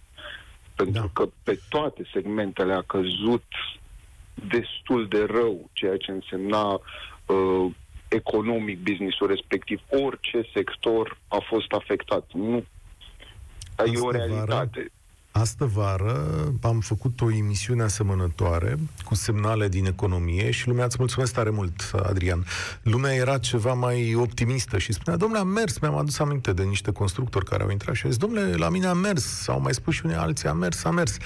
Pentru 0.76 1.02
da. 1.02 1.10
că 1.14 1.30
pe 1.44 1.60
toate 1.70 2.10
segmentele 2.14 2.74
a 2.74 2.82
căzut 2.82 3.44
destul 4.50 5.08
de 5.08 5.26
rău, 5.30 5.70
ceea 5.74 5.98
ce 5.98 6.12
însemna 6.12 6.80
uh, 7.26 7.72
economic 8.08 8.80
businessul 8.80 9.28
respectiv. 9.28 9.82
Orice 9.90 10.50
sector 10.54 11.18
a 11.28 11.38
fost 11.50 11.72
afectat. 11.72 12.26
Nu. 12.34 12.66
E 13.78 14.00
o 14.00 14.12
realitate. 14.12 14.80
Vară, 14.80 14.92
Astă 15.38 15.66
vară 15.66 16.54
am 16.62 16.80
făcut 16.80 17.22
o 17.22 17.32
emisiune 17.32 17.84
asemănătoare 17.84 18.78
cu 19.06 19.16
semnale 19.16 19.68
din 19.68 19.86
economie 19.86 20.52
și 20.52 20.68
lumea, 20.68 20.86
îți 20.86 20.96
mulțumesc 21.00 21.34
tare 21.34 21.50
mult, 21.50 21.92
Adrian. 22.04 22.46
Lumea 22.82 23.14
era 23.14 23.38
ceva 23.38 23.74
mai 23.74 24.16
optimistă 24.16 24.78
și 24.78 24.94
spunea, 24.94 25.20
domnule, 25.20 25.42
am 25.42 25.48
mers, 25.48 25.80
mi-am 25.80 25.96
adus 25.96 26.20
aminte 26.20 26.54
de 26.54 26.64
niște 26.64 26.92
constructori 26.92 27.46
care 27.46 27.64
au 27.64 27.70
intrat 27.70 27.96
și 27.96 28.06
au 28.06 28.10
zis, 28.10 28.20
domnule, 28.20 28.56
la 28.56 28.70
mine 28.70 28.86
a 28.86 28.94
mers, 28.94 29.24
sau 29.24 29.62
mai 29.62 29.74
spus 29.74 29.94
și 29.94 30.02
unii 30.06 30.18
alții, 30.18 30.48
a 30.48 30.54
mers, 30.54 30.84
a 30.84 30.92
mers. 30.92 31.18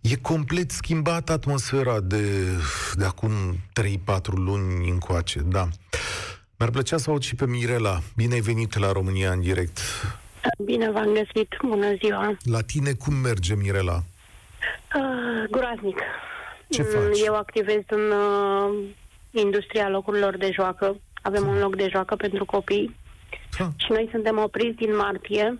E 0.00 0.16
complet 0.16 0.70
schimbată 0.70 1.32
atmosfera 1.32 2.00
de, 2.00 2.44
de 2.94 3.04
acum 3.04 3.30
3-4 3.82 4.22
luni 4.34 4.90
încoace, 4.90 5.40
da. 5.40 5.68
Mi-ar 6.58 6.70
plăcea 6.70 6.96
să 6.96 7.10
aud 7.10 7.22
și 7.22 7.34
pe 7.34 7.46
Mirela. 7.46 8.00
Bine 8.16 8.34
ai 8.34 8.40
venit 8.40 8.78
la 8.78 8.92
România 8.92 9.32
în 9.32 9.40
direct. 9.40 9.78
Bine 10.58 10.90
v-am 10.90 11.12
găsit. 11.12 11.48
Bună 11.62 11.94
ziua. 11.94 12.36
La 12.42 12.60
tine 12.60 12.92
cum 12.92 13.14
merge, 13.14 13.54
Mirela? 13.54 14.02
Uh, 14.96 15.50
groaznic. 15.50 15.98
Ce 16.68 16.82
mm, 16.82 16.88
faci? 16.88 17.20
Eu 17.24 17.34
activez 17.34 17.82
în 17.86 18.10
uh, 18.10 18.84
industria 19.30 19.88
locurilor 19.88 20.36
de 20.36 20.50
joacă. 20.52 20.96
Avem 21.22 21.46
un 21.46 21.58
loc 21.58 21.76
de 21.76 21.88
joacă 21.90 22.16
pentru 22.16 22.44
copii. 22.44 22.96
Ha. 23.58 23.72
Și 23.76 23.86
noi 23.92 24.08
suntem 24.10 24.38
opriți 24.38 24.76
din 24.76 24.96
martie 24.96 25.58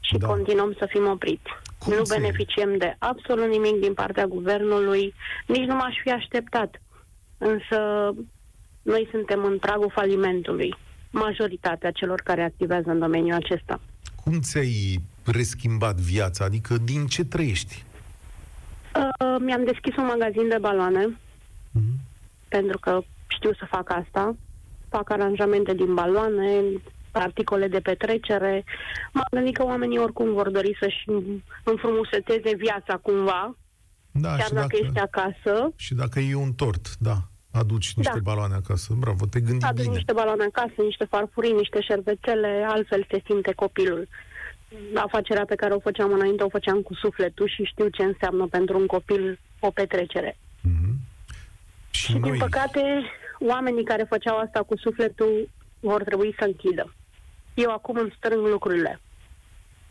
și 0.00 0.16
da. 0.16 0.26
continuăm 0.26 0.74
să 0.78 0.86
fim 0.88 1.06
opriți. 1.06 1.50
Cum 1.78 1.92
nu 1.94 2.02
beneficiem 2.08 2.76
de 2.76 2.96
absolut 2.98 3.48
nimic 3.48 3.80
din 3.80 3.94
partea 3.94 4.26
guvernului, 4.26 5.14
nici 5.46 5.66
nu 5.66 5.74
m-aș 5.74 5.94
fi 6.02 6.10
așteptat. 6.10 6.80
Însă 7.38 7.78
noi 8.82 9.08
suntem 9.10 9.44
în 9.44 9.58
pragul 9.58 9.90
falimentului, 9.94 10.74
majoritatea 11.16 11.90
celor 11.90 12.20
care 12.20 12.42
activează 12.42 12.90
în 12.90 12.98
domeniul 12.98 13.36
acesta. 13.36 13.80
Cum 14.24 14.40
ți-ai 14.40 15.00
reschimbat 15.24 15.96
viața? 15.96 16.44
Adică 16.44 16.76
din 16.84 17.06
ce 17.06 17.24
trăiești? 17.24 17.84
Uh, 18.94 19.36
mi-am 19.40 19.64
deschis 19.64 19.96
un 19.96 20.04
magazin 20.04 20.48
de 20.48 20.58
baloane, 20.60 21.06
uh-huh. 21.06 21.96
pentru 22.48 22.78
că 22.78 23.00
știu 23.26 23.52
să 23.52 23.66
fac 23.68 23.90
asta. 23.90 24.36
Fac 24.88 25.10
aranjamente 25.10 25.74
din 25.74 25.94
baloane, 25.94 26.62
articole 27.12 27.68
de 27.68 27.80
petrecere. 27.80 28.64
M-am 29.12 29.26
gândit 29.30 29.56
că 29.56 29.64
oamenii 29.64 29.98
oricum 29.98 30.32
vor 30.32 30.50
dori 30.50 30.76
să-și 30.80 31.04
înfrumuseteze 31.64 32.54
viața 32.56 32.96
cumva, 32.96 33.56
da, 34.10 34.28
chiar 34.28 34.50
dacă, 34.52 34.52
dacă 34.52 34.76
ești 34.80 34.98
acasă. 34.98 35.72
Și 35.76 35.94
dacă 35.94 36.20
e 36.20 36.34
un 36.34 36.52
tort, 36.52 36.96
da 36.98 37.16
aduci 37.58 37.92
niște 37.94 38.12
da. 38.14 38.30
baloane 38.30 38.54
acasă. 38.54 38.94
Bravo, 38.98 39.26
te 39.26 39.40
gândi 39.40 39.64
Aduc 39.64 39.82
bine. 39.82 39.94
niște 39.94 40.12
baloane 40.12 40.44
acasă, 40.44 40.82
niște 40.82 41.04
farfurii, 41.04 41.52
niște 41.52 41.80
șervețele, 41.80 42.64
altfel 42.68 43.06
se 43.10 43.22
simte 43.24 43.52
copilul. 43.52 44.08
Afacerea 44.94 45.44
pe 45.44 45.54
care 45.54 45.74
o 45.74 45.80
făceam 45.80 46.12
înainte 46.12 46.42
o 46.42 46.48
făceam 46.48 46.80
cu 46.80 46.94
sufletul 46.94 47.48
și 47.48 47.64
știu 47.64 47.88
ce 47.88 48.02
înseamnă 48.02 48.46
pentru 48.46 48.78
un 48.78 48.86
copil 48.86 49.38
o 49.60 49.70
petrecere. 49.70 50.36
Mm-hmm. 50.36 50.94
Și, 51.90 52.04
și 52.04 52.18
noi... 52.18 52.30
din 52.30 52.38
păcate, 52.38 52.82
oamenii 53.38 53.84
care 53.84 54.02
făceau 54.02 54.38
asta 54.38 54.62
cu 54.62 54.76
sufletul 54.76 55.48
vor 55.80 56.02
trebui 56.02 56.34
să 56.38 56.44
închidă. 56.44 56.94
Eu 57.54 57.70
acum 57.70 57.96
îmi 57.96 58.14
strâng 58.16 58.46
lucrurile 58.46 59.00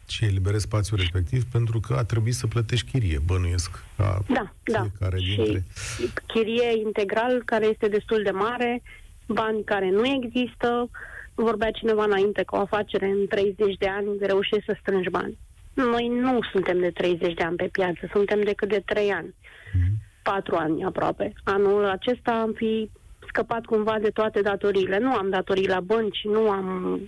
și 0.08 0.26
eliberezi 0.26 0.64
spațiul 0.64 0.99
respectiv 0.99 1.43
pentru 1.43 1.80
că 1.80 1.93
a 1.93 2.03
trebuit 2.03 2.34
să 2.34 2.47
plătești 2.47 2.91
chirie, 2.91 3.20
bănuiesc, 3.26 3.84
ca 3.97 4.24
da, 4.28 4.51
da. 4.64 4.82
fiecare 4.82 5.18
da. 5.18 5.43
dintre... 5.43 5.64
Și 5.97 6.10
chirie 6.28 6.78
integral, 6.86 7.43
care 7.45 7.66
este 7.66 7.88
destul 7.88 8.22
de 8.24 8.32
mare, 8.32 8.82
bani 9.28 9.64
care 9.64 9.89
nu 9.89 10.06
există. 10.06 10.89
Vorbea 11.34 11.72
cineva 11.72 12.03
înainte 12.03 12.43
că 12.43 12.56
o 12.56 12.60
afacere 12.60 13.06
în 13.06 13.28
30 13.28 13.78
de 13.78 13.88
ani 13.88 14.18
reușește 14.20 14.64
să 14.66 14.78
strângi 14.80 15.10
bani. 15.10 15.38
Noi 15.74 16.08
nu 16.08 16.39
suntem 16.51 16.80
de 16.80 16.89
30 16.89 17.34
de 17.34 17.43
ani 17.43 17.56
pe 17.56 17.70
piață, 17.72 18.10
suntem 18.12 18.43
decât 18.43 18.70
de 18.70 18.84
3 18.86 19.12
ani. 19.12 19.28
Mm-hmm. 19.28 20.22
4 20.24 20.56
ani 20.56 20.84
aproape. 20.84 21.34
Anul 21.43 21.86
acesta 21.86 22.32
am 22.32 22.51
fi 22.56 22.89
scăpat 23.28 23.66
cumva 23.66 23.99
de 23.99 24.10
toate 24.10 24.41
datoriile. 24.41 24.97
Nu 24.97 25.14
am 25.14 25.30
datorii 25.30 25.68
la 25.68 25.80
bănci, 25.80 26.24
nu 26.24 26.49
am... 26.49 26.99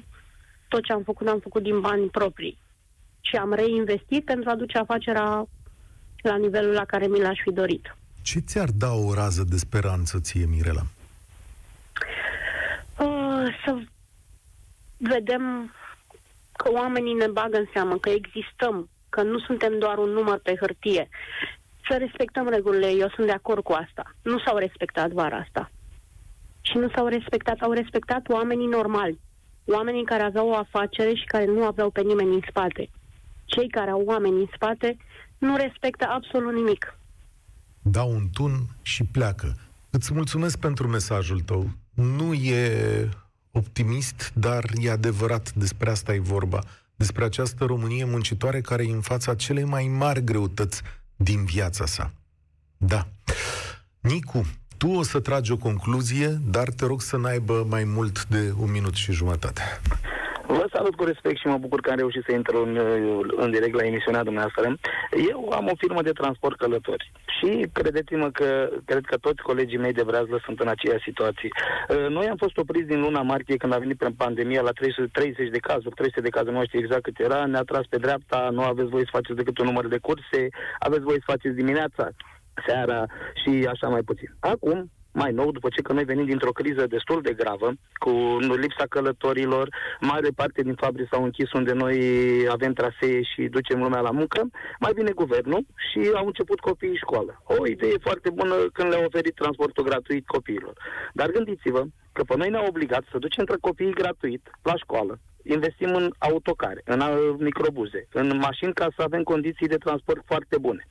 Tot 0.67 0.83
ce 0.83 0.93
am 0.93 1.03
făcut, 1.03 1.27
am 1.27 1.39
făcut 1.39 1.63
din 1.63 1.79
bani 1.79 2.07
proprii 2.07 2.57
și 3.27 3.35
am 3.35 3.53
reinvestit 3.53 4.25
pentru 4.25 4.49
a 4.49 4.55
duce 4.55 4.77
afacerea 4.77 5.47
la 6.21 6.35
nivelul 6.35 6.73
la 6.73 6.85
care 6.85 7.07
mi 7.07 7.19
l-aș 7.19 7.39
fi 7.43 7.51
dorit. 7.51 7.95
Ce 8.21 8.39
ți-ar 8.39 8.69
da 8.69 8.93
o 8.93 9.13
rază 9.13 9.43
de 9.43 9.57
speranță 9.57 10.19
ție, 10.19 10.45
Mirela? 10.45 10.85
Uh, 12.99 13.57
să 13.65 13.77
vedem 14.97 15.73
că 16.51 16.71
oamenii 16.71 17.13
ne 17.13 17.27
bagă 17.27 17.57
în 17.57 17.67
seamă, 17.73 17.97
că 17.97 18.09
existăm, 18.09 18.89
că 19.09 19.21
nu 19.21 19.39
suntem 19.39 19.79
doar 19.79 19.97
un 19.97 20.09
număr 20.09 20.39
pe 20.39 20.55
hârtie. 20.59 21.09
Să 21.89 21.97
respectăm 21.97 22.47
regulile, 22.47 22.87
eu 22.87 23.09
sunt 23.15 23.27
de 23.27 23.31
acord 23.31 23.63
cu 23.63 23.71
asta. 23.71 24.15
Nu 24.21 24.39
s-au 24.39 24.57
respectat 24.57 25.11
vara 25.11 25.37
asta. 25.37 25.71
Și 26.61 26.77
nu 26.77 26.89
s-au 26.95 27.07
respectat, 27.07 27.59
au 27.59 27.71
respectat 27.71 28.29
oamenii 28.29 28.67
normali. 28.67 29.19
Oamenii 29.65 30.05
care 30.05 30.23
aveau 30.23 30.49
o 30.49 30.55
afacere 30.55 31.13
și 31.13 31.25
care 31.25 31.45
nu 31.45 31.63
aveau 31.63 31.89
pe 31.89 32.01
nimeni 32.01 32.33
în 32.33 32.41
spate 32.49 32.89
cei 33.57 33.69
care 33.69 33.89
au 33.89 34.01
oameni 34.05 34.39
în 34.39 34.47
spate 34.55 34.97
nu 35.37 35.55
respectă 35.55 36.05
absolut 36.09 36.53
nimic. 36.53 36.97
Dau 37.81 38.11
un 38.11 38.29
tun 38.33 38.51
și 38.81 39.03
pleacă. 39.03 39.55
Îți 39.89 40.13
mulțumesc 40.13 40.57
pentru 40.59 40.87
mesajul 40.87 41.39
tău. 41.39 41.69
Nu 41.93 42.33
e 42.33 43.09
optimist, 43.51 44.31
dar 44.33 44.63
e 44.81 44.91
adevărat, 44.91 45.53
despre 45.53 45.89
asta 45.89 46.13
e 46.13 46.19
vorba. 46.19 46.59
Despre 46.95 47.23
această 47.23 47.65
Românie 47.65 48.05
muncitoare 48.05 48.61
care 48.61 48.83
e 48.83 48.91
în 48.91 49.01
fața 49.01 49.35
celei 49.35 49.63
mai 49.63 49.87
mari 49.97 50.23
greutăți 50.23 50.81
din 51.15 51.45
viața 51.45 51.85
sa. 51.85 52.11
Da. 52.77 53.07
Nicu, 53.99 54.45
tu 54.77 54.89
o 54.89 55.03
să 55.03 55.19
tragi 55.19 55.51
o 55.51 55.57
concluzie, 55.57 56.27
dar 56.27 56.69
te 56.69 56.85
rog 56.85 57.01
să 57.01 57.17
n-aibă 57.17 57.65
mai 57.69 57.83
mult 57.83 58.25
de 58.25 58.53
un 58.57 58.71
minut 58.71 58.93
și 58.93 59.11
jumătate. 59.11 59.61
Vă 60.47 60.67
salut 60.71 60.95
cu 60.95 61.03
respect 61.03 61.37
și 61.39 61.47
mă 61.47 61.57
bucur 61.57 61.81
că 61.81 61.89
am 61.89 61.97
reușit 61.97 62.23
să 62.27 62.33
intru 62.33 62.63
în, 62.63 62.79
în 63.37 63.51
direct 63.51 63.75
la 63.75 63.85
emisiunea 63.85 64.23
dumneavoastră. 64.23 64.77
Eu 65.31 65.49
am 65.49 65.65
o 65.65 65.75
firmă 65.77 66.01
de 66.01 66.11
transport 66.11 66.57
călători 66.57 67.11
și 67.37 67.67
credeți-mă 67.73 68.29
că 68.31 68.69
cred 68.85 69.05
că 69.05 69.17
toți 69.17 69.41
colegii 69.41 69.77
mei 69.77 69.93
de 69.93 70.03
breazlă 70.03 70.39
sunt 70.45 70.59
în 70.59 70.67
aceeași 70.67 71.03
situație. 71.03 71.49
Uh, 71.89 72.07
noi 72.09 72.27
am 72.27 72.35
fost 72.37 72.57
opriți 72.57 72.87
din 72.87 72.99
luna 72.99 73.21
martie 73.21 73.57
când 73.57 73.73
a 73.73 73.77
venit 73.77 74.03
pandemia 74.17 74.61
la 74.61 74.71
330 74.71 75.49
de 75.49 75.57
cazuri, 75.57 75.95
300 75.95 76.21
de 76.21 76.29
cazuri, 76.29 76.55
nu 76.55 76.65
știu 76.65 76.79
exact 76.79 77.03
cât 77.03 77.19
era, 77.19 77.45
ne-a 77.45 77.61
tras 77.61 77.85
pe 77.89 77.97
dreapta, 77.97 78.49
nu 78.51 78.61
aveți 78.61 78.89
voie 78.89 79.03
să 79.03 79.17
faceți 79.17 79.39
decât 79.41 79.57
un 79.57 79.65
număr 79.65 79.87
de 79.87 79.97
curse, 79.97 80.47
aveți 80.79 81.03
voie 81.03 81.17
să 81.17 81.31
faceți 81.31 81.55
dimineața, 81.55 82.09
seara 82.67 83.05
și 83.43 83.67
așa 83.69 83.87
mai 83.87 84.01
puțin. 84.01 84.29
Acum, 84.39 84.91
mai 85.21 85.31
nou, 85.31 85.51
după 85.51 85.69
ce 85.75 85.81
că 85.81 85.93
noi 85.93 86.03
venim 86.03 86.25
dintr-o 86.25 86.57
criză 86.59 86.87
destul 86.87 87.21
de 87.21 87.33
gravă, 87.33 87.69
cu 88.03 88.11
lipsa 88.63 88.85
călătorilor, 88.89 89.67
mare 89.99 90.29
parte 90.35 90.61
din 90.61 90.75
fabrici 90.83 91.11
s-au 91.11 91.23
închis 91.23 91.51
unde 91.51 91.73
noi 91.73 91.97
avem 92.49 92.73
trasee 92.73 93.21
și 93.31 93.41
ducem 93.57 93.79
lumea 93.81 93.99
la 93.99 94.11
muncă, 94.11 94.41
mai 94.79 94.91
vine 94.95 95.11
guvernul 95.11 95.65
și 95.87 95.99
au 96.13 96.25
început 96.25 96.59
copiii 96.59 97.03
școală. 97.03 97.41
O 97.43 97.67
idee 97.67 97.97
foarte 98.07 98.29
bună 98.29 98.55
când 98.73 98.89
le-au 98.89 99.03
oferit 99.05 99.35
transportul 99.35 99.83
gratuit 99.83 100.25
copiilor. 100.25 100.73
Dar 101.13 101.31
gândiți-vă 101.31 101.83
că 102.11 102.23
pe 102.23 102.35
noi 102.37 102.49
ne-au 102.49 102.67
obligat 102.67 103.03
să 103.11 103.17
ducem 103.17 103.43
între 103.45 103.57
copiii 103.61 103.99
gratuit 104.01 104.43
la 104.61 104.75
școală, 104.75 105.19
investim 105.47 105.95
în 105.95 106.11
autocare, 106.17 106.81
în 106.85 106.99
uh, 106.99 107.35
microbuze, 107.39 108.07
în 108.11 108.37
mașini 108.37 108.73
ca 108.73 108.87
să 108.95 109.01
avem 109.01 109.23
condiții 109.23 109.67
de 109.67 109.77
transport 109.77 110.21
foarte 110.25 110.57
bune. 110.57 110.87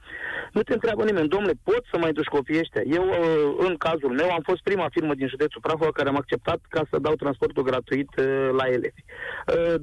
Nu 0.53 0.63
te 0.63 0.73
întreabă 0.73 1.05
nimeni, 1.05 1.29
domnule, 1.29 1.55
poți 1.63 1.89
să 1.91 1.99
mai 1.99 2.13
duci 2.13 2.35
copiii 2.37 2.59
ăștia? 2.59 2.83
Eu, 2.85 3.05
uh, 3.09 3.67
în 3.69 3.77
cazul 3.77 4.13
meu, 4.21 4.31
am 4.31 4.43
fost 4.45 4.63
prima 4.63 4.89
firmă 4.91 5.15
din 5.15 5.29
județul 5.29 5.61
Prahova 5.61 5.93
care 5.93 6.09
am 6.09 6.17
acceptat 6.17 6.61
ca 6.69 6.83
să 6.91 6.99
dau 6.99 7.15
transportul 7.15 7.63
gratuit 7.63 8.11
uh, 8.19 8.49
la 8.59 8.67
elevi. 8.67 9.03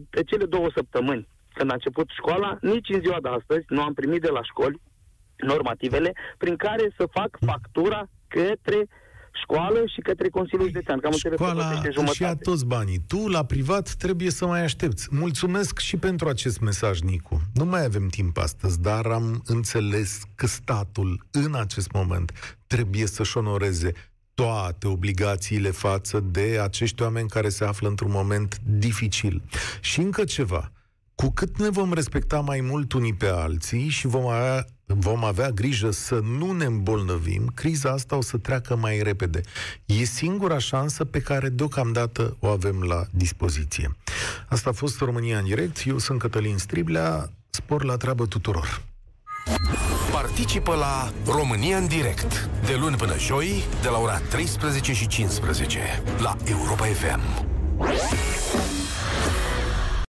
De 0.09 0.23
cele 0.23 0.45
două 0.45 0.67
săptămâni 0.75 1.27
când 1.53 1.69
a 1.69 1.73
început 1.73 2.09
școala, 2.09 2.57
nici 2.61 2.89
în 2.89 2.99
ziua 2.99 3.17
de 3.21 3.29
astăzi 3.29 3.65
nu 3.67 3.81
am 3.81 3.93
primit 3.93 4.21
de 4.21 4.29
la 4.29 4.43
școli 4.43 4.81
normativele 5.37 6.13
prin 6.37 6.55
care 6.55 6.93
să 6.97 7.05
fac 7.11 7.37
factura 7.45 8.07
către 8.27 8.87
școală 9.41 9.83
și 9.85 10.01
către 10.01 10.29
Consiliul 10.29 10.67
Județean. 10.67 10.99
Cam 10.99 11.11
Școala 11.11 11.81
și 12.13 12.21
ia 12.21 12.35
toți 12.35 12.65
banii. 12.65 13.03
Tu, 13.07 13.27
la 13.27 13.45
privat, 13.45 13.93
trebuie 13.93 14.29
să 14.29 14.45
mai 14.45 14.63
aștepți. 14.63 15.07
Mulțumesc 15.11 15.79
și 15.79 15.97
pentru 15.97 16.27
acest 16.27 16.59
mesaj, 16.59 16.99
Nicu. 16.99 17.41
Nu 17.53 17.65
mai 17.65 17.83
avem 17.83 18.07
timp 18.07 18.37
astăzi, 18.37 18.81
dar 18.81 19.05
am 19.05 19.41
înțeles 19.45 20.21
că 20.35 20.47
statul, 20.47 21.25
în 21.31 21.55
acest 21.55 21.91
moment, 21.91 22.57
trebuie 22.67 23.05
să-și 23.05 23.37
onoreze 23.37 23.91
toate 24.33 24.87
obligațiile 24.87 25.69
față 25.69 26.19
de 26.19 26.59
acești 26.63 27.01
oameni 27.01 27.29
care 27.29 27.49
se 27.49 27.63
află 27.63 27.87
într-un 27.87 28.11
moment 28.11 28.59
dificil. 28.63 29.41
Și 29.81 29.99
încă 29.99 30.23
ceva 30.23 30.71
cu 31.15 31.31
cât 31.31 31.59
ne 31.59 31.69
vom 31.69 31.93
respecta 31.93 32.39
mai 32.39 32.61
mult 32.61 32.93
unii 32.93 33.13
pe 33.13 33.27
alții 33.27 33.87
și 33.87 34.07
vom 34.07 34.25
avea, 34.25 34.65
vom 34.85 35.23
avea 35.23 35.49
grijă 35.49 35.91
să 35.91 36.19
nu 36.37 36.51
ne 36.51 36.65
îmbolnăvim, 36.65 37.51
criza 37.55 37.89
asta 37.91 38.15
o 38.15 38.21
să 38.21 38.37
treacă 38.37 38.75
mai 38.75 39.01
repede. 39.03 39.41
E 39.85 40.03
singura 40.03 40.57
șansă 40.57 41.05
pe 41.05 41.19
care 41.19 41.49
deocamdată 41.49 42.37
o 42.39 42.47
avem 42.47 42.81
la 42.81 43.05
dispoziție. 43.11 43.95
Asta 44.47 44.69
a 44.69 44.73
fost 44.73 44.99
România 44.99 45.37
în 45.37 45.43
direct. 45.43 45.85
Eu 45.85 45.97
sunt 45.97 46.19
Cătălin 46.19 46.57
Striblea. 46.57 47.29
Spor 47.49 47.83
la 47.83 47.97
treabă 47.97 48.25
tuturor! 48.25 48.81
Participă 50.11 50.75
la 50.75 51.13
România 51.25 51.77
în 51.77 51.87
direct 51.87 52.49
de 52.65 52.75
luni 52.79 52.95
până 52.95 53.17
joi 53.17 53.63
de 53.81 53.89
la 53.89 53.97
ora 53.97 54.17
13 54.17 54.93
și 54.93 55.07
15 55.07 56.03
la 56.17 56.37
Europa 56.45 56.85
FM. 56.85 57.45